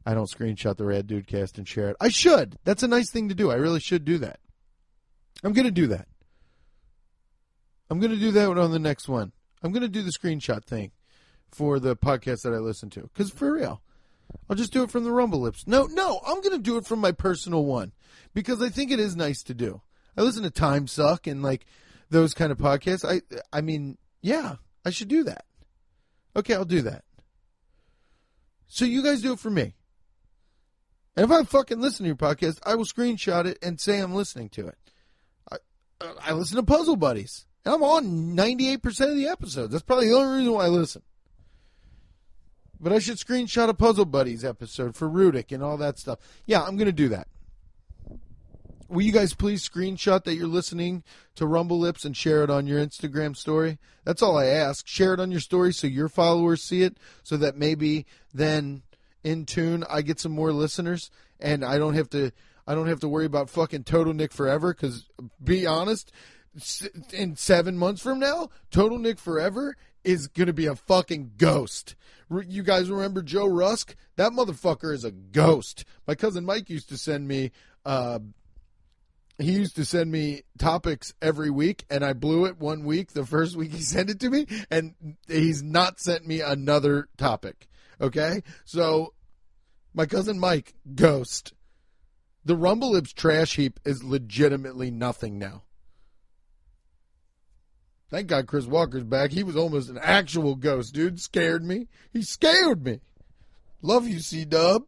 I 0.06 0.14
don't 0.14 0.30
screenshot 0.30 0.76
the 0.76 0.86
Rad 0.86 1.06
Dude 1.06 1.26
Cast 1.26 1.58
and 1.58 1.68
share 1.68 1.90
it. 1.90 1.96
I 2.00 2.08
should. 2.08 2.58
That's 2.64 2.82
a 2.82 2.88
nice 2.88 3.10
thing 3.10 3.28
to 3.28 3.34
do. 3.34 3.50
I 3.50 3.56
really 3.56 3.80
should 3.80 4.04
do 4.04 4.18
that. 4.18 4.40
I'm 5.44 5.52
gonna 5.52 5.70
do 5.70 5.88
that. 5.88 6.08
I'm 7.90 8.00
gonna 8.00 8.16
do 8.16 8.32
that 8.32 8.48
on 8.48 8.70
the 8.70 8.78
next 8.78 9.08
one. 9.08 9.32
I'm 9.62 9.72
gonna 9.72 9.88
do 9.88 10.02
the 10.02 10.12
screenshot 10.12 10.64
thing 10.64 10.92
for 11.50 11.78
the 11.78 11.94
podcast 11.94 12.42
that 12.42 12.54
I 12.54 12.58
listen 12.58 12.88
to. 12.90 13.02
Because 13.02 13.30
for 13.30 13.52
real, 13.52 13.82
I'll 14.48 14.56
just 14.56 14.72
do 14.72 14.82
it 14.82 14.90
from 14.90 15.04
the 15.04 15.12
Rumble 15.12 15.40
Lips. 15.40 15.66
No, 15.66 15.86
no, 15.86 16.20
I'm 16.26 16.40
going 16.40 16.56
to 16.56 16.62
do 16.62 16.76
it 16.76 16.86
from 16.86 17.00
my 17.00 17.12
personal 17.12 17.64
one 17.64 17.92
because 18.34 18.62
I 18.62 18.68
think 18.68 18.90
it 18.90 19.00
is 19.00 19.16
nice 19.16 19.42
to 19.44 19.54
do. 19.54 19.80
I 20.16 20.22
listen 20.22 20.42
to 20.42 20.50
Time 20.50 20.86
Suck 20.86 21.26
and 21.26 21.42
like 21.42 21.64
those 22.10 22.34
kind 22.34 22.52
of 22.52 22.58
podcasts. 22.58 23.08
I, 23.08 23.22
I 23.52 23.60
mean, 23.60 23.96
yeah, 24.20 24.56
I 24.84 24.90
should 24.90 25.08
do 25.08 25.24
that. 25.24 25.44
Okay, 26.36 26.54
I'll 26.54 26.64
do 26.64 26.82
that. 26.82 27.04
So 28.66 28.84
you 28.84 29.02
guys 29.02 29.22
do 29.22 29.32
it 29.32 29.38
for 29.38 29.50
me. 29.50 29.74
And 31.16 31.24
if 31.24 31.30
I 31.30 31.42
fucking 31.42 31.80
listen 31.80 32.04
to 32.04 32.08
your 32.08 32.16
podcast, 32.16 32.58
I 32.64 32.74
will 32.74 32.86
screenshot 32.86 33.44
it 33.44 33.58
and 33.62 33.78
say 33.78 33.98
I'm 33.98 34.14
listening 34.14 34.48
to 34.50 34.68
it. 34.68 34.78
I, 35.50 35.56
I 36.22 36.32
listen 36.32 36.56
to 36.56 36.62
Puzzle 36.62 36.96
Buddies. 36.96 37.46
And 37.64 37.74
I'm 37.74 37.82
on 37.82 38.36
98% 38.36 39.10
of 39.10 39.16
the 39.16 39.28
episodes. 39.28 39.72
That's 39.72 39.84
probably 39.84 40.08
the 40.08 40.14
only 40.14 40.38
reason 40.38 40.52
why 40.54 40.64
I 40.64 40.68
listen. 40.68 41.02
But 42.82 42.92
I 42.92 42.98
should 42.98 43.18
screenshot 43.18 43.68
a 43.68 43.74
Puzzle 43.74 44.04
Buddies 44.04 44.44
episode 44.44 44.96
for 44.96 45.08
Rudick 45.08 45.52
and 45.52 45.62
all 45.62 45.76
that 45.76 45.98
stuff. 45.98 46.18
Yeah, 46.44 46.62
I'm 46.62 46.76
going 46.76 46.86
to 46.86 46.92
do 46.92 47.08
that. 47.10 47.28
Will 48.88 49.02
you 49.02 49.12
guys 49.12 49.34
please 49.34 49.66
screenshot 49.66 50.24
that 50.24 50.34
you're 50.34 50.48
listening 50.48 51.04
to 51.36 51.46
Rumble 51.46 51.78
Lips 51.78 52.04
and 52.04 52.16
share 52.16 52.42
it 52.42 52.50
on 52.50 52.66
your 52.66 52.84
Instagram 52.84 53.36
story? 53.36 53.78
That's 54.04 54.20
all 54.20 54.36
I 54.36 54.46
ask. 54.46 54.86
Share 54.86 55.14
it 55.14 55.20
on 55.20 55.30
your 55.30 55.40
story 55.40 55.72
so 55.72 55.86
your 55.86 56.08
followers 56.08 56.60
see 56.60 56.82
it, 56.82 56.98
so 57.22 57.36
that 57.36 57.56
maybe 57.56 58.04
then 58.34 58.82
in 59.22 59.46
tune 59.46 59.84
I 59.88 60.02
get 60.02 60.18
some 60.18 60.32
more 60.32 60.52
listeners 60.52 61.10
and 61.38 61.64
I 61.64 61.78
don't 61.78 61.94
have 61.94 62.10
to 62.10 62.32
I 62.66 62.74
don't 62.74 62.88
have 62.88 63.00
to 63.00 63.08
worry 63.08 63.26
about 63.26 63.48
fucking 63.48 63.84
Total 63.84 64.12
Nick 64.12 64.32
forever. 64.32 64.74
Because 64.74 65.08
be 65.42 65.66
honest, 65.66 66.12
in 67.12 67.36
seven 67.36 67.78
months 67.78 68.02
from 68.02 68.18
now, 68.18 68.50
Total 68.70 68.98
Nick 68.98 69.18
Forever 69.18 69.76
is 70.04 70.28
going 70.28 70.46
to 70.46 70.52
be 70.52 70.66
a 70.66 70.76
fucking 70.76 71.32
ghost. 71.36 71.94
You 72.30 72.62
guys 72.62 72.90
remember 72.90 73.22
Joe 73.22 73.46
Rusk? 73.46 73.94
That 74.16 74.32
motherfucker 74.32 74.92
is 74.92 75.04
a 75.04 75.10
ghost. 75.10 75.84
My 76.06 76.14
cousin 76.14 76.44
Mike 76.44 76.70
used 76.70 76.88
to 76.88 76.98
send 76.98 77.28
me. 77.28 77.50
Uh, 77.84 78.20
he 79.38 79.52
used 79.52 79.76
to 79.76 79.84
send 79.84 80.10
me 80.10 80.42
topics 80.58 81.12
every 81.20 81.50
week, 81.50 81.84
and 81.90 82.04
I 82.04 82.12
blew 82.12 82.46
it 82.46 82.58
one 82.58 82.84
week. 82.84 83.12
The 83.12 83.26
first 83.26 83.56
week 83.56 83.72
he 83.72 83.82
sent 83.82 84.10
it 84.10 84.20
to 84.20 84.30
me, 84.30 84.46
and 84.70 84.94
he's 85.28 85.62
not 85.62 86.00
sent 86.00 86.26
me 86.26 86.40
another 86.40 87.08
topic. 87.16 87.68
Okay, 88.00 88.42
so 88.64 89.14
my 89.94 90.06
cousin 90.06 90.38
Mike, 90.38 90.74
ghost. 90.94 91.52
The 92.44 92.56
Rumble 92.56 92.92
Lips 92.92 93.12
trash 93.12 93.56
heap 93.56 93.78
is 93.84 94.02
legitimately 94.02 94.90
nothing 94.90 95.38
now. 95.38 95.62
Thank 98.12 98.26
God 98.26 98.46
Chris 98.46 98.66
Walker's 98.66 99.04
back. 99.04 99.32
He 99.32 99.42
was 99.42 99.56
almost 99.56 99.88
an 99.88 99.98
actual 99.98 100.54
ghost, 100.54 100.92
dude. 100.92 101.18
Scared 101.18 101.64
me. 101.64 101.88
He 102.12 102.20
scared 102.20 102.84
me. 102.84 103.00
Love 103.80 104.06
you, 104.06 104.18
C 104.18 104.44
Dub. 104.44 104.82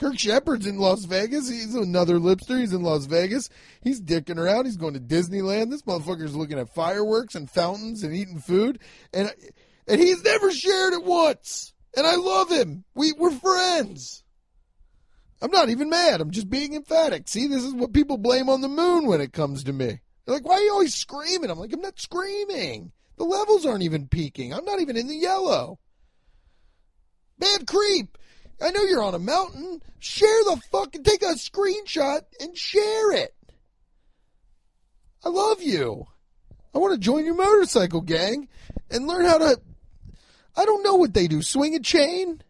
Kirk 0.00 0.18
Shepard's 0.18 0.66
in 0.66 0.78
Las 0.78 1.04
Vegas. 1.04 1.48
He's 1.48 1.76
another 1.76 2.18
lipster. 2.18 2.58
He's 2.58 2.72
in 2.72 2.82
Las 2.82 3.04
Vegas. 3.04 3.50
He's 3.82 4.02
dicking 4.02 4.36
around. 4.36 4.64
He's 4.64 4.76
going 4.76 4.94
to 4.94 5.00
Disneyland. 5.00 5.70
This 5.70 5.82
motherfucker's 5.82 6.34
looking 6.34 6.58
at 6.58 6.74
fireworks 6.74 7.36
and 7.36 7.48
fountains 7.48 8.02
and 8.02 8.12
eating 8.12 8.40
food. 8.40 8.80
And 9.14 9.32
and 9.86 10.00
he's 10.00 10.24
never 10.24 10.50
shared 10.50 10.92
it 10.92 11.04
once. 11.04 11.72
And 11.96 12.04
I 12.04 12.16
love 12.16 12.50
him. 12.50 12.82
We 12.96 13.12
we're 13.12 13.30
friends. 13.30 14.24
I'm 15.40 15.52
not 15.52 15.68
even 15.68 15.88
mad. 15.88 16.20
I'm 16.20 16.32
just 16.32 16.50
being 16.50 16.74
emphatic. 16.74 17.28
See, 17.28 17.46
this 17.46 17.62
is 17.62 17.74
what 17.74 17.92
people 17.92 18.18
blame 18.18 18.48
on 18.48 18.60
the 18.60 18.66
moon 18.66 19.06
when 19.06 19.20
it 19.20 19.32
comes 19.32 19.62
to 19.64 19.72
me. 19.72 20.00
They're 20.24 20.34
like, 20.34 20.46
why 20.46 20.54
are 20.54 20.62
you 20.62 20.72
always 20.72 20.94
screaming? 20.94 21.50
I'm 21.50 21.58
like, 21.58 21.72
I'm 21.72 21.80
not 21.80 22.00
screaming. 22.00 22.92
The 23.16 23.24
levels 23.24 23.66
aren't 23.66 23.82
even 23.82 24.08
peaking. 24.08 24.52
I'm 24.52 24.64
not 24.64 24.80
even 24.80 24.96
in 24.96 25.08
the 25.08 25.14
yellow. 25.14 25.78
Bad 27.38 27.66
creep. 27.66 28.16
I 28.60 28.70
know 28.70 28.84
you're 28.84 29.02
on 29.02 29.14
a 29.14 29.18
mountain. 29.18 29.82
Share 29.98 30.44
the 30.44 30.60
fucking, 30.70 31.02
take 31.02 31.22
a 31.22 31.34
screenshot 31.34 32.22
and 32.40 32.56
share 32.56 33.12
it. 33.12 33.34
I 35.24 35.28
love 35.28 35.62
you. 35.62 36.06
I 36.74 36.78
want 36.78 36.94
to 36.94 37.00
join 37.00 37.24
your 37.24 37.34
motorcycle 37.34 38.00
gang 38.00 38.48
and 38.90 39.06
learn 39.06 39.24
how 39.24 39.38
to, 39.38 39.60
I 40.56 40.64
don't 40.64 40.82
know 40.82 40.94
what 40.94 41.14
they 41.14 41.26
do, 41.26 41.42
swing 41.42 41.74
a 41.74 41.80
chain? 41.80 42.42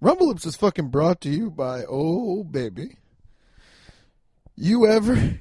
Rumble 0.00 0.28
Lips 0.28 0.46
is 0.46 0.54
fucking 0.56 0.88
brought 0.88 1.20
to 1.22 1.28
you 1.28 1.50
by 1.50 1.84
Oh 1.88 2.44
Baby. 2.44 2.98
You 4.54 4.86
ever. 4.86 5.14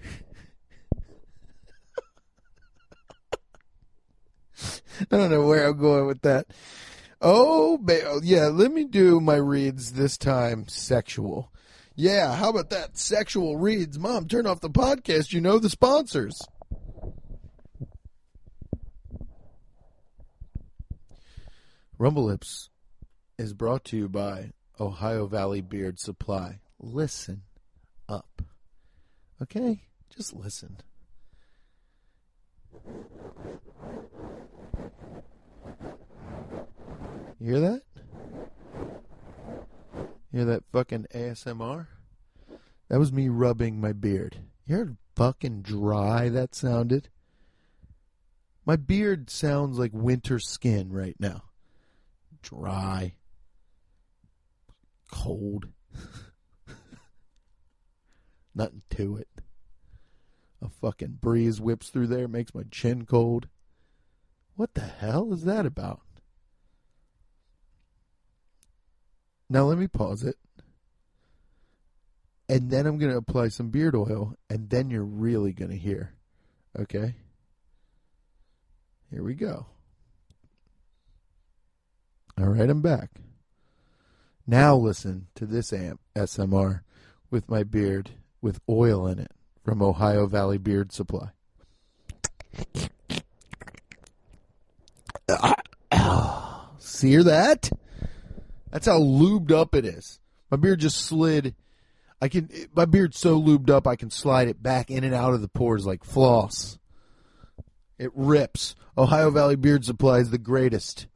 I 5.00 5.06
don't 5.12 5.30
know 5.30 5.46
where 5.46 5.68
I'm 5.68 5.78
going 5.78 6.08
with 6.08 6.22
that. 6.22 6.48
Oh, 7.22 7.78
ba- 7.78 8.06
oh, 8.08 8.22
yeah, 8.24 8.48
let 8.48 8.72
me 8.72 8.84
do 8.84 9.20
my 9.20 9.36
reads 9.36 9.94
this 9.94 10.18
time 10.18 10.68
sexual. 10.68 11.52
Yeah, 11.96 12.36
how 12.36 12.50
about 12.50 12.70
that? 12.72 12.98
Sexual 12.98 13.58
reads. 13.58 13.98
Mom, 13.98 14.28
turn 14.28 14.46
off 14.46 14.62
the 14.62 14.70
podcast. 14.70 15.34
You 15.34 15.42
know 15.42 15.58
the 15.60 15.70
sponsors. 15.70 16.40
Rumble 21.98 22.26
Lips 22.26 22.70
is 23.38 23.54
brought 23.54 23.84
to 23.86 23.98
you 23.98 24.10
by 24.10 24.52
Ohio 24.80 25.28
Valley 25.28 25.62
Beard 25.62 26.00
Supply. 26.00 26.60
Listen 26.80 27.44
up. 28.10 28.42
Okay? 29.42 29.82
Just 30.16 30.34
listen. 30.34 30.78
You 37.40 37.52
hear 37.54 37.60
that? 37.60 37.82
You 40.32 40.40
hear 40.40 40.46
that 40.46 40.64
fucking 40.72 41.08
ASMR? 41.14 41.88
That 42.90 43.00
was 43.00 43.12
me 43.12 43.30
rubbing 43.30 43.80
my 43.80 43.94
beard. 43.94 44.38
You 44.66 44.78
heard 44.78 44.98
fucking 45.16 45.62
dry 45.62 46.30
that 46.30 46.56
sounded? 46.56 47.10
My 48.66 48.76
beard 48.76 49.30
sounds 49.30 49.78
like 49.78 49.92
winter 49.94 50.40
skin 50.40 50.92
right 50.92 51.16
now. 51.20 51.44
Dry. 52.42 53.17
Cold. 55.12 55.68
Nothing 58.56 58.82
to 58.92 59.18
it. 59.18 59.30
A 60.62 60.70
fucking 60.70 61.20
breeze 61.22 61.62
whips 61.62 61.90
through 61.90 62.08
there, 62.08 62.28
makes 62.28 62.56
my 62.56 62.64
chin 62.72 63.06
cold. 63.06 63.48
What 64.56 64.74
the 64.74 64.82
hell 64.82 65.32
is 65.34 65.44
that 65.44 65.66
about? 65.66 66.02
Now 69.50 69.64
let 69.66 69.78
me 69.78 69.88
pause 69.88 70.24
it. 70.24 70.36
and 72.50 72.70
then 72.72 72.86
I'm 72.86 72.98
going 72.98 73.12
to 73.12 73.18
apply 73.18 73.50
some 73.50 73.70
beard 73.70 73.96
oil, 73.96 74.36
and 74.50 74.70
then 74.70 74.90
you're 74.90 75.04
really 75.04 75.52
going 75.54 75.72
to 75.72 75.78
hear. 75.78 76.14
Okay? 76.80 77.16
Here 79.12 79.24
we 79.24 79.34
go. 79.34 79.66
All 82.40 82.48
right, 82.48 82.70
I'm 82.70 82.82
back. 82.82 83.10
Now 84.48 84.78
listen 84.78 85.28
to 85.36 85.46
this 85.46 85.74
amp 85.74 86.00
SMR 86.16 86.80
with 87.30 87.50
my 87.50 87.64
beard 87.64 88.12
with 88.42 88.62
oil 88.70 89.06
in 89.06 89.20
it 89.20 89.32
from 89.62 89.82
Ohio 89.82 90.26
Valley 90.26 90.58
Beard 90.58 90.94
Supply. 90.94 91.32
See 96.80 97.18
that? 97.18 97.70
That's 98.72 98.86
how 98.86 99.00
lubed 99.00 99.52
up 99.52 99.76
it 99.76 99.84
is. 99.84 100.22
My 100.50 100.56
beard 100.56 100.80
just 100.80 101.02
slid. 101.02 101.54
I 102.22 102.30
can 102.30 102.50
my 102.74 102.86
beard's 102.86 103.20
so 103.20 103.40
lubed 103.40 103.70
up 103.70 103.86
I 103.86 103.98
can 103.98 104.10
slide 104.10 104.48
it 104.48 104.64
back 104.64 104.90
in 104.90 105.04
and 105.04 105.14
out 105.14 105.34
of 105.34 105.42
the 105.42 105.50
pores 105.50 105.86
like 105.86 106.06
floss. 106.06 106.80
It 108.00 108.12
rips. 108.16 108.76
Ohio 108.98 109.30
Valley 109.30 109.58
Beard 109.58 109.84
Supply 109.84 110.20
is 110.20 110.30
the 110.30 110.38
greatest. 110.38 111.08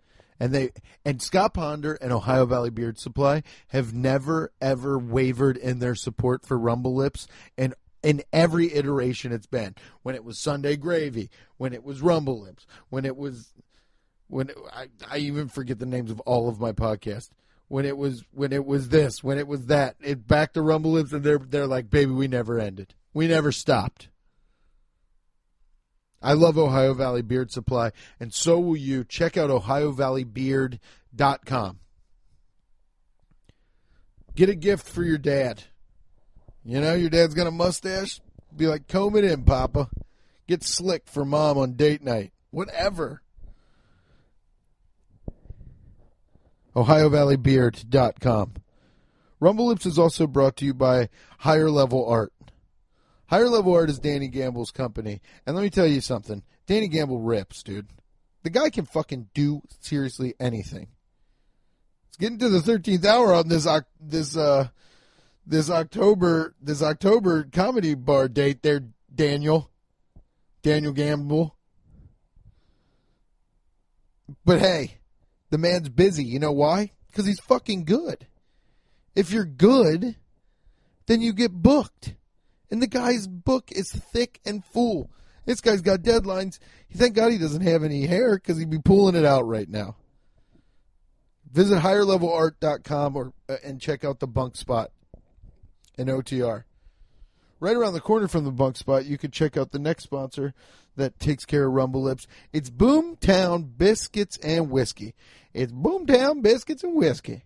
And 0.41 0.54
they 0.54 0.71
and 1.06 1.21
Scott 1.21 1.54
Ponder 1.54 1.93
and 2.01 2.12
Ohio 2.12 2.47
Valley 2.47 2.71
Beard 2.71 2.97
Supply 2.97 3.43
have 3.67 3.93
never 3.93 4.51
ever 4.60 4.97
wavered 4.97 5.56
in 5.56 5.77
their 5.77 5.93
support 5.93 6.47
for 6.47 6.58
Rumble 6.58 6.95
Lips 6.95 7.27
and 7.60 7.75
in 8.01 8.23
every 8.34 8.73
iteration 8.73 9.32
it's 9.32 9.45
been. 9.45 9.75
When 10.01 10.15
it 10.15 10.23
was 10.23 10.39
Sunday 10.39 10.77
Gravy, 10.77 11.30
when 11.58 11.73
it 11.73 11.84
was 11.84 12.01
Rumble 12.01 12.41
Lips, 12.41 12.65
when 12.89 13.06
it 13.06 13.15
was 13.15 13.54
when 14.30 14.49
it, 14.49 14.58
I, 14.73 14.88
I 15.08 15.17
even 15.19 15.47
forget 15.47 15.77
the 15.77 15.86
names 15.86 16.10
of 16.10 16.19
all 16.21 16.49
of 16.49 16.60
my 16.60 16.71
podcasts. 16.71 17.30
When 17.67 17.86
it 17.86 17.95
was 17.95 18.23
when 18.32 18.51
it 18.51 18.65
was 18.65 18.89
this, 18.89 19.23
when 19.23 19.38
it 19.38 19.47
was 19.47 19.67
that, 19.67 19.95
it 20.01 20.27
back 20.27 20.54
to 20.54 20.63
Rumble 20.63 20.93
Lips, 20.93 21.13
and 21.13 21.23
they're 21.23 21.38
they're 21.38 21.67
like, 21.67 21.91
baby, 21.91 22.13
we 22.13 22.27
never 22.27 22.60
ended, 22.60 22.95
we 23.13 23.27
never 23.27 23.51
stopped. 23.51 24.10
I 26.21 26.34
love 26.34 26.57
Ohio 26.57 26.93
Valley 26.93 27.21
Beard 27.21 27.51
Supply, 27.51 27.91
and 28.19 28.34
so 28.34 28.60
will 28.60 28.77
you. 28.77 29.03
Check 29.03 29.38
out 29.38 29.49
OhioValleyBeard.com. 29.49 31.79
Get 34.36 34.49
a 34.49 34.55
gift 34.55 34.88
for 34.88 35.03
your 35.03 35.17
dad. 35.17 35.63
You 36.63 36.79
know, 36.79 36.93
your 36.93 37.10
dad's 37.10 37.34
got 37.34 37.47
a 37.47 37.51
mustache. 37.51 38.21
Be 38.55 38.67
like, 38.67 38.88
comb 38.88 39.15
it 39.15 39.23
in, 39.23 39.43
Papa. 39.43 39.89
Get 40.47 40.63
slick 40.63 41.07
for 41.07 41.25
mom 41.25 41.57
on 41.57 41.73
date 41.73 42.03
night. 42.03 42.34
Whatever. 42.51 43.23
OhioValleyBeard.com. 46.75 48.53
Rumble 49.39 49.67
Lips 49.67 49.88
is 49.88 49.97
also 49.97 50.27
brought 50.27 50.57
to 50.57 50.65
you 50.65 50.73
by 50.73 51.07
Higher 51.39 51.69
Level 51.69 52.05
Art. 52.07 52.31
Higher 53.32 53.48
Level 53.48 53.74
Art 53.74 53.89
is 53.89 53.98
Danny 53.98 54.28
Gamble's 54.28 54.72
company. 54.72 55.22
And 55.48 55.56
let 55.56 55.62
me 55.62 55.70
tell 55.70 55.88
you 55.88 56.02
something 56.02 56.44
Danny 56.67 56.89
Gamble 56.89 57.22
rips, 57.22 57.63
dude. 57.63 57.88
The 58.44 58.50
guy 58.50 58.70
can 58.70 58.86
fucking 58.86 59.30
do 59.34 59.62
seriously 59.80 60.36
anything. 60.38 60.89
It's 62.10 62.17
getting 62.17 62.39
to 62.39 62.50
the 62.50 62.60
13th 62.60 63.06
hour 63.06 63.34
on 63.34 63.48
this 63.48 63.65
this 64.02 64.36
uh 64.36 64.67
this 65.48 65.70
October 65.70 66.56
this 66.62 66.84
October 66.84 67.46
comedy 67.46 67.94
bar 67.94 68.28
date 68.28 68.63
there 68.63 68.84
Daniel 69.13 69.72
Daniel 70.62 70.91
Gamble. 70.91 71.56
But 74.44 74.60
hey, 74.60 74.98
the 75.52 75.58
man's 75.58 75.88
busy. 75.88 76.26
You 76.26 76.39
know 76.39 76.52
why? 76.52 76.91
Because 77.08 77.26
he's 77.26 77.39
fucking 77.39 77.86
good. 77.86 78.28
If 79.15 79.32
you're 79.32 79.46
good, 79.46 80.17
then 81.06 81.22
you 81.22 81.32
get 81.32 81.54
booked. 81.54 82.15
And 82.71 82.81
the 82.81 82.88
guy's 82.88 83.27
book 83.27 83.71
is 83.71 83.91
thick 83.91 84.39
and 84.45 84.63
full. 84.63 85.12
This 85.45 85.62
guy's 85.62 85.81
got 85.81 86.01
deadlines. 86.01 86.60
Thank 86.93 87.15
God 87.15 87.31
he 87.31 87.38
doesn't 87.38 87.62
have 87.62 87.84
any 87.84 88.07
hair 88.07 88.36
because 88.36 88.57
he'd 88.57 88.69
be 88.69 88.79
pulling 88.79 89.15
it 89.15 89.25
out 89.25 89.45
right 89.45 89.69
now. 89.69 89.97
Visit 91.51 91.79
higherlevelart.com 91.79 93.15
or 93.15 93.34
uh, 93.49 93.57
and 93.63 93.81
check 93.81 94.05
out 94.05 94.19
the 94.19 94.27
bunk 94.27 94.55
spot 94.55 94.91
in 95.97 96.07
OTR. 96.07 96.63
Right 97.60 97.75
around 97.75 97.93
the 97.93 98.01
corner 98.01 98.27
from 98.27 98.45
the 98.45 98.51
bunk 98.51 98.77
spot, 98.77 99.05
you 99.05 99.17
could 99.17 99.34
check 99.34 99.57
out 99.57 99.71
the 99.71 99.79
next 99.79 100.03
sponsor 100.03 100.53
that 100.95 101.19
takes 101.19 101.45
care 101.45 101.67
of 101.67 101.73
Rumble 101.73 102.01
Lips. 102.01 102.25
It's 102.53 102.69
Boomtown 102.69 103.77
Biscuits 103.77 104.38
and 104.38 104.71
Whiskey. 104.71 105.13
It's 105.53 105.71
Boomtown 105.71 106.41
Biscuits 106.41 106.84
and 106.84 106.95
Whiskey. 106.95 107.43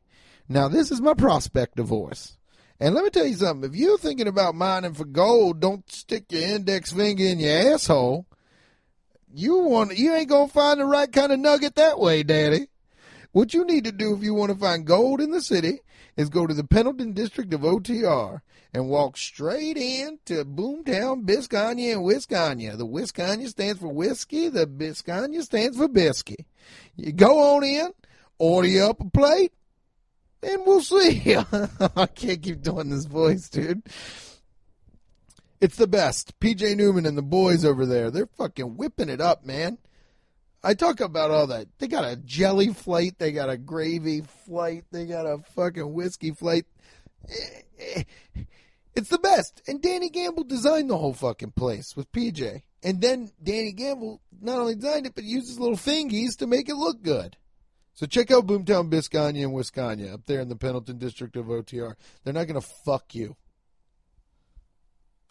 Now, 0.48 0.68
this 0.68 0.92
is 0.92 1.02
my 1.02 1.16
prospector 1.16 1.84
voice. 1.84 2.38
And 2.80 2.94
let 2.94 3.04
me 3.04 3.10
tell 3.10 3.26
you 3.26 3.36
something. 3.36 3.70
If 3.70 3.76
you're 3.76 3.98
thinking 3.98 4.28
about 4.28 4.56
mining 4.56 4.94
for 4.94 5.06
gold, 5.06 5.60
don't 5.60 5.90
stick 5.90 6.26
your 6.30 6.44
index 6.44 6.92
finger 6.92 7.24
in 7.24 7.40
your 7.40 7.74
asshole. 7.74 8.26
You 9.34 9.58
want 9.60 9.98
you 9.98 10.14
ain't 10.14 10.30
gonna 10.30 10.48
find 10.48 10.80
the 10.80 10.86
right 10.86 11.12
kind 11.12 11.32
of 11.32 11.40
nugget 11.40 11.76
that 11.76 12.00
way, 12.00 12.24
Daddy. 12.24 12.68
What 13.32 13.54
you 13.54 13.66
need 13.66 13.84
to 13.84 13.92
do 13.92 14.16
if 14.16 14.24
you 14.24 14.34
want 14.34 14.52
to 14.54 14.58
find 14.58 14.86
gold 14.86 15.20
in 15.20 15.32
the 15.32 15.42
city 15.42 15.82
is 16.16 16.30
go 16.30 16.48
to 16.48 16.54
the 16.54 16.64
Pendleton 16.64 17.14
district 17.14 17.54
of 17.54 17.62
OTR 17.62 18.42
and 18.74 18.90
walk 18.90 19.18
straight 19.18 19.78
in 19.78 20.20
to 20.26 20.46
Boomtown, 20.46 21.26
Biscayne, 21.26 21.94
and 21.94 22.04
Wisconsin. 22.04 22.78
The 22.78 22.86
Wisconsin 22.86 23.48
stands 23.48 23.80
for 23.80 23.90
whiskey. 23.90 24.50
The 24.50 24.68
Biscayne 24.68 25.42
stands 25.44 25.78
for 25.78 25.88
biscuit. 25.88 26.46
You 26.96 27.12
go 27.12 27.56
on 27.56 27.64
in, 27.64 27.90
order 28.38 28.68
you 28.68 28.84
up 28.84 29.02
a 29.02 29.10
plate, 29.10 29.54
and 30.44 30.62
we'll 30.66 30.82
see. 30.82 31.36
I 31.96 32.06
can't 32.08 32.42
keep 32.42 32.62
doing 32.62 32.90
this 32.90 33.06
voice, 33.06 33.50
dude. 33.50 33.84
It's 35.62 35.78
the 35.78 35.88
best. 35.88 36.40
PJ 36.40 36.76
Newman 36.76 37.06
and 37.06 37.18
the 37.18 37.24
boys 37.24 37.66
over 37.66 37.86
there, 37.86 38.12
they're 38.12 38.28
fucking 38.38 38.78
whipping 38.78 39.10
it 39.10 39.22
up, 39.22 39.46
man. 39.46 39.78
I 40.64 40.74
talk 40.74 41.00
about 41.00 41.32
all 41.32 41.48
that. 41.48 41.68
They 41.78 41.88
got 41.88 42.06
a 42.06 42.16
jelly 42.16 42.74
flight, 42.74 43.20
they 43.20 43.32
got 43.32 43.50
a 43.50 43.58
gravy 43.58 44.22
flight, 44.46 44.86
they 44.92 45.06
got 45.06 45.26
a 45.26 45.40
fucking 45.56 45.94
whiskey 45.94 46.32
flight. 46.32 46.66
Eh, 47.30 47.62
eh, 47.80 48.04
it's 48.96 49.10
the 49.10 49.20
best. 49.20 49.62
And 49.68 49.82
Danny 49.82 50.10
Gamble 50.10 50.44
designed 50.44 50.90
the 50.90 50.98
whole 50.98 51.14
fucking 51.14 51.52
place 51.52 51.96
with 51.96 52.12
PJ. 52.12 52.64
And 52.82 53.02
then 53.02 53.32
Danny 53.44 53.74
Gamble 53.74 54.22
not 54.42 54.60
only 54.60 54.76
designed 54.76 55.06
it, 55.06 55.16
but 55.16 55.24
used 55.24 55.48
his 55.50 55.60
little 55.60 55.78
fingies 55.78 56.38
to 56.38 56.48
make 56.48 56.70
it 56.70 56.76
look 56.76 57.02
good. 57.02 57.38
So 57.96 58.06
check 58.06 58.30
out 58.30 58.46
Boomtown 58.46 58.90
Biscayne 58.90 59.42
in 59.42 59.54
Wisconsin, 59.54 60.14
up 60.14 60.26
there 60.26 60.42
in 60.42 60.50
the 60.50 60.58
Pendleton 60.58 60.98
district 60.98 61.38
of 61.38 61.46
OTR. 61.46 61.96
They're 62.24 62.34
not 62.34 62.48
going 62.48 62.60
to 62.60 62.68
fuck 62.86 63.16
you 63.16 63.38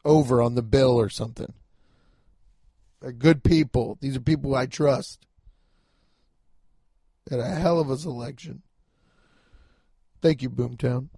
over 0.05 0.41
on 0.41 0.55
the 0.55 0.63
bill 0.63 0.99
or 0.99 1.11
something. 1.11 1.53
They're 3.01 3.13
good 3.13 3.45
people. 3.45 3.99
These 4.01 4.17
are 4.17 4.21
people 4.21 4.55
I 4.55 4.65
trust. 4.65 5.27
Had 7.31 7.41
a 7.41 7.47
hell 7.47 7.81
of 7.81 7.91
a 7.91 7.99
selection. 7.99 8.63
Thank 10.23 10.41
you, 10.41 10.49
Boomtown. 10.49 11.09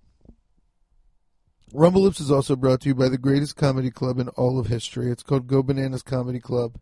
Rumble 1.73 2.03
Lips 2.03 2.21
is 2.21 2.31
also 2.31 2.57
brought 2.57 2.81
to 2.81 2.89
you 2.89 2.95
by 2.95 3.09
the 3.09 3.19
greatest 3.19 3.55
comedy 3.55 3.91
club 3.91 4.19
in 4.19 4.29
all 4.31 4.59
of 4.59 4.67
history. 4.67 5.13
It's 5.13 5.23
called 5.23 5.47
Go 5.47 5.63
Bananas 5.63 6.03
Comedy 6.03 6.41
Club. 6.41 6.79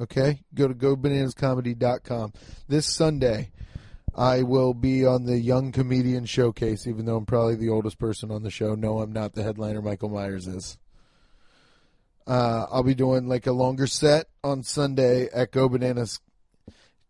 Okay? 0.00 0.42
Go 0.54 0.68
to 0.68 0.74
gobananascomedy.com. 0.74 2.32
This 2.68 2.86
Sunday, 2.86 3.50
I 4.16 4.42
will 4.42 4.72
be 4.72 5.04
on 5.04 5.26
the 5.26 5.38
Young 5.38 5.72
Comedian 5.72 6.24
Showcase, 6.24 6.86
even 6.86 7.04
though 7.04 7.16
I'm 7.16 7.26
probably 7.26 7.56
the 7.56 7.68
oldest 7.68 7.98
person 7.98 8.30
on 8.30 8.42
the 8.42 8.50
show. 8.50 8.74
No, 8.74 9.00
I'm 9.00 9.12
not. 9.12 9.34
The 9.34 9.42
headliner, 9.42 9.82
Michael 9.82 10.08
Myers, 10.08 10.46
is. 10.46 10.78
Uh, 12.26 12.64
I'll 12.70 12.82
be 12.82 12.94
doing 12.94 13.28
like 13.28 13.46
a 13.46 13.52
longer 13.52 13.86
set 13.86 14.28
on 14.42 14.62
Sunday 14.62 15.28
at 15.34 15.52
Go 15.52 15.68
Bananas. 15.68 16.20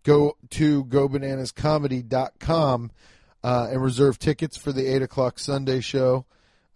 Go 0.02 0.36
to 0.50 0.84
gobananascomedy.com 0.84 2.90
uh, 3.44 3.68
and 3.70 3.82
reserve 3.82 4.18
tickets 4.18 4.56
for 4.56 4.72
the 4.72 4.86
8 4.86 5.02
o'clock 5.02 5.38
Sunday 5.38 5.78
show 5.80 6.26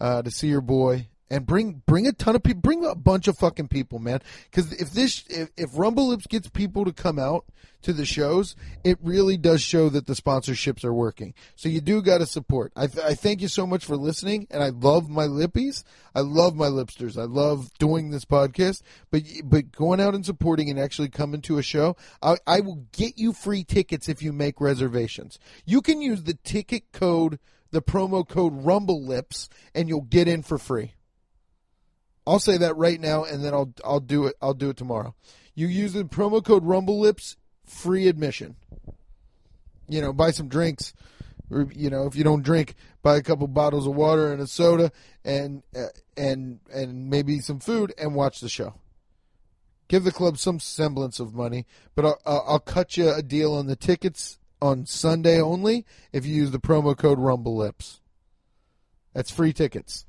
uh, 0.01 0.23
to 0.23 0.31
see 0.31 0.47
your 0.47 0.61
boy 0.61 1.09
and 1.31 1.47
bring 1.47 1.83
bring 1.87 2.07
a 2.07 2.13
ton 2.13 2.35
of 2.35 2.43
people, 2.43 2.61
bring 2.61 2.85
a 2.85 2.95
bunch 2.95 3.29
of 3.29 3.39
fucking 3.39 3.69
people, 3.69 3.99
man. 3.99 4.21
Because 4.51 4.73
if 4.73 4.91
this 4.91 5.25
if, 5.29 5.51
if 5.57 5.71
Rumble 5.79 6.09
Lips 6.09 6.27
gets 6.27 6.49
people 6.49 6.85
to 6.85 6.93
come 6.93 7.19
out 7.19 7.45
to 7.83 7.93
the 7.93 8.05
shows, 8.05 8.57
it 8.85 8.99
really 9.01 9.37
does 9.37 9.63
show 9.63 9.89
that 9.89 10.07
the 10.07 10.13
sponsorships 10.13 10.85
are 10.85 10.93
working. 10.93 11.33
So 11.57 11.69
you 11.69 11.81
do 11.81 12.03
got 12.03 12.19
to 12.19 12.27
support. 12.27 12.73
I, 12.77 12.87
th- 12.87 13.05
I 13.05 13.15
thank 13.15 13.41
you 13.41 13.49
so 13.49 13.67
much 13.67 13.87
for 13.87 13.97
listening, 13.97 14.47
and 14.51 14.63
I 14.63 14.69
love 14.69 15.09
my 15.09 15.27
lippies. 15.27 15.85
I 16.15 16.21
love 16.21 16.55
my 16.55 16.67
lipsters. 16.67 17.19
I 17.19 17.25
love 17.25 17.73
doing 17.79 18.11
this 18.11 18.25
podcast. 18.25 18.83
But 19.11 19.23
but 19.45 19.73
going 19.73 20.01
out 20.01 20.15
and 20.15 20.27
supporting 20.27 20.69
and 20.69 20.79
actually 20.79 21.09
coming 21.09 21.41
to 21.43 21.59
a 21.59 21.63
show, 21.63 21.97
I, 22.21 22.37
I 22.47 22.61
will 22.61 22.87
get 22.93 23.19
you 23.19 23.33
free 23.33 23.65
tickets 23.65 24.09
if 24.09 24.23
you 24.23 24.33
make 24.33 24.61
reservations. 24.61 25.39
You 25.65 25.81
can 25.81 26.03
use 26.03 26.25
the 26.25 26.35
ticket 26.35 26.93
code, 26.93 27.39
the 27.71 27.83
promo 27.83 28.29
code 28.29 28.65
Rumble 28.65 29.05
Lips, 29.05 29.49
and 29.75 29.89
you'll 29.89 30.01
get 30.03 30.27
in 30.27 30.43
for 30.43 30.59
free. 30.59 30.95
I'll 32.27 32.39
say 32.39 32.57
that 32.59 32.77
right 32.77 33.01
now, 33.01 33.25
and 33.25 33.45
then 33.45 33.55
I'll 33.55 33.73
I'll 33.85 34.01
do 34.01 34.27
it. 34.27 34.37
I'll 34.41 34.55
do 34.55 34.71
it 34.71 34.77
tomorrow. 34.77 35.15
You 35.55 35.67
use 35.67 35.93
the 35.93 36.05
promo 36.05 36.45
code 36.45 36.65
Rumble 36.65 37.01
Lips, 37.01 37.37
free 37.65 38.09
admission. 38.09 38.57
You 39.89 40.01
know, 40.01 40.13
buy 40.13 40.31
some 40.31 40.49
drinks, 40.49 40.93
Or, 41.51 41.69
you 41.75 41.91
know, 41.91 42.07
if 42.07 42.15
you 42.15 42.23
don't 42.23 42.45
drink, 42.45 42.75
buy 43.03 43.17
a 43.17 43.23
couple 43.23 43.49
bottles 43.49 43.87
of 43.87 43.95
water 43.95 44.33
and 44.33 44.41
a 44.41 44.47
soda, 44.47 44.93
and 45.25 45.63
uh, 45.77 45.87
and 46.17 46.61
and 46.73 47.11
maybe 47.11 47.41
some 47.41 47.59
food, 47.59 47.93
and 47.99 48.15
watch 48.15 48.41
the 48.41 48.49
show. 48.49 48.75
Give 49.89 50.05
the 50.05 50.13
club 50.13 50.39
some 50.39 50.61
semblance 50.61 51.19
of 51.19 51.35
money, 51.35 51.67
but 51.97 52.05
I'll, 52.05 52.45
I'll 52.47 52.61
cut 52.61 52.97
you 52.97 53.13
a 53.13 53.23
deal 53.23 53.55
on 53.55 53.67
the 53.67 53.75
tickets 53.75 54.39
on 54.63 54.87
Sunday 54.87 55.41
only 55.41 55.85
if 56.13 56.25
you 56.25 56.35
use 56.37 56.53
the 56.53 56.61
promo 56.61 56.97
code 56.97 57.19
Rumble 57.19 57.57
Lips. 57.57 58.01
That's 59.13 59.33
free 59.33 59.53
tickets. 59.53 60.07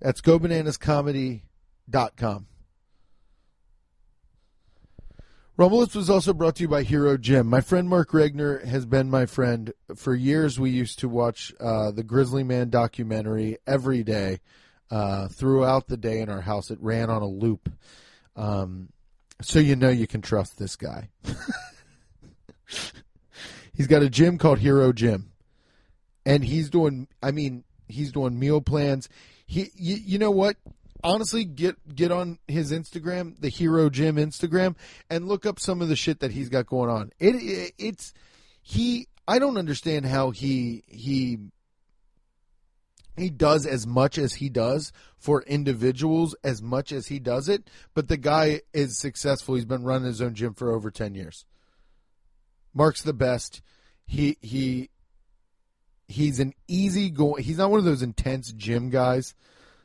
That's 0.00 0.20
GoBananasComedy.com. 0.20 2.46
Rumble 5.58 5.78
Lips 5.78 5.94
was 5.94 6.10
also 6.10 6.34
brought 6.34 6.56
to 6.56 6.64
you 6.64 6.68
by 6.68 6.82
Hero 6.82 7.16
Gym. 7.16 7.46
My 7.46 7.62
friend 7.62 7.88
Mark 7.88 8.10
Regner 8.10 8.62
has 8.62 8.84
been 8.84 9.08
my 9.08 9.24
friend 9.24 9.72
for 9.94 10.14
years. 10.14 10.60
We 10.60 10.68
used 10.68 10.98
to 10.98 11.08
watch 11.08 11.50
uh, 11.58 11.92
the 11.92 12.02
Grizzly 12.02 12.44
Man 12.44 12.68
documentary 12.68 13.56
every 13.66 14.04
day 14.04 14.40
uh, 14.90 15.28
throughout 15.28 15.88
the 15.88 15.96
day 15.96 16.20
in 16.20 16.28
our 16.28 16.42
house. 16.42 16.70
It 16.70 16.76
ran 16.82 17.08
on 17.08 17.22
a 17.22 17.26
loop. 17.26 17.72
Um, 18.36 18.90
so 19.40 19.58
you 19.58 19.76
know 19.76 19.88
you 19.88 20.06
can 20.06 20.20
trust 20.20 20.58
this 20.58 20.76
guy. 20.76 21.08
he's 23.74 23.86
got 23.86 24.02
a 24.02 24.10
gym 24.10 24.36
called 24.36 24.58
Hero 24.58 24.92
Gym. 24.92 25.32
And 26.26 26.44
he's 26.44 26.68
doing, 26.68 27.08
I 27.22 27.30
mean, 27.30 27.64
he's 27.88 28.12
doing 28.12 28.38
meal 28.38 28.60
plans. 28.60 29.08
He, 29.46 29.70
you, 29.74 29.96
you 29.96 30.18
know 30.18 30.30
what? 30.30 30.56
honestly 31.06 31.44
get 31.44 31.76
get 31.94 32.10
on 32.10 32.38
his 32.48 32.72
Instagram, 32.72 33.40
the 33.40 33.48
Hero 33.48 33.88
Gym 33.88 34.16
Instagram, 34.16 34.76
and 35.08 35.28
look 35.28 35.46
up 35.46 35.60
some 35.60 35.80
of 35.80 35.88
the 35.88 35.96
shit 35.96 36.20
that 36.20 36.32
he's 36.32 36.48
got 36.48 36.66
going 36.66 36.90
on. 36.90 37.12
It, 37.18 37.36
it 37.36 37.72
it's 37.78 38.12
he. 38.62 39.08
I 39.28 39.38
don't 39.38 39.56
understand 39.56 40.06
how 40.06 40.30
he 40.30 40.84
he 40.86 41.38
he 43.16 43.30
does 43.30 43.66
as 43.66 43.86
much 43.86 44.18
as 44.18 44.34
he 44.34 44.48
does 44.48 44.92
for 45.18 45.42
individuals 45.42 46.34
as 46.44 46.62
much 46.62 46.92
as 46.92 47.06
he 47.06 47.18
does 47.18 47.48
it, 47.48 47.70
but 47.94 48.08
the 48.08 48.16
guy 48.16 48.60
is 48.72 48.98
successful. 48.98 49.54
He's 49.54 49.64
been 49.64 49.84
running 49.84 50.06
his 50.06 50.20
own 50.20 50.34
gym 50.34 50.54
for 50.54 50.72
over 50.72 50.90
ten 50.90 51.14
years. 51.14 51.44
Mark's 52.74 53.02
the 53.02 53.14
best. 53.14 53.62
He 54.04 54.36
he 54.40 54.90
he's 56.08 56.40
an 56.40 56.52
easy 56.68 57.10
going. 57.10 57.42
He's 57.42 57.58
not 57.58 57.70
one 57.70 57.78
of 57.78 57.84
those 57.84 58.02
intense 58.02 58.52
gym 58.52 58.90
guys 58.90 59.34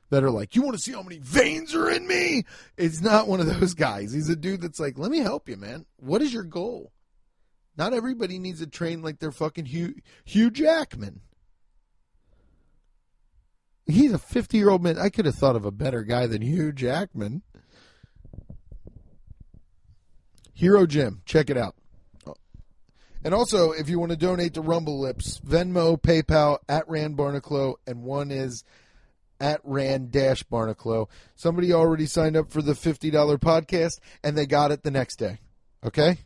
that 0.10 0.24
are 0.24 0.32
like, 0.32 0.56
"You 0.56 0.62
want 0.62 0.76
to 0.76 0.82
see 0.82 0.92
how 0.92 1.04
many 1.04 1.20
veins 1.20 1.74
are 1.74 1.90
in 1.90 2.08
me?" 2.08 2.46
It's 2.78 3.02
not 3.02 3.28
one 3.28 3.40
of 3.40 3.48
those 3.60 3.74
guys. 3.74 4.14
He's 4.14 4.30
a 4.30 4.36
dude 4.36 4.62
that's 4.62 4.80
like, 4.80 4.98
"Let 4.98 5.12
me 5.12 5.20
help 5.20 5.50
you, 5.50 5.58
man. 5.58 5.86
What 5.98 6.22
is 6.22 6.34
your 6.34 6.44
goal?" 6.44 6.92
Not 7.78 7.94
everybody 7.94 8.38
needs 8.38 8.60
to 8.60 8.68
train 8.68 9.02
like 9.02 9.20
they're 9.20 9.32
fucking 9.32 9.66
Hugh 9.66 9.96
Hugh 10.26 10.52
Jackman. 10.52 11.22
He's 13.86 14.14
a 14.14 14.20
50 14.20 14.58
year 14.58 14.70
old 14.70 14.84
man. 14.84 14.98
I 14.98 15.10
could 15.10 15.26
have 15.26 15.36
thought 15.36 15.56
of 15.56 15.66
a 15.66 15.72
better 15.72 16.04
guy 16.04 16.28
than 16.28 16.42
Hugh 16.42 16.72
Jackman. 16.72 17.42
Hero 20.54 20.86
Gym, 20.86 21.24
check 21.26 21.50
it 21.50 21.58
out. 21.58 21.76
And 23.24 23.34
also, 23.34 23.72
if 23.72 23.88
you 23.88 24.00
want 24.00 24.12
to 24.12 24.18
donate 24.18 24.56
to 24.56 24.62
Rumble 24.62 25.00
Lips, 25.00 25.40
Venmo, 25.40 26.02
PayPal 26.02 26.58
at 26.68 26.90
Rand 26.90 27.16
Barnacle, 27.16 27.80
and 27.86 28.02
one 28.02 28.32
is 28.32 28.64
at 29.42 29.60
Rand 29.64 30.12
Dash 30.12 30.44
Barnacle. 30.44 31.10
Somebody 31.36 31.74
already 31.74 32.06
signed 32.06 32.38
up 32.38 32.52
for 32.52 32.62
the 32.62 32.74
$50 32.74 33.12
podcast 33.40 34.00
and 34.24 34.38
they 34.38 34.46
got 34.46 34.72
it 34.72 34.84
the 34.84 34.92
next 34.92 35.18
day. 35.18 35.40
Okay? 35.84 36.20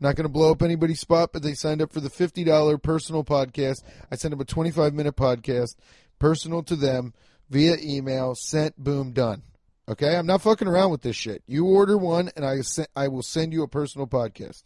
Not 0.00 0.14
going 0.14 0.26
to 0.26 0.32
blow 0.32 0.52
up 0.52 0.62
anybody's 0.62 1.00
spot, 1.00 1.30
but 1.32 1.42
they 1.42 1.54
signed 1.54 1.82
up 1.82 1.92
for 1.92 2.00
the 2.00 2.10
$50 2.10 2.82
personal 2.82 3.24
podcast. 3.24 3.82
I 4.12 4.16
sent 4.16 4.30
them 4.30 4.40
a 4.40 4.44
25 4.44 4.94
minute 4.94 5.16
podcast, 5.16 5.76
personal 6.18 6.62
to 6.64 6.76
them, 6.76 7.14
via 7.50 7.76
email, 7.82 8.34
sent, 8.34 8.76
boom, 8.76 9.12
done. 9.12 9.42
Okay? 9.88 10.16
I'm 10.16 10.26
not 10.26 10.42
fucking 10.42 10.68
around 10.68 10.90
with 10.90 11.00
this 11.00 11.16
shit. 11.16 11.42
You 11.46 11.64
order 11.66 11.96
one 11.96 12.30
and 12.36 12.44
I, 12.44 12.58
I 12.94 13.08
will 13.08 13.22
send 13.22 13.54
you 13.54 13.62
a 13.62 13.68
personal 13.68 14.06
podcast. 14.06 14.62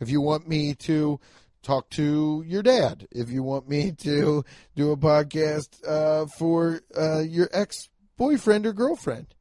If 0.00 0.10
you 0.10 0.20
want 0.20 0.48
me 0.48 0.74
to 0.74 1.20
talk 1.66 1.90
to 1.90 2.44
your 2.46 2.62
dad. 2.62 3.08
If 3.10 3.28
you 3.30 3.42
want 3.42 3.68
me 3.68 3.90
to 3.92 4.44
do 4.76 4.92
a 4.92 4.96
podcast 4.96 5.86
uh, 5.86 6.26
for 6.26 6.80
uh, 6.96 7.20
your 7.20 7.48
ex 7.52 7.88
boyfriend 8.16 8.66
or 8.66 8.72
girlfriend, 8.72 9.34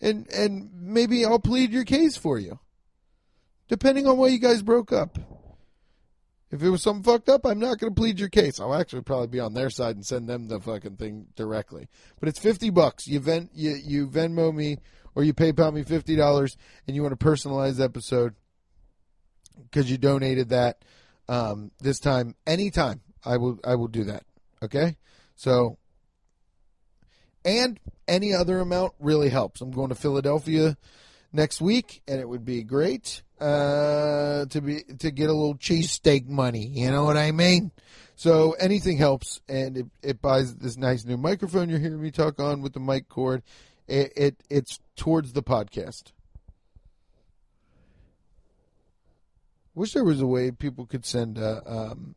and 0.00 0.28
and 0.28 0.70
maybe 0.72 1.24
I'll 1.24 1.40
plead 1.40 1.72
your 1.72 1.84
case 1.84 2.16
for 2.16 2.38
you, 2.38 2.60
depending 3.68 4.06
on 4.06 4.16
why 4.16 4.28
you 4.28 4.38
guys 4.38 4.62
broke 4.62 4.92
up. 4.92 5.18
If 6.52 6.62
it 6.62 6.68
was 6.68 6.82
something 6.82 7.02
fucked 7.02 7.30
up, 7.30 7.46
I'm 7.46 7.58
not 7.58 7.78
going 7.78 7.94
to 7.94 7.98
plead 7.98 8.20
your 8.20 8.28
case. 8.28 8.60
I'll 8.60 8.74
actually 8.74 9.00
probably 9.02 9.28
be 9.28 9.40
on 9.40 9.54
their 9.54 9.70
side 9.70 9.96
and 9.96 10.04
send 10.04 10.28
them 10.28 10.48
the 10.48 10.60
fucking 10.60 10.98
thing 10.98 11.28
directly. 11.34 11.88
But 12.20 12.28
it's 12.28 12.38
fifty 12.38 12.70
bucks. 12.70 13.06
You 13.06 13.20
ven 13.20 13.50
you, 13.54 13.74
you 13.82 14.06
Venmo 14.06 14.54
me 14.54 14.76
or 15.14 15.24
you 15.24 15.34
PayPal 15.34 15.72
me 15.72 15.82
fifty 15.82 16.14
dollars, 16.14 16.56
and 16.86 16.94
you 16.94 17.02
want 17.02 17.14
a 17.14 17.16
personalized 17.16 17.80
episode 17.80 18.34
because 19.60 19.90
you 19.90 19.98
donated 19.98 20.50
that 20.50 20.84
um, 21.28 21.70
this 21.80 21.98
time, 21.98 22.34
anytime, 22.46 23.00
I 23.24 23.36
will 23.36 23.58
I 23.64 23.74
will 23.76 23.88
do 23.88 24.04
that. 24.04 24.24
Okay, 24.62 24.96
so 25.36 25.78
and 27.44 27.78
any 28.06 28.34
other 28.34 28.60
amount 28.60 28.92
really 28.98 29.28
helps. 29.28 29.60
I'm 29.60 29.70
going 29.70 29.88
to 29.88 29.94
Philadelphia 29.94 30.76
next 31.32 31.60
week, 31.60 32.02
and 32.06 32.20
it 32.20 32.28
would 32.28 32.44
be 32.44 32.62
great 32.62 33.22
uh, 33.40 34.46
to 34.46 34.60
be 34.60 34.82
to 34.98 35.10
get 35.10 35.30
a 35.30 35.32
little 35.32 35.56
cheesesteak 35.56 36.28
money. 36.28 36.66
You 36.66 36.90
know 36.90 37.04
what 37.04 37.16
I 37.16 37.32
mean? 37.32 37.72
So 38.14 38.52
anything 38.52 38.98
helps, 38.98 39.40
and 39.48 39.76
it, 39.78 39.86
it 40.02 40.22
buys 40.22 40.54
this 40.56 40.76
nice 40.76 41.04
new 41.04 41.16
microphone 41.16 41.68
you're 41.68 41.78
hearing 41.78 42.02
me 42.02 42.10
talk 42.10 42.38
on 42.38 42.62
with 42.62 42.72
the 42.72 42.80
mic 42.80 43.08
cord. 43.08 43.42
It, 43.88 44.12
it 44.16 44.36
it's 44.48 44.78
towards 44.96 45.32
the 45.32 45.42
podcast. 45.42 46.12
Wish 49.74 49.92
there 49.92 50.04
was 50.04 50.20
a 50.20 50.26
way 50.26 50.50
people 50.50 50.86
could 50.86 51.06
send 51.06 51.38
a, 51.38 51.62
um, 51.66 52.14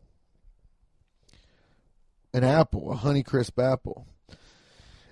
an 2.34 2.44
apple, 2.44 2.92
a 2.92 2.96
Honeycrisp 2.96 3.64
apple. 3.64 4.08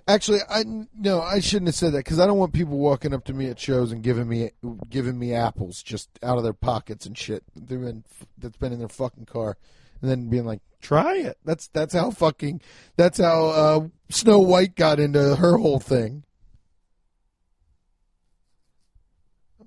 Actually, 0.06 0.40
I 0.50 0.64
no, 0.94 1.22
I 1.22 1.40
shouldn't 1.40 1.68
have 1.68 1.74
said 1.74 1.92
that 1.92 2.04
because 2.04 2.20
I 2.20 2.26
don't 2.26 2.36
want 2.36 2.52
people 2.52 2.76
walking 2.76 3.14
up 3.14 3.24
to 3.24 3.32
me 3.32 3.48
at 3.48 3.58
shows 3.58 3.90
and 3.90 4.02
giving 4.02 4.28
me 4.28 4.50
giving 4.90 5.18
me 5.18 5.32
apples 5.32 5.82
just 5.82 6.10
out 6.22 6.36
of 6.36 6.44
their 6.44 6.52
pockets 6.52 7.06
and 7.06 7.16
shit. 7.16 7.42
They've 7.56 7.80
been 7.80 8.04
that's 8.36 8.58
been 8.58 8.74
in 8.74 8.80
their 8.80 8.88
fucking 8.88 9.24
car, 9.24 9.56
and 10.02 10.10
then 10.10 10.28
being 10.28 10.44
like, 10.44 10.60
"Try 10.82 11.16
it." 11.16 11.38
That's 11.46 11.68
that's 11.68 11.94
how 11.94 12.10
fucking 12.10 12.60
that's 12.96 13.18
how 13.18 13.46
uh, 13.46 13.88
Snow 14.10 14.40
White 14.40 14.74
got 14.74 15.00
into 15.00 15.36
her 15.36 15.56
whole 15.56 15.80
thing. 15.80 16.24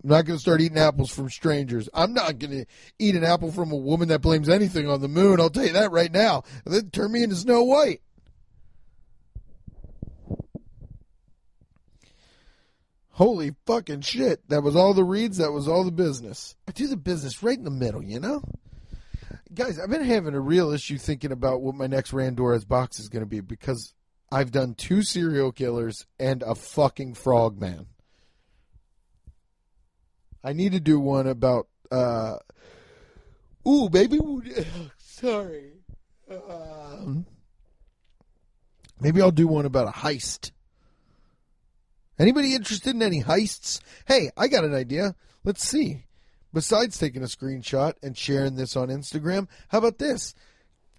I'm 0.03 0.09
not 0.09 0.25
going 0.25 0.37
to 0.37 0.41
start 0.41 0.61
eating 0.61 0.77
apples 0.77 1.11
from 1.11 1.29
strangers. 1.29 1.89
I'm 1.93 2.13
not 2.13 2.39
going 2.39 2.51
to 2.51 2.65
eat 2.99 3.15
an 3.15 3.23
apple 3.23 3.51
from 3.51 3.71
a 3.71 3.75
woman 3.75 4.09
that 4.09 4.21
blames 4.21 4.47
anything 4.47 4.89
on 4.89 5.01
the 5.01 5.07
moon. 5.07 5.39
I'll 5.39 5.49
tell 5.49 5.65
you 5.65 5.73
that 5.73 5.91
right 5.91 6.11
now. 6.11 6.43
Then 6.65 6.91
turn 6.91 7.11
me 7.11 7.23
into 7.23 7.35
Snow 7.35 7.63
White. 7.63 8.01
Holy 13.09 13.55
fucking 13.65 14.01
shit. 14.01 14.47
That 14.49 14.61
was 14.61 14.75
all 14.75 14.93
the 14.93 15.03
reads. 15.03 15.37
That 15.37 15.51
was 15.51 15.67
all 15.67 15.83
the 15.83 15.91
business. 15.91 16.55
I 16.67 16.71
do 16.71 16.87
the 16.87 16.95
business 16.95 17.41
right 17.41 17.57
in 17.57 17.63
the 17.63 17.71
middle, 17.71 18.03
you 18.03 18.19
know? 18.19 18.43
Guys, 19.51 19.79
I've 19.79 19.89
been 19.89 20.03
having 20.03 20.35
a 20.35 20.39
real 20.39 20.71
issue 20.71 20.99
thinking 20.99 21.31
about 21.31 21.61
what 21.61 21.73
my 21.73 21.87
next 21.87 22.11
Randora's 22.11 22.65
box 22.65 22.99
is 22.99 23.09
going 23.09 23.23
to 23.23 23.29
be 23.29 23.39
because 23.39 23.95
I've 24.31 24.51
done 24.51 24.75
two 24.75 25.01
serial 25.01 25.51
killers 25.51 26.05
and 26.19 26.43
a 26.43 26.53
fucking 26.53 27.15
frogman. 27.15 27.87
I 30.43 30.53
need 30.53 30.73
to 30.73 30.79
do 30.79 30.99
one 30.99 31.27
about. 31.27 31.67
Uh, 31.91 32.37
ooh, 33.67 33.89
baby. 33.89 34.19
Sorry. 34.97 35.73
Um, 36.29 37.25
maybe 38.99 39.21
I'll 39.21 39.31
do 39.31 39.47
one 39.47 39.65
about 39.65 39.87
a 39.87 39.91
heist. 39.91 40.51
Anybody 42.19 42.55
interested 42.55 42.95
in 42.95 43.01
any 43.01 43.21
heists? 43.23 43.79
Hey, 44.07 44.31
I 44.35 44.47
got 44.47 44.63
an 44.63 44.73
idea. 44.73 45.15
Let's 45.43 45.67
see. 45.67 46.05
Besides 46.53 46.97
taking 46.97 47.21
a 47.21 47.27
screenshot 47.27 47.93
and 48.01 48.17
sharing 48.17 48.55
this 48.55 48.75
on 48.75 48.87
Instagram, 48.87 49.47
how 49.67 49.77
about 49.77 49.99
this? 49.99 50.33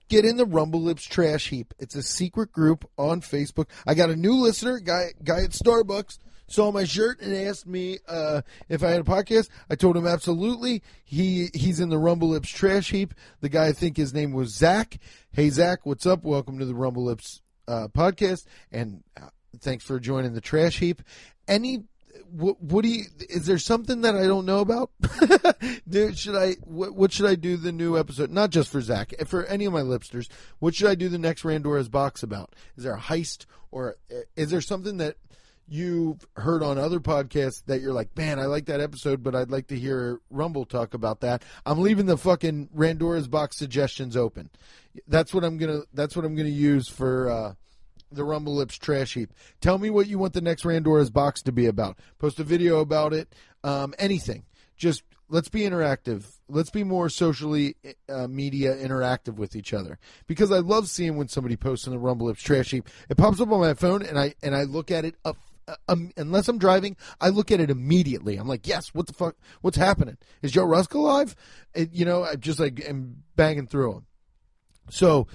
Get 0.08 0.24
in 0.24 0.36
the 0.36 0.46
Rumble 0.46 0.80
Lips 0.80 1.04
trash 1.04 1.48
heap. 1.48 1.74
It's 1.78 1.94
a 1.94 2.02
secret 2.02 2.52
group 2.52 2.88
on 2.96 3.20
Facebook. 3.20 3.66
I 3.86 3.94
got 3.94 4.10
a 4.10 4.16
new 4.16 4.34
listener, 4.34 4.78
guy 4.78 5.12
guy 5.22 5.42
at 5.42 5.50
Starbucks 5.50 6.18
saw 6.48 6.72
my 6.72 6.84
shirt 6.84 7.20
and 7.20 7.34
asked 7.34 7.66
me 7.66 7.98
uh, 8.08 8.42
if 8.68 8.82
I 8.82 8.90
had 8.90 9.00
a 9.00 9.04
podcast. 9.04 9.48
I 9.70 9.76
told 9.76 9.96
him 9.96 10.06
absolutely. 10.06 10.82
He 11.04 11.48
he's 11.54 11.78
in 11.78 11.90
the 11.90 11.98
Rumble 11.98 12.28
Lips 12.28 12.48
trash 12.48 12.90
heap. 12.90 13.14
The 13.40 13.48
guy 13.48 13.68
I 13.68 13.72
think 13.72 13.96
his 13.96 14.12
name 14.12 14.32
was 14.32 14.54
Zach. 14.54 14.98
Hey 15.30 15.50
Zach, 15.50 15.86
what's 15.86 16.06
up? 16.06 16.24
Welcome 16.24 16.58
to 16.58 16.64
the 16.64 16.74
Rumble 16.74 17.04
Lips 17.04 17.42
uh, 17.68 17.88
podcast, 17.88 18.46
and 18.72 19.04
uh, 19.16 19.28
thanks 19.60 19.84
for 19.84 20.00
joining 20.00 20.32
the 20.32 20.40
trash 20.40 20.78
heap. 20.78 21.02
Any 21.46 21.84
what, 22.30 22.60
what 22.60 22.82
do 22.82 22.88
you? 22.88 23.04
Is 23.28 23.46
there 23.46 23.58
something 23.58 24.02
that 24.02 24.16
I 24.16 24.26
don't 24.26 24.46
know 24.46 24.60
about? 24.60 24.90
Dude, 25.88 26.18
should 26.18 26.36
I? 26.36 26.52
What, 26.64 26.94
what, 26.94 27.12
should 27.12 27.26
I 27.26 27.34
do 27.34 27.56
the 27.56 27.72
new 27.72 27.98
episode? 27.98 28.30
Not 28.30 28.50
just 28.50 28.70
for 28.70 28.80
Zach, 28.80 29.14
for 29.26 29.44
any 29.46 29.64
of 29.64 29.72
my 29.72 29.82
lipsters. 29.82 30.28
What 30.58 30.74
should 30.74 30.88
I 30.88 30.94
do 30.94 31.08
the 31.08 31.18
next 31.18 31.42
Randora's 31.42 31.88
box 31.88 32.22
about? 32.22 32.54
Is 32.76 32.84
there 32.84 32.94
a 32.94 33.00
heist 33.00 33.46
or 33.70 33.96
is 34.36 34.50
there 34.50 34.60
something 34.60 34.96
that 34.98 35.16
you've 35.68 36.26
heard 36.36 36.62
on 36.62 36.78
other 36.78 37.00
podcasts 37.00 37.64
that 37.66 37.80
you're 37.80 37.92
like, 37.92 38.16
man, 38.16 38.38
I 38.38 38.46
like 38.46 38.66
that 38.66 38.80
episode, 38.80 39.22
but 39.22 39.34
I'd 39.34 39.50
like 39.50 39.68
to 39.68 39.78
hear 39.78 40.20
Rumble 40.30 40.64
talk 40.64 40.94
about 40.94 41.20
that. 41.20 41.44
I'm 41.66 41.80
leaving 41.80 42.06
the 42.06 42.16
fucking 42.16 42.70
Randora's 42.76 43.28
box 43.28 43.56
suggestions 43.56 44.16
open. 44.16 44.50
That's 45.06 45.32
what 45.32 45.44
I'm 45.44 45.58
gonna. 45.58 45.82
That's 45.92 46.16
what 46.16 46.24
I'm 46.24 46.34
gonna 46.34 46.48
use 46.48 46.88
for 46.88 47.30
uh, 47.30 47.54
the 48.10 48.24
Rumble 48.24 48.54
Lips 48.54 48.76
trash 48.76 49.14
heap. 49.14 49.32
Tell 49.60 49.78
me 49.78 49.90
what 49.90 50.08
you 50.08 50.18
want 50.18 50.32
the 50.32 50.40
next 50.40 50.64
Randora's 50.64 51.10
box 51.10 51.42
to 51.42 51.52
be 51.52 51.66
about. 51.66 51.98
Post 52.18 52.40
a 52.40 52.44
video 52.44 52.80
about 52.80 53.12
it. 53.12 53.32
Um, 53.62 53.94
anything. 53.98 54.44
Just 54.76 55.02
let's 55.28 55.48
be 55.48 55.60
interactive. 55.60 56.24
Let's 56.48 56.70
be 56.70 56.84
more 56.84 57.08
socially 57.08 57.76
uh, 58.08 58.26
media 58.26 58.74
interactive 58.74 59.34
with 59.34 59.54
each 59.54 59.74
other 59.74 59.98
because 60.26 60.50
I 60.50 60.58
love 60.58 60.88
seeing 60.88 61.16
when 61.16 61.28
somebody 61.28 61.56
posts 61.56 61.86
in 61.86 61.92
the 61.92 61.98
Rumble 61.98 62.26
Lips 62.26 62.42
trash 62.42 62.70
heap. 62.70 62.88
It 63.08 63.16
pops 63.16 63.40
up 63.40 63.50
on 63.50 63.60
my 63.60 63.74
phone 63.74 64.02
and 64.02 64.18
I 64.18 64.34
and 64.42 64.54
I 64.54 64.64
look 64.64 64.90
at 64.90 65.04
it 65.04 65.16
uh, 65.24 65.34
um, 65.88 66.10
unless 66.16 66.48
I'm 66.48 66.58
driving, 66.58 66.96
I 67.20 67.28
look 67.28 67.50
at 67.50 67.60
it 67.60 67.70
immediately. 67.70 68.36
I'm 68.36 68.48
like, 68.48 68.66
yes, 68.66 68.94
what 68.94 69.06
the 69.06 69.12
fuck? 69.12 69.36
What's 69.60 69.76
happening? 69.76 70.16
Is 70.42 70.52
Joe 70.52 70.64
Rusk 70.64 70.94
alive? 70.94 71.34
It, 71.74 71.92
you 71.92 72.04
know, 72.04 72.24
I 72.24 72.36
just 72.36 72.58
like 72.58 72.82
am 72.86 73.22
banging 73.36 73.66
through 73.66 73.92
them. 73.92 74.06
So, 74.90 75.26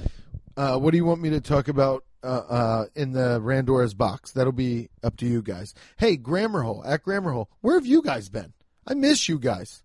uh, 0.58 0.78
what 0.78 0.92
do 0.92 0.98
you 0.98 1.06
want 1.06 1.22
me 1.22 1.30
to 1.32 1.42
talk 1.42 1.68
about 1.68 2.04
uh, 2.24 2.44
uh, 2.50 2.86
in 2.96 3.12
the 3.12 3.40
Randora's 3.40 3.94
box? 3.94 4.32
That'll 4.32 4.52
be 4.52 4.90
up 5.04 5.18
to 5.18 5.26
you 5.26 5.42
guys. 5.42 5.74
Hey, 5.98 6.16
Grammar 6.16 6.64
Hole 6.64 6.84
at 6.86 7.04
Grammar 7.04 7.32
Hole, 7.32 7.50
where 7.62 7.76
have 7.76 7.86
you 7.86 8.02
guys 8.02 8.30
been? 8.30 8.54
I 8.88 8.94
miss 8.94 9.30
you 9.30 9.40
guys. 9.40 9.84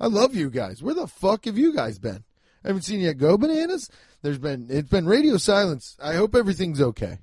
I 0.00 0.06
love 0.06 0.34
you 0.34 0.50
guys. 0.50 0.82
Where 0.82 0.94
the 0.94 1.06
fuck 1.06 1.44
have 1.44 1.56
you 1.56 1.74
guys 1.74 1.98
been? 1.98 2.24
I 2.64 2.68
haven't 2.68 2.82
seen 2.82 3.00
you 3.00 3.06
yet. 3.06 3.18
Go 3.18 3.36
bananas. 3.36 3.90
There's 4.22 4.38
been 4.38 4.66
it's 4.70 4.88
been 4.88 5.06
radio 5.06 5.36
silence. 5.36 5.96
I 6.02 6.14
hope 6.14 6.34
everything's 6.34 6.80
okay. 6.80 7.18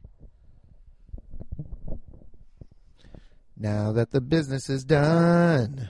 Now 3.62 3.92
that 3.92 4.10
the 4.10 4.22
business 4.22 4.72
is 4.72 4.84
done. 4.84 5.88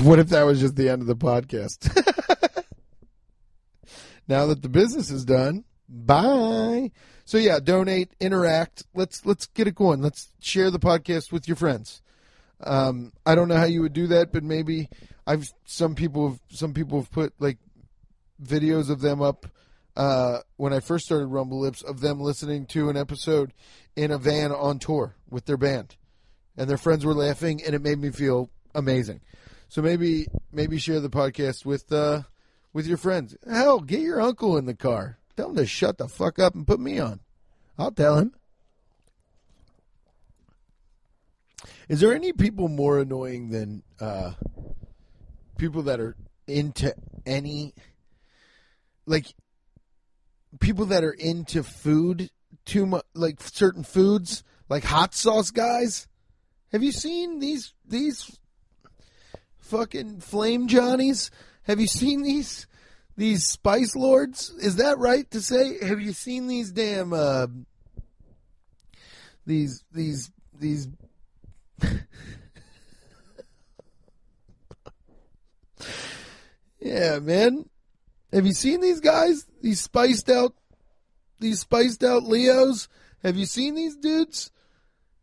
What 0.00 0.18
if 0.18 0.30
that 0.30 0.44
was 0.44 0.58
just 0.58 0.74
the 0.74 0.88
end 0.88 1.02
of 1.02 1.06
the 1.06 1.14
podcast? 1.14 1.84
now 4.28 4.46
that 4.46 4.62
the 4.62 4.70
business 4.70 5.10
is 5.10 5.26
done, 5.26 5.64
bye. 5.86 6.92
So 7.26 7.36
yeah, 7.36 7.60
donate, 7.62 8.14
interact. 8.20 8.84
Let's 8.94 9.26
let's 9.26 9.44
get 9.48 9.68
it 9.68 9.74
going. 9.74 10.00
Let's 10.00 10.32
share 10.40 10.70
the 10.70 10.78
podcast 10.78 11.30
with 11.30 11.46
your 11.46 11.58
friends. 11.58 12.00
Um, 12.62 13.12
I 13.26 13.34
don't 13.34 13.48
know 13.48 13.58
how 13.58 13.64
you 13.64 13.82
would 13.82 13.92
do 13.92 14.06
that, 14.06 14.32
but 14.32 14.44
maybe 14.44 14.88
I've 15.26 15.52
some 15.66 15.94
people 15.94 16.30
have 16.30 16.40
some 16.48 16.72
people 16.72 17.00
have 17.00 17.10
put 17.10 17.34
like 17.38 17.58
videos 18.42 18.88
of 18.88 19.02
them 19.02 19.20
up 19.20 19.44
uh, 19.96 20.38
when 20.56 20.72
I 20.72 20.80
first 20.80 21.04
started 21.04 21.26
Rumble 21.26 21.60
Lips 21.60 21.82
of 21.82 22.00
them 22.00 22.20
listening 22.20 22.66
to 22.66 22.88
an 22.88 22.96
episode 22.96 23.52
in 23.96 24.10
a 24.10 24.18
van 24.18 24.52
on 24.52 24.78
tour 24.78 25.16
with 25.28 25.46
their 25.46 25.56
band, 25.56 25.96
and 26.56 26.68
their 26.68 26.78
friends 26.78 27.04
were 27.04 27.14
laughing, 27.14 27.60
and 27.64 27.74
it 27.74 27.82
made 27.82 27.98
me 27.98 28.10
feel 28.10 28.50
amazing. 28.74 29.20
So 29.68 29.82
maybe 29.82 30.26
maybe 30.52 30.78
share 30.78 31.00
the 31.00 31.10
podcast 31.10 31.64
with 31.64 31.92
uh, 31.92 32.22
with 32.72 32.86
your 32.86 32.96
friends. 32.96 33.36
Hell, 33.48 33.80
get 33.80 34.00
your 34.00 34.20
uncle 34.20 34.56
in 34.56 34.66
the 34.66 34.74
car. 34.74 35.18
Tell 35.36 35.50
him 35.50 35.56
to 35.56 35.66
shut 35.66 35.98
the 35.98 36.08
fuck 36.08 36.38
up 36.38 36.54
and 36.54 36.66
put 36.66 36.80
me 36.80 36.98
on. 36.98 37.20
I'll 37.78 37.92
tell 37.92 38.18
him. 38.18 38.34
Is 41.88 42.00
there 42.00 42.14
any 42.14 42.32
people 42.32 42.68
more 42.68 43.00
annoying 43.00 43.50
than 43.50 43.82
uh, 44.00 44.32
people 45.58 45.82
that 45.82 45.98
are 45.98 46.16
into 46.46 46.94
any 47.26 47.74
like 49.06 49.26
people 50.58 50.86
that 50.86 51.04
are 51.04 51.12
into 51.12 51.62
food 51.62 52.30
too 52.64 52.86
much, 52.86 53.04
like 53.14 53.40
certain 53.40 53.84
foods, 53.84 54.42
like 54.68 54.84
hot 54.84 55.14
sauce 55.14 55.50
guys. 55.50 56.08
Have 56.72 56.82
you 56.82 56.92
seen 56.92 57.38
these 57.38 57.72
these 57.86 58.38
fucking 59.58 60.20
flame 60.20 60.66
johnnies? 60.68 61.30
Have 61.64 61.80
you 61.80 61.86
seen 61.86 62.22
these 62.22 62.66
these 63.16 63.46
spice 63.46 63.94
lords? 63.94 64.50
Is 64.60 64.76
that 64.76 64.98
right 64.98 65.30
to 65.30 65.40
say? 65.40 65.84
Have 65.84 66.00
you 66.00 66.12
seen 66.12 66.46
these 66.46 66.70
damn 66.70 67.12
uh, 67.12 67.48
these 69.46 69.84
these 69.92 70.30
these? 70.58 70.88
yeah, 76.80 77.18
man. 77.20 77.68
Have 78.32 78.46
you 78.46 78.52
seen 78.52 78.80
these 78.80 79.00
guys? 79.00 79.46
These 79.60 79.80
spiced 79.80 80.30
out, 80.30 80.54
these 81.40 81.60
spiced 81.60 82.04
out 82.04 82.22
Leos. 82.22 82.88
Have 83.22 83.36
you 83.36 83.46
seen 83.46 83.74
these 83.74 83.96
dudes? 83.96 84.50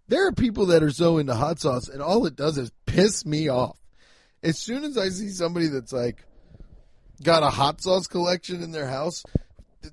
There 0.08 0.28
are 0.28 0.34
people 0.34 0.68
that 0.68 0.84
are 0.84 0.91
so 0.91 1.18
into 1.18 1.34
hot 1.34 1.60
sauce, 1.60 1.89
and 1.89 2.01
all 2.01 2.26
it 2.26 2.36
does 2.36 2.58
is 2.58 2.72
piss 2.86 3.26
me 3.26 3.49
off. 3.49 3.78
As 4.43 4.58
soon 4.58 4.84
as 4.84 4.97
I 4.97 5.10
see 5.10 5.30
somebody 5.30 5.68
that's 5.68 5.91
like 5.91 6.26
got 7.24 7.43
a 7.43 7.49
hot 7.49 7.82
sauce 7.82 8.08
collection 8.08 8.62
in 8.62 8.72
their 8.72 8.88
house, 8.88 9.24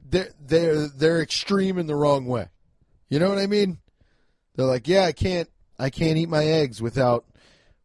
they're 0.09 0.31
they're 0.41 0.89
they're 0.89 1.23
extreme 1.23 1.79
in 1.79 1.87
the 1.87 1.97
wrong 1.97 2.27
way. 2.27 2.49
You 3.09 3.19
know 3.19 3.29
what 3.29 3.39
I 3.39 3.47
mean? 3.47 3.79
They're 4.55 4.67
like, 4.67 4.87
yeah, 4.89 5.05
I 5.05 5.13
can't 5.13 5.49
I 5.79 5.91
can't 5.91 6.19
eat 6.19 6.29
my 6.29 6.45
eggs 6.45 6.83
without 6.83 7.25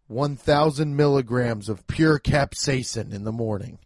one 0.07 0.35
thousand 0.35 0.95
milligrams 0.95 1.69
of 1.69 1.87
pure 1.87 2.19
capsaicin 2.19 3.13
in 3.13 3.23
the 3.23 3.31
morning 3.31 3.79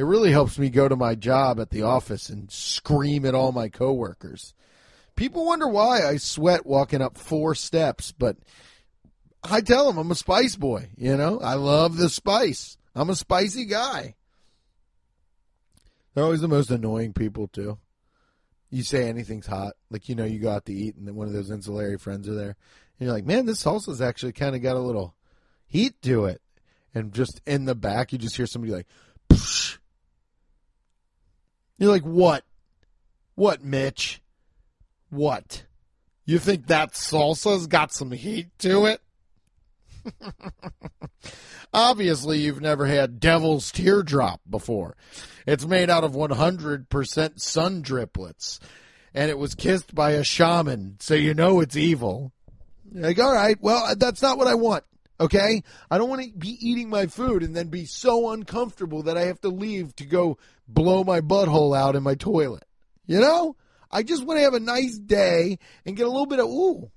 it 0.00 0.04
really 0.04 0.32
helps 0.32 0.58
me 0.58 0.70
go 0.70 0.88
to 0.88 0.96
my 0.96 1.14
job 1.14 1.60
at 1.60 1.68
the 1.68 1.82
office 1.82 2.30
and 2.30 2.50
scream 2.50 3.26
at 3.26 3.34
all 3.34 3.52
my 3.52 3.68
coworkers. 3.68 4.54
People 5.14 5.44
wonder 5.44 5.68
why 5.68 6.06
I 6.06 6.16
sweat 6.16 6.64
walking 6.64 7.02
up 7.02 7.18
four 7.18 7.54
steps, 7.54 8.10
but 8.10 8.38
I 9.44 9.60
tell 9.60 9.86
them 9.86 9.98
I'm 9.98 10.10
a 10.10 10.14
spice 10.14 10.56
boy. 10.56 10.88
You 10.96 11.18
know, 11.18 11.38
I 11.40 11.52
love 11.52 11.98
the 11.98 12.08
spice. 12.08 12.78
I'm 12.94 13.10
a 13.10 13.14
spicy 13.14 13.66
guy. 13.66 14.14
They're 16.14 16.24
always 16.24 16.40
the 16.40 16.48
most 16.48 16.70
annoying 16.70 17.12
people 17.12 17.48
too. 17.48 17.76
You 18.70 18.82
say 18.82 19.06
anything's 19.06 19.48
hot, 19.48 19.74
like 19.90 20.08
you 20.08 20.14
know, 20.14 20.24
you 20.24 20.38
go 20.38 20.50
out 20.50 20.64
to 20.64 20.72
eat, 20.72 20.96
and 20.96 21.06
then 21.06 21.14
one 21.14 21.26
of 21.26 21.34
those 21.34 21.50
insulary 21.50 22.00
friends 22.00 22.26
are 22.26 22.34
there, 22.34 22.56
and 22.98 23.06
you're 23.06 23.12
like, 23.12 23.26
"Man, 23.26 23.44
this 23.44 23.62
salsa's 23.62 24.00
actually 24.00 24.32
kind 24.32 24.56
of 24.56 24.62
got 24.62 24.76
a 24.76 24.80
little 24.80 25.14
heat 25.66 26.00
to 26.04 26.24
it." 26.24 26.40
And 26.94 27.12
just 27.12 27.42
in 27.46 27.66
the 27.66 27.74
back, 27.74 28.12
you 28.12 28.18
just 28.18 28.38
hear 28.38 28.46
somebody 28.46 28.72
like, 28.72 28.86
Psh! 29.30 29.78
You're 31.80 31.90
like, 31.90 32.02
what? 32.02 32.44
What, 33.34 33.64
Mitch? 33.64 34.20
What? 35.08 35.64
You 36.26 36.38
think 36.38 36.66
that 36.66 36.92
salsa's 36.92 37.66
got 37.66 37.92
some 37.92 38.12
heat 38.12 38.46
to 38.58 38.84
it? 38.84 39.00
Obviously, 41.72 42.40
you've 42.40 42.60
never 42.60 42.84
had 42.84 43.18
Devil's 43.18 43.72
Teardrop 43.72 44.42
before. 44.48 44.94
It's 45.46 45.64
made 45.64 45.88
out 45.88 46.04
of 46.04 46.12
100% 46.12 47.40
sun 47.40 47.82
driplets, 47.82 48.60
and 49.14 49.30
it 49.30 49.38
was 49.38 49.54
kissed 49.54 49.94
by 49.94 50.12
a 50.12 50.22
shaman, 50.22 50.96
so 51.00 51.14
you 51.14 51.32
know 51.32 51.60
it's 51.60 51.76
evil. 51.76 52.32
like, 52.92 53.18
all 53.18 53.32
right, 53.32 53.56
well, 53.58 53.94
that's 53.96 54.20
not 54.20 54.36
what 54.36 54.48
I 54.48 54.54
want. 54.54 54.84
Okay? 55.20 55.62
I 55.90 55.98
don't 55.98 56.08
want 56.08 56.22
to 56.22 56.32
be 56.36 56.56
eating 56.60 56.88
my 56.88 57.06
food 57.06 57.42
and 57.42 57.54
then 57.54 57.68
be 57.68 57.84
so 57.84 58.30
uncomfortable 58.30 59.02
that 59.04 59.18
I 59.18 59.26
have 59.26 59.40
to 59.42 59.50
leave 59.50 59.94
to 59.96 60.04
go 60.06 60.38
blow 60.66 61.04
my 61.04 61.20
butthole 61.20 61.76
out 61.76 61.94
in 61.94 62.02
my 62.02 62.14
toilet. 62.14 62.64
You 63.06 63.20
know? 63.20 63.56
I 63.90 64.02
just 64.02 64.24
want 64.24 64.38
to 64.38 64.44
have 64.44 64.54
a 64.54 64.60
nice 64.60 64.96
day 64.96 65.58
and 65.84 65.96
get 65.96 66.06
a 66.06 66.10
little 66.10 66.26
bit 66.26 66.40
of 66.40 66.46
ooh. 66.46 66.90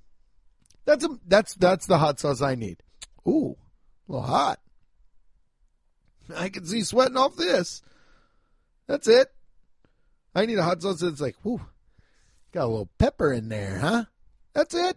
That's 0.84 1.04
a 1.04 1.08
that's 1.26 1.54
that's 1.54 1.86
the 1.86 1.98
hot 1.98 2.20
sauce 2.20 2.42
I 2.42 2.54
need. 2.54 2.82
Ooh, 3.26 3.56
a 4.08 4.12
little 4.12 4.26
hot. 4.26 4.60
I 6.34 6.48
can 6.50 6.66
see 6.66 6.82
sweating 6.82 7.16
off 7.16 7.36
this. 7.36 7.82
That's 8.86 9.08
it. 9.08 9.28
I 10.34 10.46
need 10.46 10.58
a 10.58 10.62
hot 10.62 10.82
sauce 10.82 11.00
that's 11.00 11.20
like, 11.20 11.36
whoo, 11.42 11.60
got 12.52 12.64
a 12.64 12.68
little 12.68 12.90
pepper 12.98 13.32
in 13.32 13.48
there, 13.48 13.78
huh? 13.78 14.04
That's 14.52 14.74
it. 14.74 14.96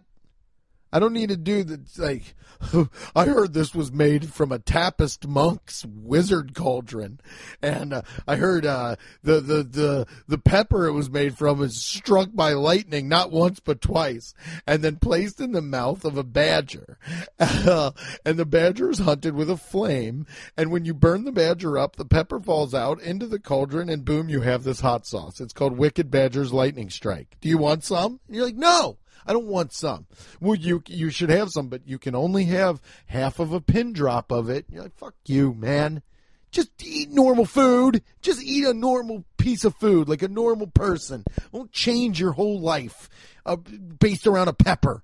I 0.92 0.98
don't 0.98 1.12
need 1.12 1.28
to 1.28 1.36
do 1.36 1.64
the 1.64 1.80
like. 1.98 2.34
I 3.14 3.26
heard 3.26 3.52
this 3.52 3.74
was 3.74 3.92
made 3.92 4.32
from 4.32 4.50
a 4.50 4.58
Trappist 4.58 5.28
monk's 5.28 5.84
wizard 5.84 6.54
cauldron, 6.54 7.20
and 7.62 7.92
uh, 7.92 8.02
I 8.26 8.36
heard 8.36 8.66
uh, 8.66 8.96
the 9.22 9.40
the 9.40 9.62
the 9.62 10.06
the 10.26 10.38
pepper 10.38 10.86
it 10.86 10.92
was 10.92 11.10
made 11.10 11.36
from 11.36 11.58
was 11.58 11.76
struck 11.76 12.30
by 12.32 12.54
lightning 12.54 13.08
not 13.08 13.30
once 13.30 13.60
but 13.60 13.80
twice, 13.80 14.34
and 14.66 14.82
then 14.82 14.96
placed 14.96 15.40
in 15.40 15.52
the 15.52 15.62
mouth 15.62 16.04
of 16.04 16.16
a 16.16 16.24
badger, 16.24 16.98
and 17.38 17.92
the 18.24 18.46
badger 18.46 18.90
is 18.90 18.98
hunted 18.98 19.34
with 19.34 19.50
a 19.50 19.56
flame, 19.56 20.26
and 20.56 20.70
when 20.70 20.84
you 20.84 20.94
burn 20.94 21.24
the 21.24 21.32
badger 21.32 21.78
up, 21.78 21.96
the 21.96 22.04
pepper 22.04 22.40
falls 22.40 22.74
out 22.74 23.00
into 23.00 23.26
the 23.26 23.38
cauldron, 23.38 23.88
and 23.88 24.04
boom, 24.04 24.28
you 24.28 24.40
have 24.40 24.64
this 24.64 24.80
hot 24.80 25.06
sauce. 25.06 25.40
It's 25.40 25.52
called 25.52 25.76
Wicked 25.76 26.10
Badger's 26.10 26.52
Lightning 26.52 26.90
Strike. 26.90 27.36
Do 27.40 27.48
you 27.48 27.58
want 27.58 27.84
some? 27.84 28.20
And 28.26 28.36
you're 28.36 28.46
like, 28.46 28.56
no. 28.56 28.98
I 29.26 29.32
don't 29.32 29.46
want 29.46 29.72
some. 29.72 30.06
Well, 30.40 30.54
you 30.54 30.82
you 30.86 31.10
should 31.10 31.30
have 31.30 31.50
some, 31.50 31.68
but 31.68 31.86
you 31.86 31.98
can 31.98 32.14
only 32.14 32.44
have 32.44 32.80
half 33.06 33.38
of 33.38 33.52
a 33.52 33.60
pin 33.60 33.92
drop 33.92 34.30
of 34.30 34.48
it. 34.48 34.66
You're 34.70 34.82
like, 34.82 34.96
fuck 34.96 35.14
you, 35.26 35.54
man. 35.54 36.02
Just 36.50 36.70
eat 36.82 37.10
normal 37.10 37.44
food. 37.44 38.02
Just 38.22 38.42
eat 38.42 38.64
a 38.64 38.72
normal 38.72 39.24
piece 39.36 39.64
of 39.64 39.74
food 39.76 40.08
like 40.08 40.22
a 40.22 40.28
normal 40.28 40.66
person. 40.66 41.24
Don't 41.52 41.72
change 41.72 42.18
your 42.20 42.32
whole 42.32 42.60
life 42.60 43.08
uh, 43.44 43.56
based 43.56 44.26
around 44.26 44.48
a 44.48 44.54
pepper. 44.54 45.02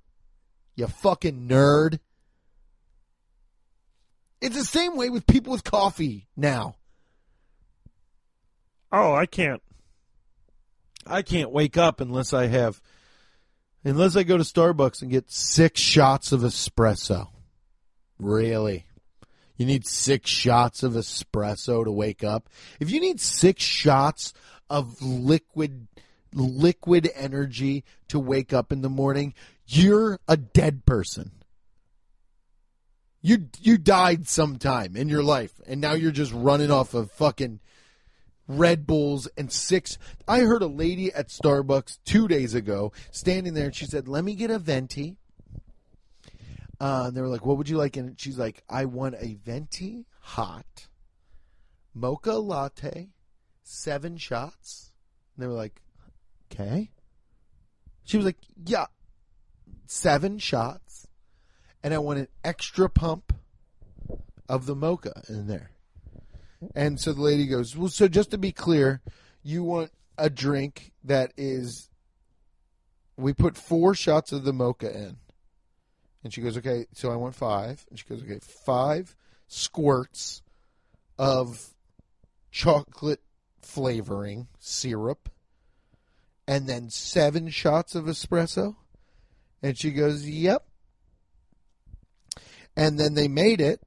You 0.76 0.86
fucking 0.86 1.48
nerd. 1.48 1.98
It's 4.40 4.56
the 4.56 4.64
same 4.64 4.96
way 4.96 5.10
with 5.10 5.26
people 5.26 5.52
with 5.52 5.64
coffee 5.64 6.28
now. 6.36 6.76
Oh, 8.92 9.14
I 9.14 9.26
can't. 9.26 9.62
I 11.06 11.22
can't 11.22 11.50
wake 11.50 11.76
up 11.76 12.00
unless 12.00 12.32
I 12.32 12.46
have, 12.46 12.80
unless 13.84 14.16
I 14.16 14.22
go 14.22 14.36
to 14.36 14.44
Starbucks 14.44 15.02
and 15.02 15.10
get 15.10 15.30
six 15.30 15.80
shots 15.80 16.32
of 16.32 16.40
espresso. 16.40 17.28
Really? 18.18 18.86
You 19.56 19.66
need 19.66 19.86
six 19.86 20.30
shots 20.30 20.82
of 20.82 20.94
espresso 20.94 21.84
to 21.84 21.92
wake 21.92 22.24
up. 22.24 22.48
If 22.80 22.90
you 22.90 23.00
need 23.00 23.20
six 23.20 23.62
shots 23.62 24.32
of 24.68 25.00
liquid, 25.00 25.86
liquid 26.32 27.10
energy 27.14 27.84
to 28.08 28.18
wake 28.18 28.52
up 28.52 28.72
in 28.72 28.82
the 28.82 28.88
morning, 28.88 29.34
you're 29.66 30.18
a 30.26 30.36
dead 30.36 30.84
person. 30.86 31.30
You 33.22 33.48
you 33.58 33.78
died 33.78 34.28
sometime 34.28 34.96
in 34.96 35.08
your 35.08 35.22
life, 35.22 35.58
and 35.66 35.80
now 35.80 35.94
you're 35.94 36.10
just 36.10 36.32
running 36.34 36.70
off 36.70 36.92
of 36.92 37.10
fucking 37.12 37.60
Red 38.46 38.86
Bulls 38.86 39.28
and 39.36 39.50
six. 39.50 39.98
I 40.28 40.40
heard 40.40 40.62
a 40.62 40.66
lady 40.66 41.12
at 41.12 41.28
Starbucks 41.28 41.98
two 42.04 42.28
days 42.28 42.54
ago 42.54 42.92
standing 43.10 43.54
there, 43.54 43.66
and 43.66 43.74
she 43.74 43.86
said, 43.86 44.08
"Let 44.08 44.24
me 44.24 44.34
get 44.34 44.50
a 44.50 44.58
venti." 44.58 45.16
Uh, 46.80 47.04
and 47.06 47.16
they 47.16 47.22
were 47.22 47.28
like, 47.28 47.46
"What 47.46 47.56
would 47.56 47.68
you 47.68 47.76
like?" 47.76 47.96
And 47.96 48.20
she's 48.20 48.38
like, 48.38 48.62
"I 48.68 48.84
want 48.84 49.14
a 49.18 49.34
venti 49.34 50.06
hot 50.20 50.88
mocha 51.94 52.34
latte, 52.34 53.10
seven 53.62 54.16
shots." 54.16 54.92
And 55.34 55.42
they 55.42 55.46
were 55.46 55.54
like, 55.54 55.80
"Okay." 56.52 56.90
She 58.04 58.18
was 58.18 58.26
like, 58.26 58.38
"Yeah, 58.66 58.86
seven 59.86 60.38
shots, 60.38 61.06
and 61.82 61.94
I 61.94 61.98
want 61.98 62.18
an 62.18 62.28
extra 62.42 62.90
pump 62.90 63.32
of 64.48 64.66
the 64.66 64.74
mocha 64.74 65.22
in 65.28 65.46
there." 65.46 65.70
And 66.74 67.00
so 67.00 67.12
the 67.12 67.22
lady 67.22 67.46
goes, 67.46 67.76
"Well, 67.76 67.88
so 67.88 68.08
just 68.08 68.30
to 68.30 68.38
be 68.38 68.52
clear, 68.52 69.02
you 69.42 69.62
want 69.62 69.92
a 70.16 70.30
drink 70.30 70.92
that 71.02 71.32
is 71.36 71.90
we 73.16 73.32
put 73.32 73.56
four 73.56 73.94
shots 73.94 74.32
of 74.32 74.44
the 74.44 74.52
mocha 74.52 74.96
in." 74.96 75.18
And 76.22 76.32
she 76.32 76.40
goes, 76.40 76.56
"Okay, 76.56 76.86
so 76.92 77.10
I 77.10 77.16
want 77.16 77.34
5." 77.34 77.86
And 77.90 77.98
she 77.98 78.06
goes, 78.06 78.22
"Okay, 78.22 78.38
5 78.40 79.16
squirts 79.46 80.42
of 81.18 81.74
chocolate 82.50 83.22
flavoring 83.60 84.48
syrup 84.58 85.30
and 86.46 86.68
then 86.68 86.90
7 86.90 87.48
shots 87.50 87.94
of 87.94 88.04
espresso?" 88.04 88.76
And 89.62 89.78
she 89.78 89.90
goes, 89.90 90.26
"Yep." 90.26 90.66
And 92.76 92.98
then 92.98 93.14
they 93.14 93.28
made 93.28 93.60
it 93.60 93.82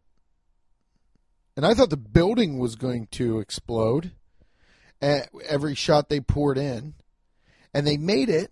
and 1.58 1.66
I 1.66 1.74
thought 1.74 1.90
the 1.90 1.98
building 1.98 2.60
was 2.60 2.76
going 2.76 3.08
to 3.14 3.40
explode 3.40 4.12
at 5.02 5.28
every 5.50 5.74
shot 5.74 6.08
they 6.08 6.20
poured 6.20 6.60
in. 6.60 6.94
And 7.74 7.86
they 7.86 7.98
made 7.98 8.30
it. 8.30 8.52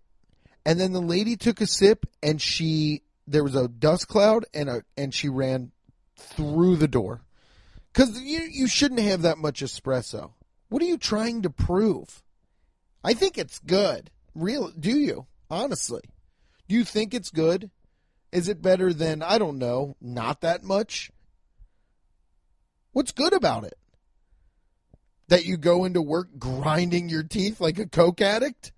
And 0.66 0.80
then 0.80 0.92
the 0.92 1.02
lady 1.02 1.38
took 1.38 1.62
a 1.62 1.68
sip 1.68 2.08
and 2.24 2.42
she 2.42 3.04
there 3.28 3.44
was 3.44 3.56
a 3.56 3.68
dust 3.68 4.08
cloud 4.08 4.46
and 4.54 4.70
a 4.70 4.82
and 4.98 5.14
she 5.14 5.30
ran 5.30 5.72
through 6.18 6.78
the 6.78 6.88
door. 6.88 7.22
Cuz 7.94 8.20
you 8.20 8.42
you 8.42 8.68
shouldn't 8.68 9.02
have 9.02 9.22
that 9.22 9.38
much 9.38 9.62
espresso. 9.62 10.32
What 10.70 10.82
are 10.82 10.88
you 10.88 10.98
trying 10.98 11.44
to 11.44 11.50
prove? 11.52 12.24
I 13.04 13.14
think 13.14 13.38
it's 13.38 13.60
good. 13.60 14.10
Real 14.34 14.72
do 14.72 14.98
you? 14.98 15.28
Honestly. 15.48 16.02
Do 16.68 16.74
you 16.74 16.84
think 16.84 17.14
it's 17.14 17.30
good? 17.30 17.70
Is 18.32 18.48
it 18.48 18.64
better 18.64 18.92
than 18.92 19.22
I 19.22 19.38
don't 19.38 19.60
know, 19.60 19.96
not 20.02 20.42
that 20.42 20.64
much? 20.64 21.12
What's 22.96 23.12
good 23.12 23.34
about 23.34 23.66
it? 23.66 23.78
That 25.28 25.44
you 25.44 25.58
go 25.58 25.84
into 25.84 26.02
work 26.02 26.30
grinding 26.40 27.10
your 27.10 27.24
teeth 27.24 27.60
like 27.60 27.78
a 27.78 27.88
coke 27.88 28.22
addict? 28.22 28.72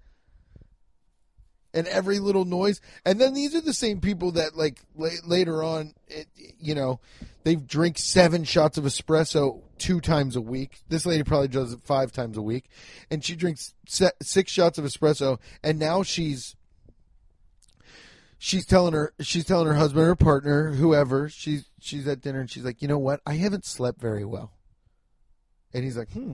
And 1.72 1.86
every 1.88 2.18
little 2.18 2.44
noise. 2.44 2.82
And 3.06 3.22
then 3.22 3.36
these 3.36 3.54
are 3.54 3.62
the 3.62 3.76
same 3.76 4.02
people 4.02 4.32
that, 4.32 4.58
like, 4.58 4.80
la- 4.96 5.10
later 5.24 5.62
on, 5.62 5.94
it, 6.08 6.26
you 6.60 6.74
know, 6.74 7.00
they 7.44 7.58
drink 7.58 8.00
seven 8.00 8.44
shots 8.44 8.80
of 8.80 8.86
espresso 8.86 9.62
two 9.78 10.02
times 10.02 10.36
a 10.36 10.42
week. 10.42 10.80
This 10.90 11.06
lady 11.06 11.22
probably 11.22 11.50
does 11.50 11.72
it 11.72 11.82
five 11.84 12.12
times 12.12 12.38
a 12.38 12.42
week. 12.42 12.72
And 13.12 13.24
she 13.24 13.36
drinks 13.36 13.76
se- 13.88 14.18
six 14.24 14.52
shots 14.52 14.80
of 14.80 14.86
espresso. 14.86 15.38
And 15.64 15.78
now 15.78 16.02
she's 16.02 16.56
she's 18.38 18.66
telling 18.66 18.94
her 18.94 19.14
she's 19.20 19.46
telling 19.46 19.68
her 19.68 19.74
husband 19.74 20.08
or 20.08 20.16
partner 20.16 20.72
whoever 20.72 21.28
she's 21.30 21.70
she's 21.80 22.08
at 22.08 22.22
dinner 22.22 22.40
and 22.40 22.50
she's 22.50 22.66
like 22.66 22.82
you 22.82 22.88
know 22.88 22.98
what? 22.98 23.22
I 23.26 23.34
haven't 23.36 23.66
slept 23.66 24.00
very 24.00 24.26
well. 24.26 24.54
And 25.74 25.84
he's 25.84 25.98
like 25.98 26.12
hmm. 26.12 26.34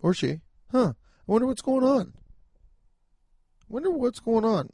Or 0.00 0.14
she 0.14 0.40
huh. 0.70 0.92
I 0.96 1.32
wonder 1.32 1.46
what's 1.46 1.62
going 1.62 1.84
on. 1.84 2.12
Wonder 3.68 3.90
what's 3.90 4.20
going 4.20 4.44
on. 4.44 4.70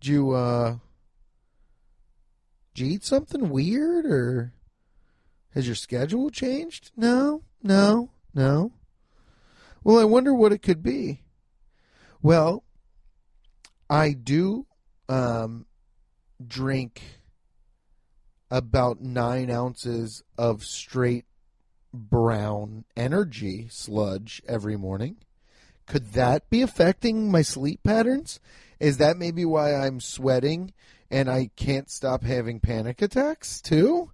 Did 0.00 0.08
you 0.08 0.30
uh 0.32 0.76
did 2.74 2.86
you 2.86 2.92
eat 2.94 3.04
something 3.04 3.50
weird 3.50 4.06
or 4.06 4.52
has 5.54 5.66
your 5.66 5.76
schedule 5.76 6.30
changed? 6.30 6.90
No 6.96 7.42
no 7.62 8.10
no. 8.34 8.72
Well 9.84 9.98
i 9.98 10.04
wonder 10.04 10.34
what 10.34 10.52
it 10.52 10.62
could 10.62 10.82
be. 10.82 11.22
Well 12.20 12.64
i 13.88 14.12
do 14.12 14.66
um, 15.12 15.66
drink 16.44 17.02
about 18.50 19.00
nine 19.02 19.50
ounces 19.50 20.22
of 20.38 20.64
straight 20.64 21.26
brown 21.92 22.84
energy 22.96 23.66
sludge 23.70 24.40
every 24.48 24.76
morning. 24.76 25.16
Could 25.86 26.12
that 26.12 26.48
be 26.48 26.62
affecting 26.62 27.30
my 27.30 27.42
sleep 27.42 27.82
patterns? 27.82 28.40
Is 28.80 28.96
that 28.98 29.18
maybe 29.18 29.44
why 29.44 29.74
I'm 29.74 30.00
sweating 30.00 30.72
and 31.10 31.28
I 31.30 31.50
can't 31.56 31.90
stop 31.90 32.24
having 32.24 32.60
panic 32.60 33.02
attacks 33.02 33.60
too? 33.60 34.10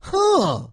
Huh. 0.00 0.68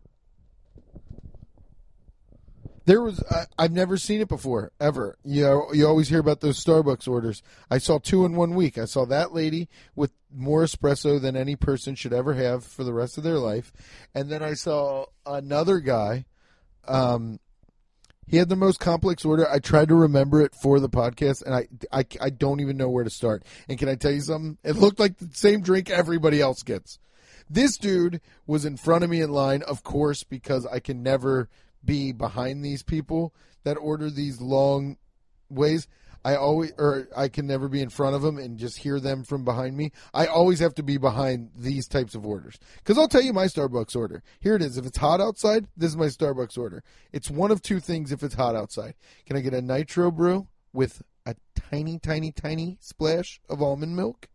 There 2.86 3.01
was 3.01 3.23
I, 3.29 3.45
I've 3.57 3.71
never 3.71 3.97
seen 3.97 4.21
it 4.21 4.27
before 4.27 4.71
ever. 4.79 5.17
You 5.23 5.43
know, 5.43 5.67
you 5.73 5.88
always 5.88 6.09
hear 6.09 6.19
about 6.19 6.41
those 6.41 6.63
Starbucks 6.63 7.07
orders. 7.07 7.43
I 7.69 7.77
saw 7.77 7.99
two 7.99 8.25
in 8.25 8.36
one 8.36 8.55
week. 8.55 8.77
I 8.77 8.86
saw 8.86 9.05
that 9.05 9.34
lady 9.34 9.69
with 9.95 10.11
more 10.34 10.63
espresso 10.63 11.21
than 11.21 11.36
any 11.36 11.55
person 11.55 11.95
should 11.95 12.13
ever 12.13 12.34
have 12.34 12.63
for 12.63 12.84
the 12.84 12.93
rest 12.93 13.17
of 13.17 13.23
their 13.23 13.38
life, 13.38 13.71
and 14.15 14.29
then 14.29 14.41
I 14.41 14.53
saw 14.53 15.05
another 15.25 15.79
guy. 15.79 16.25
Um, 16.88 17.39
he 18.32 18.38
had 18.38 18.49
the 18.49 18.55
most 18.55 18.79
complex 18.79 19.25
order. 19.25 19.49
I 19.49 19.59
tried 19.59 19.89
to 19.89 19.95
remember 19.95 20.41
it 20.41 20.55
for 20.55 20.79
the 20.79 20.89
podcast, 20.89 21.43
and 21.45 21.53
I, 21.53 21.67
I, 21.91 22.05
I 22.21 22.29
don't 22.29 22.61
even 22.61 22.77
know 22.77 22.89
where 22.89 23.03
to 23.03 23.09
start. 23.09 23.43
And 23.67 23.77
can 23.77 23.89
I 23.89 23.95
tell 23.95 24.11
you 24.11 24.21
something? 24.21 24.57
It 24.63 24.77
looked 24.77 24.99
like 24.99 25.17
the 25.17 25.29
same 25.34 25.61
drink 25.61 25.89
everybody 25.89 26.39
else 26.39 26.63
gets. 26.63 26.97
This 27.49 27.75
dude 27.77 28.21
was 28.47 28.63
in 28.63 28.77
front 28.77 29.03
of 29.03 29.09
me 29.09 29.19
in 29.19 29.32
line, 29.32 29.63
of 29.63 29.84
course, 29.84 30.23
because 30.23 30.65
I 30.65 30.79
can 30.79 31.03
never 31.03 31.49
be 31.84 32.11
behind 32.11 32.63
these 32.63 32.84
people 32.84 33.34
that 33.63 33.75
order 33.75 34.09
these 34.09 34.41
long 34.41 34.97
ways. 35.49 35.88
I 36.23 36.36
always, 36.36 36.71
or 36.77 37.07
I 37.17 37.29
can 37.29 37.47
never 37.47 37.67
be 37.67 37.82
in 37.82 37.89
front 37.89 38.15
of 38.15 38.21
them 38.21 38.38
and 38.38 38.57
just 38.57 38.77
hear 38.77 38.99
them 38.99 39.23
from 39.23 39.43
behind 39.43 39.75
me. 39.75 39.91
I 40.13 40.27
always 40.27 40.59
have 40.59 40.75
to 40.75 40.84
be 40.84 40.97
behind 40.97 41.49
these 41.55 41.88
types 41.88 42.13
of 42.13 42.25
orders. 42.25 42.59
Because 42.77 42.97
I'll 42.97 43.07
tell 43.07 43.23
you 43.23 43.34
my 43.34 43.45
Starbucks 43.45 43.95
order. 43.95 44.21
Here 44.39 44.55
it 44.55 44.61
is. 44.61 44.77
If 44.77 44.86
it's 44.86 44.99
hot 44.99 45.19
outside, 45.19 45.67
this 45.75 45.89
is 45.89 45.97
my 45.97 46.07
Starbucks 46.07 46.57
order. 46.59 46.84
It's 47.11 47.32
one 47.32 47.49
of 47.49 47.61
two 47.61 47.79
things 47.79 48.11
if 48.11 48.21
it's 48.21 48.36
hot 48.36 48.55
outside. 48.55 48.93
Can 49.25 49.36
I 49.36 49.39
get 49.39 49.55
a 49.55 49.61
nitro 49.61 50.11
brew 50.11 50.47
with 50.73 51.01
a 51.25 51.36
tiny, 51.55 51.97
tiny, 51.97 52.32
tiny 52.32 52.77
splash 52.79 53.41
of 53.49 53.61
almond 53.61 53.95
milk? 53.95 54.29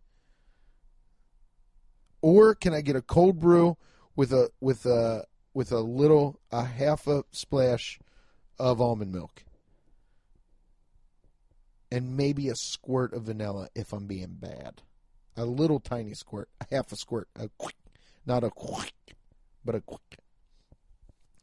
Or 2.20 2.57
can 2.57 2.74
I 2.74 2.80
get 2.80 2.97
a 2.97 3.03
cold 3.03 3.38
brew 3.38 3.76
with 4.16 4.32
a 4.32 4.51
with 4.61 4.86
a 4.86 5.24
with 5.57 5.72
a 5.72 5.80
little 5.80 6.38
a 6.52 6.64
half 6.64 7.07
a 7.07 7.24
splash 7.32 7.98
of 8.59 8.80
almond 8.80 9.12
milk? 9.12 9.42
and 11.90 12.16
maybe 12.16 12.48
a 12.48 12.54
squirt 12.57 13.14
of 13.14 13.22
vanilla 13.22 13.68
if 13.74 13.92
I'm 13.92 14.07
being 14.07 14.36
bad. 14.40 14.82
A 15.36 15.44
little 15.44 15.78
tiny 15.78 16.14
squirt, 16.14 16.48
a 16.61 16.66
half 16.74 16.90
a 16.92 16.96
squirt, 16.96 17.28
a 17.36 17.48
quick, 17.57 17.76
not 18.26 18.42
a 18.42 18.50
quick, 18.50 18.92
but 19.64 19.74
a 19.74 19.80
quick. 19.80 20.18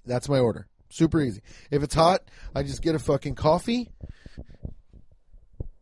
That's 0.06 0.28
my 0.28 0.40
order. 0.40 0.68
Super 0.90 1.22
easy. 1.22 1.42
If 1.72 1.82
it's 1.82 1.96
hot, 1.96 2.30
I 2.54 2.64
just 2.64 2.82
get 2.82 2.94
a 2.94 3.00
fucking 3.00 3.36
coffee 3.36 3.90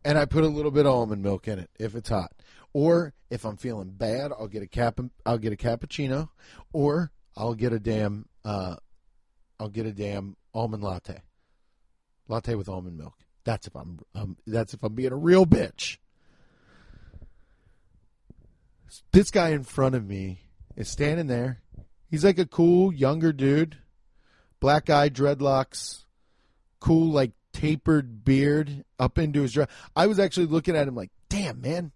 and 0.04 0.16
I 0.16 0.24
put 0.24 0.44
a 0.44 0.48
little 0.48 0.70
bit 0.70 0.86
of 0.86 0.94
almond 0.94 1.22
milk 1.22 1.48
in 1.48 1.58
it 1.58 1.70
if 1.78 1.94
it's 1.94 2.08
hot. 2.08 2.32
Or 2.72 3.12
if 3.30 3.44
I'm 3.44 3.56
feeling 3.56 3.90
bad, 3.90 4.30
I'll 4.30 4.48
get 4.48 4.62
a 4.62 4.68
cap. 4.68 5.00
I'll 5.26 5.38
get 5.38 5.52
a 5.52 5.56
cappuccino, 5.56 6.28
or 6.72 7.10
I'll 7.36 7.54
get 7.54 7.72
a 7.72 7.78
damn. 7.78 8.26
Uh, 8.44 8.76
I'll 9.58 9.68
get 9.68 9.86
a 9.86 9.92
damn 9.92 10.36
almond 10.54 10.82
latte. 10.82 11.22
Latte 12.28 12.54
with 12.54 12.68
almond 12.68 12.98
milk. 12.98 13.14
That's 13.44 13.66
if 13.66 13.74
I'm. 13.74 14.00
Um, 14.14 14.36
that's 14.46 14.74
if 14.74 14.82
I'm 14.82 14.94
being 14.94 15.12
a 15.12 15.16
real 15.16 15.46
bitch. 15.46 15.98
This 19.12 19.30
guy 19.30 19.50
in 19.50 19.62
front 19.62 19.94
of 19.94 20.06
me 20.06 20.40
is 20.76 20.88
standing 20.88 21.26
there. 21.26 21.62
He's 22.10 22.24
like 22.24 22.38
a 22.38 22.46
cool 22.46 22.92
younger 22.92 23.32
dude, 23.32 23.78
black 24.60 24.90
eye, 24.90 25.08
dreadlocks, 25.08 26.04
cool 26.78 27.10
like 27.10 27.32
tapered 27.54 28.24
beard 28.24 28.84
up 28.98 29.18
into 29.18 29.42
his 29.42 29.52
dress. 29.52 29.68
I 29.96 30.06
was 30.06 30.18
actually 30.18 30.46
looking 30.46 30.76
at 30.76 30.88
him 30.88 30.94
like, 30.94 31.10
damn 31.30 31.62
man, 31.62 31.92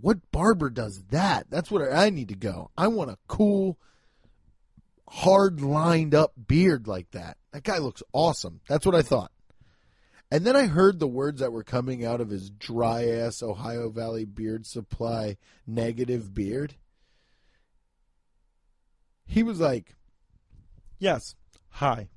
what 0.00 0.30
barber 0.30 0.70
does 0.70 1.02
that? 1.10 1.46
That's 1.50 1.70
where 1.70 1.94
I 1.94 2.10
need 2.10 2.28
to 2.28 2.34
go. 2.34 2.70
I 2.76 2.88
want 2.88 3.10
a 3.10 3.18
cool, 3.28 3.78
hard 5.08 5.60
lined 5.60 6.14
up 6.14 6.32
beard 6.46 6.86
like 6.88 7.10
that. 7.12 7.36
That 7.52 7.64
guy 7.64 7.78
looks 7.78 8.02
awesome. 8.12 8.60
That's 8.68 8.86
what 8.86 8.94
I 8.94 9.02
thought. 9.02 9.30
And 10.30 10.46
then 10.46 10.56
I 10.56 10.64
heard 10.64 10.98
the 10.98 11.06
words 11.06 11.40
that 11.40 11.52
were 11.52 11.62
coming 11.62 12.06
out 12.06 12.22
of 12.22 12.30
his 12.30 12.48
dry 12.48 13.06
ass 13.06 13.42
Ohio 13.42 13.90
Valley 13.90 14.24
Beard 14.24 14.64
Supply 14.64 15.36
negative 15.66 16.32
beard. 16.32 16.74
He 19.26 19.42
was 19.42 19.60
like, 19.60 19.94
Yes, 20.98 21.34
hi. 21.68 22.08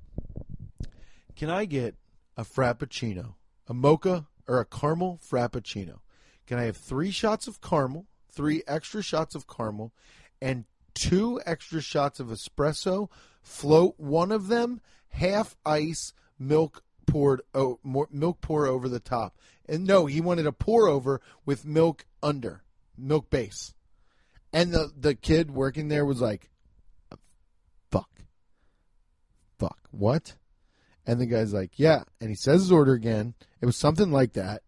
Can 1.35 1.49
I 1.49 1.65
get 1.65 1.95
a 2.37 2.43
Frappuccino, 2.43 3.33
a 3.67 3.73
mocha, 3.73 4.27
or 4.47 4.59
a 4.59 4.65
caramel 4.65 5.19
Frappuccino? 5.29 5.99
Can 6.47 6.59
I 6.59 6.63
have 6.63 6.77
three 6.77 7.11
shots 7.11 7.47
of 7.47 7.61
caramel, 7.61 8.05
three 8.31 8.63
extra 8.67 9.01
shots 9.01 9.35
of 9.35 9.47
caramel, 9.47 9.93
and 10.41 10.65
two 10.93 11.41
extra 11.45 11.81
shots 11.81 12.19
of 12.19 12.27
espresso? 12.27 13.09
Float 13.41 13.95
one 13.97 14.31
of 14.31 14.47
them, 14.47 14.81
half 15.09 15.55
ice, 15.65 16.13
milk 16.37 16.83
poured 17.05 17.41
oh, 17.53 17.79
more, 17.83 18.07
milk 18.11 18.41
pour 18.41 18.67
over 18.67 18.89
the 18.89 18.99
top. 18.99 19.37
And 19.67 19.85
no, 19.85 20.05
he 20.05 20.21
wanted 20.21 20.45
a 20.45 20.51
pour 20.51 20.87
over 20.87 21.21
with 21.45 21.65
milk 21.65 22.05
under, 22.21 22.63
milk 22.97 23.29
base. 23.29 23.73
And 24.53 24.73
the 24.73 24.91
the 24.97 25.15
kid 25.15 25.51
working 25.51 25.89
there 25.89 26.05
was 26.05 26.21
like, 26.21 26.49
"Fuck, 27.91 28.09
fuck, 29.59 29.79
what?" 29.91 30.35
And 31.05 31.19
the 31.19 31.25
guy's 31.25 31.53
like, 31.53 31.77
"Yeah." 31.77 32.03
And 32.21 32.29
he 32.29 32.35
says 32.35 32.61
his 32.61 32.71
order 32.71 32.93
again. 32.93 33.33
It 33.59 33.65
was 33.65 33.75
something 33.75 34.11
like 34.11 34.33
that. 34.33 34.61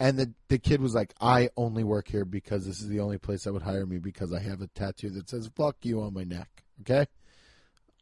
And 0.00 0.18
the 0.18 0.32
the 0.48 0.58
kid 0.58 0.80
was 0.80 0.94
like, 0.94 1.12
"I 1.20 1.50
only 1.56 1.84
work 1.84 2.08
here 2.08 2.24
because 2.24 2.66
this 2.66 2.80
is 2.80 2.88
the 2.88 3.00
only 3.00 3.18
place 3.18 3.44
that 3.44 3.52
would 3.52 3.62
hire 3.62 3.86
me 3.86 3.98
because 3.98 4.32
I 4.32 4.40
have 4.40 4.60
a 4.60 4.68
tattoo 4.68 5.10
that 5.10 5.28
says 5.28 5.50
fuck 5.56 5.76
you 5.82 6.00
on 6.00 6.14
my 6.14 6.24
neck." 6.24 6.64
Okay? 6.82 7.06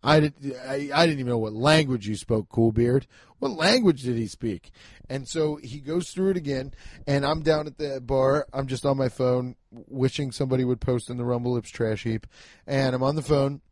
I, 0.03 0.21
did, 0.21 0.35
I, 0.65 0.91
I 0.95 1.07
didn't 1.07 1.21
even 1.21 1.31
know 1.31 1.39
what 1.39 1.53
language 1.53 2.07
you 2.07 2.15
spoke, 2.15 2.49
Coolbeard. 2.49 3.07
What 3.41 3.51
language 3.53 4.03
did 4.03 4.17
he 4.17 4.29
speak? 4.29 4.71
And 5.09 5.27
so 5.27 5.57
he 5.57 5.81
goes 5.81 6.11
through 6.11 6.31
it 6.31 6.37
again, 6.37 6.73
and 7.07 7.27
I'm 7.27 7.43
down 7.43 7.67
at 7.67 7.77
the 7.77 8.01
bar. 8.01 8.47
I'm 8.53 8.69
just 8.69 8.87
on 8.87 8.97
my 8.97 9.09
phone, 9.09 9.57
wishing 9.73 10.31
somebody 10.31 10.65
would 10.65 10.81
post 10.81 11.11
in 11.11 11.17
the 11.17 11.25
Rumble 11.25 11.53
Lips 11.53 11.71
trash 11.71 12.05
heap. 12.05 12.27
And 12.67 12.95
I'm 12.95 13.03
on 13.03 13.17
the 13.17 13.23
phone, 13.23 13.63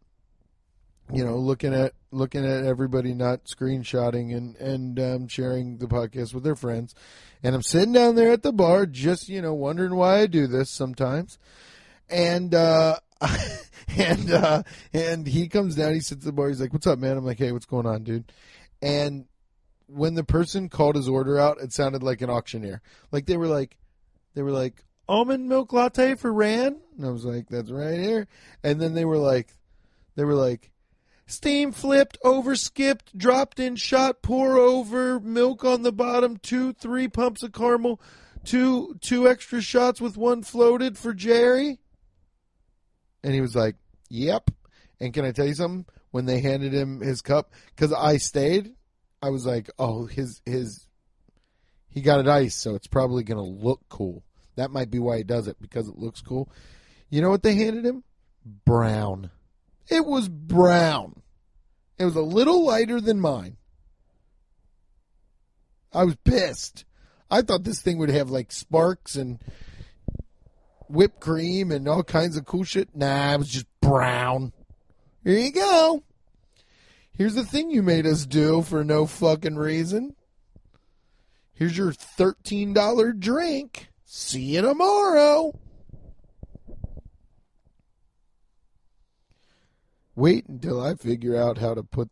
you 1.13 1.25
know, 1.25 1.37
looking 1.37 1.75
at 1.75 1.93
looking 2.11 2.45
at 2.45 2.65
everybody 2.65 3.13
not 3.13 3.45
screenshotting 3.45 4.35
and 4.35 4.57
and 4.57 5.01
um, 5.01 5.29
sharing 5.29 5.79
the 5.79 5.87
podcast 5.87 6.33
with 6.33 6.45
their 6.45 6.57
friends. 6.57 6.95
And 7.43 7.55
I'm 7.55 7.63
sitting 7.63 7.93
down 7.93 8.15
there 8.15 8.33
at 8.33 8.43
the 8.43 8.53
bar, 8.53 8.87
just 8.87 9.29
you 9.29 9.43
know, 9.43 9.55
wondering 9.55 9.95
why 9.95 10.21
I 10.21 10.27
do 10.27 10.47
this 10.47 10.71
sometimes. 10.71 11.39
And 12.09 12.55
uh, 12.55 12.97
and 13.97 14.31
uh, 14.31 14.63
and 14.93 15.27
he 15.27 15.49
comes 15.49 15.75
down. 15.75 15.95
He 15.95 16.01
sits 16.01 16.23
at 16.23 16.25
the 16.25 16.33
bar. 16.33 16.49
He's 16.49 16.61
like, 16.61 16.73
"What's 16.73 16.87
up, 16.87 16.99
man?" 16.99 17.17
I'm 17.17 17.25
like, 17.25 17.39
"Hey, 17.39 17.53
what's 17.53 17.67
going 17.67 17.87
on, 17.87 18.05
dude?" 18.05 18.33
And 18.81 19.27
when 19.87 20.15
the 20.15 20.25
person 20.25 20.69
called 20.69 20.97
his 20.97 21.09
order 21.09 21.39
out, 21.39 21.61
it 21.61 21.73
sounded 21.73 22.03
like 22.03 22.23
an 22.23 22.31
auctioneer. 22.31 22.81
Like 23.13 23.27
they 23.27 23.37
were 23.37 23.47
like, 23.47 23.77
they 24.35 24.43
were 24.43 24.51
like 24.51 24.85
almond 25.07 25.49
milk 25.49 25.73
latte 25.73 26.15
for 26.15 26.33
Ran, 26.33 26.81
and 26.97 27.07
I 27.07 27.11
was 27.11 27.25
like, 27.25 27.49
"That's 27.49 27.71
right 27.71 28.01
here." 28.01 28.27
And 28.63 28.81
then 28.81 28.95
they 28.95 29.05
were 29.05 29.19
like, 29.19 29.49
they 30.17 30.25
were 30.25 30.35
like, 30.35 30.71
steam 31.27 31.73
flipped, 31.73 32.19
over 32.25 32.57
skipped, 32.57 33.17
dropped 33.17 33.59
in 33.59 33.77
shot, 33.77 34.23
pour 34.23 34.59
over, 34.59 35.21
milk 35.21 35.65
on 35.65 35.83
the 35.83 35.93
bottom, 35.93 36.37
two, 36.37 36.73
three 36.73 37.09
pumps 37.09 37.43
of 37.43 37.53
caramel, 37.53 38.01
two, 38.45 38.97
two 39.01 39.29
extra 39.29 39.61
shots 39.61 40.01
with 40.01 40.17
one 40.17 40.43
floated 40.43 40.99
for 40.99 41.15
Jerry. 41.15 41.79
And 43.23 43.33
he 43.33 43.41
was 43.41 43.55
like, 43.55 43.77
"Yep." 44.11 44.51
And 45.01 45.13
can 45.15 45.25
I 45.25 45.33
tell 45.33 45.47
you 45.47 45.55
something? 45.55 45.87
When 46.11 46.27
they 46.27 46.41
handed 46.41 46.73
him 46.73 47.01
his 47.01 47.23
cup, 47.23 47.53
because 47.75 47.93
I 47.93 48.19
stayed, 48.19 48.75
I 49.21 49.31
was 49.31 49.47
like, 49.47 49.71
"Oh, 49.79 50.07
his 50.07 50.41
his 50.45 50.87
he 51.89 52.03
got 52.03 52.21
it 52.21 52.29
iced, 52.29 52.61
so 52.61 52.75
it's 52.75 52.87
probably 52.87 53.25
to 53.39 53.43
look 53.43 53.81
cool." 53.89 54.23
That 54.57 54.71
might 54.71 54.91
be 54.91 54.99
why 54.99 55.19
he 55.19 55.25
does 55.25 55.49
it 55.49 55.57
because 55.61 55.89
it 55.89 55.99
looks 55.99 56.21
cool. 56.21 56.49
You 57.11 57.23
know 57.23 57.31
what 57.31 57.43
they 57.43 57.55
handed 57.55 57.85
him? 57.85 58.05
Brown. 58.45 59.31
It 59.89 60.07
was 60.07 60.29
brown. 60.29 61.23
It 61.99 62.05
was 62.05 62.17
a 62.17 62.23
little 62.23 62.65
lighter 62.65 63.01
than 63.01 63.21
mine. 63.21 63.57
I 65.93 66.05
was 66.05 66.17
pissed. 66.17 66.85
I 67.31 67.43
thought 67.43 67.65
this 67.65 67.81
thing 67.81 67.99
would 67.99 68.11
have 68.11 68.31
like 68.31 68.51
sparks 68.53 69.15
and 69.15 69.39
whipped 70.89 71.21
cream 71.21 71.71
and 71.71 71.89
all 71.89 72.03
kinds 72.03 72.37
of 72.37 72.45
cool 72.45 72.65
shit. 72.65 72.95
Nah, 72.95 73.35
it 73.35 73.39
was 73.39 73.49
just 73.49 73.67
brown. 73.81 74.53
Here 75.23 75.39
you 75.39 75.53
go. 75.53 76.03
Here's 77.13 77.35
the 77.35 77.45
thing 77.45 77.71
you 77.71 77.83
made 77.83 78.07
us 78.07 78.27
do 78.27 78.63
for 78.63 78.85
no 78.85 79.07
fucking 79.07 79.57
reason. 79.57 80.17
Here's 81.53 81.79
your 81.79 81.93
$13 81.93 83.21
drink. 83.21 83.89
See 84.05 84.43
you 84.43 84.63
tomorrow. 84.63 85.59
Wait 90.17 90.47
until 90.47 90.81
I 90.81 90.95
figure 90.95 91.37
out 91.37 91.59
how 91.59 91.75
to 91.75 91.83
put 91.83 92.09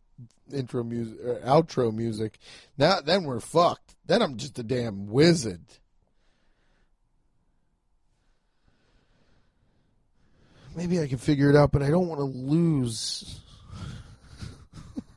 intro 0.51 0.83
music 0.83 1.17
or 1.23 1.35
outro 1.39 1.93
music. 1.93 2.37
Now 2.77 2.99
then 3.01 3.23
we're 3.23 3.39
fucked. 3.39 3.95
Then 4.05 4.21
I'm 4.21 4.37
just 4.37 4.59
a 4.59 4.63
damn 4.63 5.07
wizard. 5.07 5.61
Maybe 10.75 10.99
I 10.99 11.07
can 11.07 11.19
figure 11.19 11.49
it 11.49 11.55
out, 11.55 11.71
but 11.71 11.83
I 11.83 11.89
don't 11.89 12.07
want 12.07 12.19
to 12.19 12.25
lose. 12.25 13.41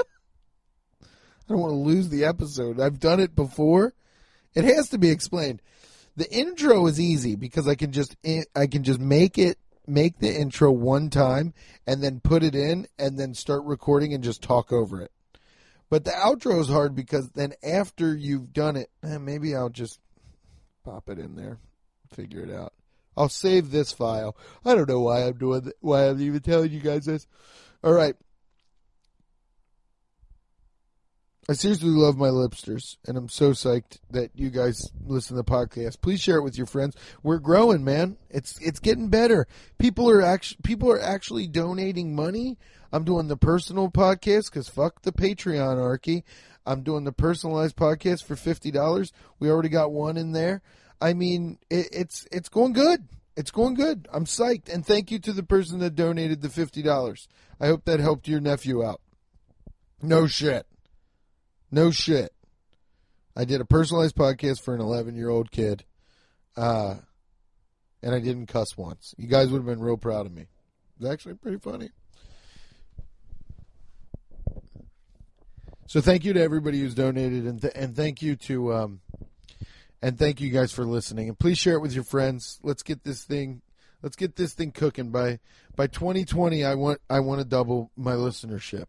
I 0.00 1.48
don't 1.48 1.60
want 1.60 1.70
to 1.70 1.76
lose 1.76 2.08
the 2.08 2.24
episode. 2.24 2.80
I've 2.80 2.98
done 2.98 3.20
it 3.20 3.36
before. 3.36 3.94
It 4.54 4.64
has 4.64 4.88
to 4.88 4.98
be 4.98 5.10
explained. 5.10 5.62
The 6.16 6.30
intro 6.32 6.86
is 6.86 6.98
easy 6.98 7.36
because 7.36 7.68
I 7.68 7.74
can 7.74 7.92
just 7.92 8.16
I 8.56 8.66
can 8.66 8.82
just 8.82 8.98
make 8.98 9.38
it 9.38 9.58
make 9.86 10.18
the 10.18 10.34
intro 10.34 10.70
one 10.72 11.10
time 11.10 11.54
and 11.86 12.02
then 12.02 12.20
put 12.20 12.42
it 12.42 12.54
in 12.54 12.86
and 12.98 13.18
then 13.18 13.34
start 13.34 13.64
recording 13.64 14.12
and 14.12 14.24
just 14.24 14.42
talk 14.42 14.72
over 14.72 15.00
it. 15.00 15.12
But 15.88 16.04
the 16.04 16.10
outro 16.10 16.60
is 16.60 16.68
hard 16.68 16.94
because 16.94 17.30
then 17.30 17.52
after 17.62 18.14
you've 18.14 18.52
done 18.52 18.76
it, 18.76 18.90
eh, 19.02 19.18
maybe 19.18 19.54
I'll 19.54 19.68
just 19.68 20.00
pop 20.84 21.08
it 21.08 21.18
in 21.18 21.36
there, 21.36 21.58
figure 22.12 22.42
it 22.42 22.50
out. 22.50 22.72
I'll 23.16 23.28
save 23.28 23.70
this 23.70 23.92
file. 23.92 24.36
I 24.64 24.74
don't 24.74 24.88
know 24.88 25.00
why 25.00 25.26
I'm 25.26 25.38
doing 25.38 25.62
th- 25.62 25.76
why 25.80 26.08
I'm 26.08 26.20
even 26.20 26.40
telling 26.40 26.70
you 26.70 26.80
guys 26.80 27.06
this. 27.06 27.26
All 27.82 27.92
right. 27.92 28.14
I 31.48 31.52
seriously 31.52 31.90
love 31.90 32.16
my 32.16 32.28
lipsters, 32.28 32.96
and 33.06 33.16
I'm 33.16 33.28
so 33.28 33.52
psyched 33.52 33.98
that 34.10 34.30
you 34.34 34.50
guys 34.50 34.90
listen 35.06 35.36
to 35.36 35.42
the 35.42 35.48
podcast. 35.48 36.00
Please 36.00 36.20
share 36.20 36.38
it 36.38 36.42
with 36.42 36.58
your 36.58 36.66
friends. 36.66 36.96
We're 37.22 37.38
growing, 37.38 37.84
man. 37.84 38.16
It's 38.30 38.58
it's 38.60 38.80
getting 38.80 39.10
better. 39.10 39.46
People 39.78 40.10
are 40.10 40.22
actually 40.22 40.58
people 40.64 40.90
are 40.90 41.00
actually 41.00 41.46
donating 41.46 42.16
money. 42.16 42.58
I'm 42.92 43.04
doing 43.04 43.28
the 43.28 43.36
personal 43.36 43.90
podcast 43.90 44.50
because 44.50 44.68
fuck 44.68 45.02
the 45.02 45.12
Patreon 45.12 45.80
archy. 45.80 46.24
I'm 46.66 46.82
doing 46.82 47.04
the 47.04 47.12
personalized 47.12 47.76
podcast 47.76 48.24
for 48.24 48.34
fifty 48.34 48.72
dollars. 48.72 49.12
We 49.38 49.48
already 49.48 49.68
got 49.68 49.92
one 49.92 50.16
in 50.16 50.32
there. 50.32 50.62
I 51.00 51.14
mean, 51.14 51.58
it, 51.70 51.90
it's 51.92 52.26
it's 52.32 52.48
going 52.48 52.72
good. 52.72 53.06
It's 53.36 53.52
going 53.52 53.74
good. 53.74 54.08
I'm 54.12 54.24
psyched, 54.24 54.68
and 54.72 54.84
thank 54.84 55.12
you 55.12 55.20
to 55.20 55.32
the 55.32 55.44
person 55.44 55.78
that 55.78 55.94
donated 55.94 56.42
the 56.42 56.48
fifty 56.48 56.82
dollars. 56.82 57.28
I 57.60 57.68
hope 57.68 57.84
that 57.84 58.00
helped 58.00 58.26
your 58.26 58.40
nephew 58.40 58.84
out. 58.84 59.00
No 60.02 60.26
shit. 60.26 60.66
No 61.70 61.90
shit. 61.90 62.32
I 63.36 63.44
did 63.44 63.60
a 63.60 63.64
personalized 63.64 64.16
podcast 64.16 64.62
for 64.62 64.74
an 64.74 64.80
11 64.80 65.14
year 65.14 65.28
old 65.28 65.50
kid, 65.50 65.84
uh, 66.56 66.96
and 68.02 68.14
I 68.14 68.20
didn't 68.20 68.46
cuss 68.46 68.76
once. 68.76 69.14
You 69.18 69.26
guys 69.28 69.48
would 69.48 69.58
have 69.58 69.66
been 69.66 69.80
real 69.80 69.98
proud 69.98 70.26
of 70.26 70.32
me. 70.32 70.46
It's 70.98 71.08
actually 71.08 71.34
pretty 71.34 71.58
funny. 71.58 71.90
So 75.86 76.00
thank 76.00 76.24
you 76.24 76.32
to 76.32 76.40
everybody 76.40 76.80
who's 76.80 76.94
donated, 76.94 77.44
and 77.46 77.60
th- 77.60 77.74
and 77.76 77.94
thank 77.94 78.22
you 78.22 78.36
to 78.36 78.74
um, 78.74 79.00
And 80.02 80.18
thank 80.18 80.40
you 80.40 80.50
guys 80.50 80.72
for 80.72 80.84
listening. 80.84 81.28
And 81.28 81.38
please 81.38 81.58
share 81.58 81.74
it 81.74 81.80
with 81.80 81.92
your 81.92 82.04
friends. 82.04 82.58
Let's 82.62 82.82
get 82.82 83.04
this 83.04 83.24
thing 83.24 83.62
let's 84.02 84.16
get 84.16 84.36
this 84.36 84.54
thing 84.54 84.70
cooking 84.72 85.10
by 85.10 85.40
by 85.74 85.86
2020 85.86 86.64
I 86.64 86.74
want 86.74 87.00
I 87.08 87.20
want 87.20 87.40
to 87.40 87.44
double 87.44 87.90
my 87.96 88.12
listenership. 88.12 88.86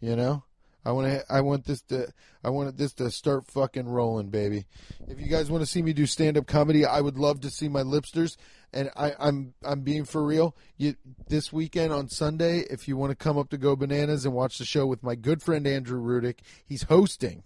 You 0.00 0.16
know? 0.16 0.44
I 0.88 0.92
want 0.92 1.06
to 1.06 1.22
I 1.28 1.42
want 1.42 1.66
this 1.66 1.82
to 1.82 2.08
I 2.42 2.48
want 2.48 2.74
this 2.78 2.94
to 2.94 3.10
start 3.10 3.46
fucking 3.46 3.86
rolling, 3.86 4.30
baby. 4.30 4.64
If 5.06 5.20
you 5.20 5.26
guys 5.26 5.50
want 5.50 5.60
to 5.60 5.66
see 5.66 5.82
me 5.82 5.92
do 5.92 6.06
stand-up 6.06 6.46
comedy, 6.46 6.86
I 6.86 7.02
would 7.02 7.18
love 7.18 7.42
to 7.42 7.50
see 7.50 7.68
my 7.68 7.82
lipsters 7.82 8.38
and 8.72 8.88
I, 8.96 9.12
I'm 9.18 9.52
I'm 9.62 9.82
being 9.82 10.06
for 10.06 10.24
real. 10.24 10.56
You, 10.78 10.94
this 11.28 11.52
weekend 11.52 11.92
on 11.92 12.08
Sunday, 12.08 12.60
if 12.70 12.88
you 12.88 12.96
want 12.96 13.10
to 13.10 13.16
come 13.16 13.36
up 13.36 13.50
to 13.50 13.58
Go 13.58 13.76
Bananas 13.76 14.24
and 14.24 14.32
watch 14.32 14.56
the 14.56 14.64
show 14.64 14.86
with 14.86 15.02
my 15.02 15.14
good 15.14 15.42
friend 15.42 15.66
Andrew 15.66 16.00
Rudick, 16.00 16.38
he's 16.64 16.84
hosting, 16.84 17.42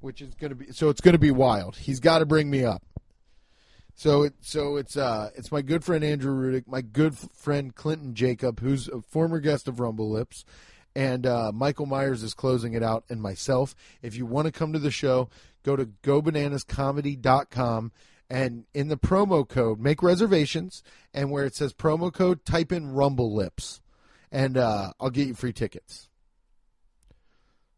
which 0.00 0.22
is 0.22 0.34
going 0.36 0.52
to 0.52 0.56
be 0.56 0.72
so 0.72 0.88
it's 0.88 1.02
going 1.02 1.12
to 1.12 1.18
be 1.18 1.30
wild. 1.30 1.76
He's 1.76 2.00
got 2.00 2.20
to 2.20 2.26
bring 2.26 2.48
me 2.48 2.64
up. 2.64 2.82
So 3.96 4.22
it 4.22 4.32
so 4.40 4.76
it's 4.76 4.96
uh 4.96 5.28
it's 5.34 5.52
my 5.52 5.60
good 5.60 5.84
friend 5.84 6.02
Andrew 6.02 6.32
Rudick, 6.32 6.66
my 6.66 6.80
good 6.80 7.18
friend 7.18 7.74
Clinton 7.74 8.14
Jacob, 8.14 8.60
who's 8.60 8.88
a 8.88 9.02
former 9.02 9.40
guest 9.40 9.68
of 9.68 9.78
Rumble 9.78 10.10
Lips, 10.10 10.46
and 10.98 11.26
uh, 11.26 11.52
Michael 11.54 11.86
Myers 11.86 12.24
is 12.24 12.34
closing 12.34 12.74
it 12.74 12.82
out, 12.82 13.04
and 13.08 13.22
myself. 13.22 13.76
If 14.02 14.16
you 14.16 14.26
want 14.26 14.46
to 14.46 14.52
come 14.52 14.72
to 14.72 14.80
the 14.80 14.90
show, 14.90 15.28
go 15.62 15.76
to 15.76 15.86
gobananascomedy.com 16.02 17.92
and 18.28 18.64
in 18.74 18.88
the 18.88 18.96
promo 18.96 19.48
code, 19.48 19.78
make 19.78 20.02
reservations, 20.02 20.82
and 21.14 21.30
where 21.30 21.44
it 21.44 21.54
says 21.54 21.72
promo 21.72 22.12
code, 22.12 22.44
type 22.44 22.72
in 22.72 22.90
Rumble 22.90 23.32
Lips, 23.32 23.80
and 24.32 24.58
uh, 24.58 24.92
I'll 24.98 25.10
get 25.10 25.28
you 25.28 25.34
free 25.34 25.52
tickets. 25.52 26.08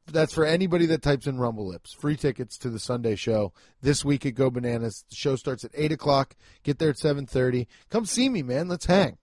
That's 0.06 0.32
for 0.32 0.46
anybody 0.46 0.86
that 0.86 1.02
types 1.02 1.26
in 1.26 1.38
Rumble 1.38 1.68
Lips. 1.68 1.92
Free 1.92 2.16
tickets 2.16 2.56
to 2.58 2.70
the 2.70 2.80
Sunday 2.80 3.16
show 3.16 3.52
this 3.82 4.02
week 4.02 4.24
at 4.24 4.34
Go 4.34 4.50
Bananas. 4.50 5.04
The 5.10 5.14
show 5.14 5.36
starts 5.36 5.62
at 5.62 5.72
eight 5.74 5.92
o'clock. 5.92 6.36
Get 6.62 6.78
there 6.78 6.88
at 6.88 6.98
seven 6.98 7.26
thirty. 7.26 7.68
Come 7.90 8.06
see 8.06 8.30
me, 8.30 8.42
man. 8.42 8.66
Let's 8.66 8.86
hang. 8.86 9.18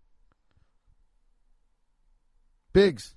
Biggs, 2.74 3.16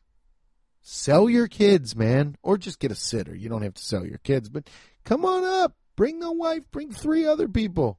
sell 0.82 1.28
your 1.28 1.48
kids, 1.48 1.94
man, 1.94 2.36
or 2.42 2.58
just 2.58 2.78
get 2.78 2.92
a 2.92 2.96
sitter. 2.96 3.34
You 3.34 3.48
don't 3.48 3.62
have 3.62 3.74
to 3.74 3.84
sell 3.84 4.06
your 4.06 4.18
kids, 4.18 4.48
but 4.48 4.68
come 5.04 5.24
on 5.24 5.44
up. 5.44 5.74
Bring 5.96 6.20
the 6.20 6.32
wife. 6.32 6.62
Bring 6.70 6.92
three 6.92 7.26
other 7.26 7.48
people. 7.48 7.98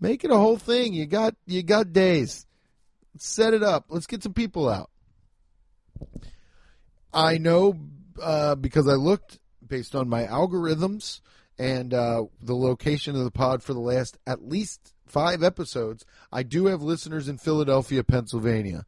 Make 0.00 0.24
it 0.24 0.30
a 0.30 0.36
whole 0.36 0.58
thing. 0.58 0.94
You 0.94 1.06
got 1.06 1.34
you 1.46 1.62
got 1.62 1.92
days. 1.92 2.46
Set 3.16 3.54
it 3.54 3.62
up. 3.62 3.86
Let's 3.88 4.06
get 4.06 4.22
some 4.22 4.34
people 4.34 4.68
out. 4.68 4.90
I 7.12 7.38
know 7.38 7.74
uh, 8.20 8.54
because 8.54 8.88
I 8.88 8.94
looked 8.94 9.38
based 9.66 9.94
on 9.94 10.08
my 10.08 10.24
algorithms 10.24 11.20
and 11.58 11.94
uh, 11.94 12.24
the 12.40 12.56
location 12.56 13.16
of 13.16 13.24
the 13.24 13.30
pod 13.30 13.62
for 13.62 13.74
the 13.74 13.80
last 13.80 14.18
at 14.26 14.46
least 14.46 14.92
five 15.06 15.42
episodes. 15.42 16.04
I 16.30 16.42
do 16.42 16.66
have 16.66 16.82
listeners 16.82 17.28
in 17.28 17.38
Philadelphia, 17.38 18.02
Pennsylvania. 18.02 18.84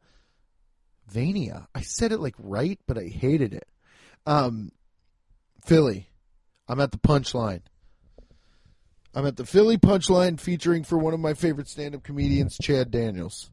Vania. 1.07 1.67
I 1.73 1.81
said 1.81 2.11
it 2.11 2.19
like 2.19 2.35
right, 2.37 2.79
but 2.87 2.97
I 2.97 3.05
hated 3.05 3.53
it. 3.53 3.67
Um, 4.25 4.71
Philly. 5.63 6.09
I'm 6.67 6.79
at 6.79 6.91
the 6.91 6.97
punchline. 6.97 7.61
I'm 9.13 9.25
at 9.25 9.37
the 9.37 9.45
Philly 9.45 9.77
Punchline 9.77 10.39
featuring 10.39 10.83
for 10.83 10.97
one 10.97 11.13
of 11.13 11.19
my 11.19 11.33
favorite 11.33 11.69
stand 11.69 11.95
up 11.95 12.03
comedians, 12.03 12.57
Chad 12.57 12.91
Daniels. 12.91 13.49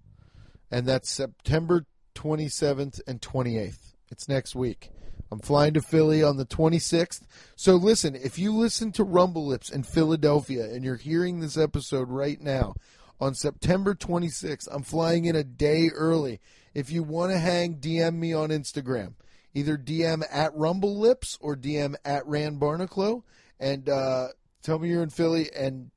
And 0.71 0.87
that's 0.87 1.11
September 1.11 1.85
27th 2.15 3.01
and 3.07 3.21
28th. 3.21 3.95
It's 4.11 4.29
next 4.29 4.55
week. 4.55 4.91
I'm 5.31 5.39
flying 5.39 5.75
to 5.75 5.81
Philly 5.81 6.23
on 6.23 6.37
the 6.37 6.45
26th. 6.45 7.23
So 7.55 7.77
listen, 7.77 8.15
if 8.17 8.39
you 8.39 8.53
listen 8.53 8.93
to 8.93 9.05
Rumble 9.05 9.47
Lips 9.47 9.71
in 9.71 9.83
Philadelphia 9.83 10.65
and 10.65 10.85
you're 10.85 10.97
hearing 10.97 11.41
this 11.41 11.57
episode 11.57 12.09
right 12.09 12.41
now, 12.41 12.75
on 13.21 13.35
September 13.35 13.95
26th, 13.95 14.67
I'm 14.73 14.83
flying 14.83 15.27
in 15.27 15.37
a 15.37 15.45
day 15.45 15.91
early. 15.95 16.41
If 16.75 16.91
you 16.91 17.03
want 17.03 17.33
to 17.33 17.39
hang, 17.39 17.77
DM 17.77 18.15
me 18.15 18.33
on 18.33 18.49
Instagram. 18.49 19.15
Either 19.55 19.77
DM 19.77 20.23
at 20.31 20.55
Rumble 20.55 20.99
Lips 20.99 21.39
or 21.41 21.57
DM 21.57 21.95
at 22.05 22.27
Rand 22.27 22.59
Barnacle. 22.59 23.25
And, 23.61 23.89
uh, 23.89 24.29
tell 24.63 24.79
me 24.79 24.89
you're 24.89 25.03
in 25.03 25.11
Philly 25.11 25.51
and 25.55 25.91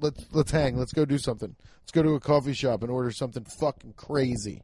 let's 0.00 0.24
let's 0.32 0.50
hang. 0.50 0.76
Let's 0.76 0.92
go 0.92 1.04
do 1.04 1.18
something. 1.18 1.54
Let's 1.80 1.92
go 1.92 2.02
to 2.02 2.14
a 2.14 2.20
coffee 2.20 2.54
shop 2.54 2.82
and 2.82 2.90
order 2.90 3.10
something 3.10 3.44
fucking 3.44 3.94
crazy. 3.94 4.62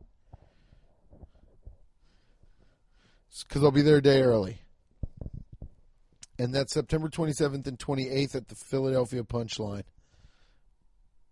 Because 3.47 3.62
I'll 3.62 3.71
be 3.71 3.83
there 3.83 3.99
a 3.99 4.03
day 4.03 4.23
early. 4.23 4.59
And 6.39 6.55
that's 6.55 6.73
September 6.73 7.09
27th 7.09 7.66
and 7.66 7.79
28th 7.79 8.35
at 8.35 8.49
the 8.49 8.55
Philadelphia 8.55 9.23
Punchline. 9.25 9.83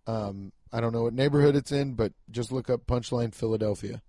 Um, 0.07 0.53
I 0.73 0.81
don't 0.81 0.93
know 0.93 1.05
what 1.05 1.15
neighborhood 1.15 1.57
it's 1.57 1.73
in, 1.73 1.95
but 1.95 2.13
just 2.31 2.53
look 2.53 2.71
up 2.71 2.87
Punchline 2.87 3.35
Philadelphia. 3.35 4.03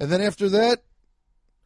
And 0.00 0.10
then 0.10 0.22
after 0.22 0.48
that, 0.48 0.82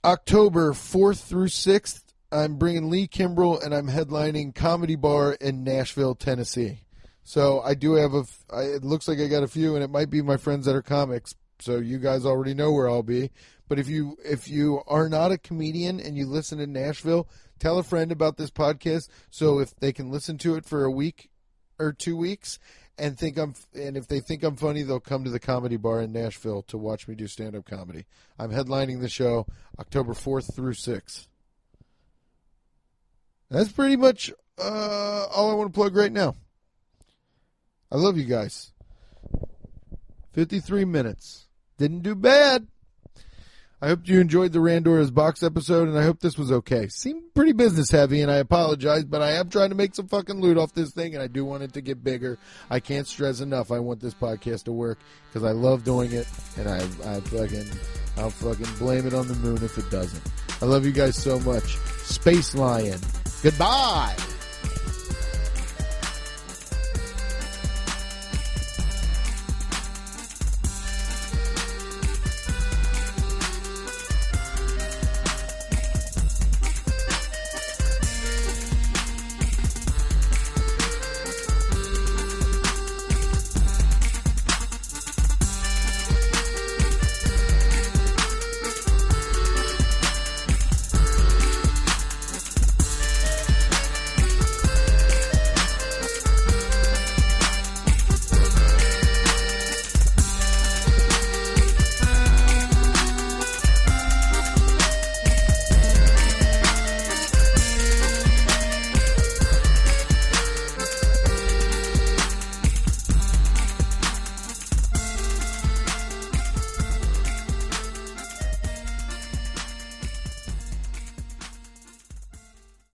October 0.05 0.72
4th 0.72 1.22
through 1.22 1.47
6th, 1.47 2.03
I'm 2.32 2.57
bringing 2.57 2.91
Lee 2.91 3.07
Kimbrell 3.07 3.64
and 3.64 3.72
I'm 3.72 3.89
headlining 3.89 4.57
Comedy 4.57 4.97
Bar 4.97 5.35
in 5.35 5.62
Nashville, 5.62 6.16
Tennessee. 6.16 6.80
So 7.22 7.61
I 7.61 7.74
do 7.74 7.95
have 7.95 8.12
a. 8.12 8.24
I, 8.53 8.62
it 8.62 8.85
looks 8.85 9.09
like 9.09 9.18
I 9.18 9.28
got 9.28 9.45
a 9.45 9.49
few, 9.49 9.74
and 9.76 9.82
it 9.82 9.89
might 9.89 10.11
be 10.11 10.20
my 10.20 10.37
friends 10.37 10.66
that 10.66 10.74
are 10.74 10.82
comics. 10.82 11.35
So 11.59 11.78
you 11.78 11.99
guys 11.99 12.26
already 12.26 12.53
know 12.53 12.72
where 12.72 12.91
I'll 12.91 13.03
be. 13.03 13.30
But 13.66 13.78
if 13.78 13.89
you 13.89 14.18
if 14.22 14.49
you 14.49 14.82
are 14.87 15.09
not 15.09 15.32
a 15.32 15.39
comedian 15.39 16.01
and 16.01 16.18
you 16.18 16.26
listen 16.26 16.61
in 16.61 16.72
Nashville, 16.72 17.26
tell 17.59 17.78
a 17.78 17.82
friend 17.82 18.12
about 18.12 18.37
this 18.37 18.51
podcast. 18.51 19.09
So 19.30 19.59
if 19.59 19.74
they 19.76 19.93
can 19.93 20.11
listen 20.11 20.37
to 20.39 20.57
it 20.57 20.66
for 20.66 20.85
a 20.85 20.91
week 20.91 21.30
or 21.78 21.93
two 21.93 22.16
weeks, 22.16 22.59
and 22.99 23.18
think 23.18 23.38
I'm 23.38 23.55
and 23.74 23.97
if 23.97 24.07
they 24.07 24.20
think 24.20 24.42
I'm 24.42 24.57
funny, 24.57 24.82
they'll 24.82 25.01
come 25.01 25.24
to 25.24 25.30
the 25.30 25.40
comedy 25.40 25.76
bar 25.76 26.01
in 26.01 26.12
Nashville 26.12 26.62
to 26.62 26.78
watch 26.78 27.09
me 27.09 27.14
do 27.14 27.26
stand 27.26 27.57
up 27.57 27.64
comedy. 27.64 28.07
I'm 28.38 28.51
headlining 28.51 29.01
the 29.01 29.09
show 29.09 29.47
October 29.78 30.12
4th 30.12 30.55
through 30.55 30.74
6th. 30.74 31.26
That's 33.51 33.72
pretty 33.72 33.97
much 33.97 34.32
uh, 34.59 35.26
all 35.34 35.51
I 35.51 35.55
want 35.55 35.72
to 35.72 35.76
plug 35.76 35.97
right 35.97 36.12
now. 36.12 36.34
I 37.90 37.97
love 37.97 38.16
you 38.16 38.24
guys. 38.24 38.72
53 40.32 40.84
minutes. 40.84 41.47
Didn't 41.78 42.03
do 42.03 42.14
bad. 42.14 42.66
I 43.85 43.89
hope 43.89 44.09
you 44.09 44.18
enjoyed 44.18 44.55
the 44.55 44.61
Randora's 44.61 45.11
box 45.11 45.43
episode, 45.43 45.89
and 45.89 45.99
I 45.99 46.05
hope 46.05 46.18
this 46.18 46.39
was 46.39 46.51
okay. 46.51 46.89
Seemed 46.89 47.35
pretty 47.35 47.53
business 47.53 47.91
heavy, 47.91 48.22
and 48.22 48.30
I 48.30 48.37
apologize, 48.37 49.05
but 49.05 49.20
I 49.20 49.32
am 49.32 49.51
trying 49.51 49.68
to 49.68 49.74
make 49.74 49.95
some 49.95 50.09
fucking 50.09 50.41
loot 50.41 50.57
off 50.57 50.72
this 50.72 50.93
thing, 50.93 51.12
and 51.12 51.22
I 51.22 51.26
do 51.26 51.45
want 51.45 51.64
it 51.64 51.74
to 51.74 51.82
get 51.82 52.03
bigger. 52.03 52.39
I 52.70 52.80
can't 52.80 53.07
stress 53.07 53.41
enough. 53.41 53.70
I 53.70 53.80
want 53.80 54.01
this 54.01 54.14
podcast 54.14 54.64
to 54.64 54.72
work 54.72 55.01
because 55.28 55.45
I 55.47 55.53
love 55.53 55.85
doing 55.85 56.12
it, 56.12 56.26
and 56.57 56.66
I, 56.66 56.78
I 56.78 57.20
fucking, 57.20 57.66
I'll 58.16 58.30
fucking 58.30 58.74
blame 58.78 59.07
it 59.07 59.12
on 59.12 59.28
the 59.28 59.35
moon 59.35 59.62
if 59.62 59.76
it 59.76 59.91
doesn't. 59.91 60.32
I 60.62 60.64
love 60.64 60.87
you 60.87 60.93
guys 60.93 61.22
so 61.22 61.39
much. 61.41 61.76
Space 62.05 62.55
Lion. 62.55 63.01
Goodbye. 63.43 64.16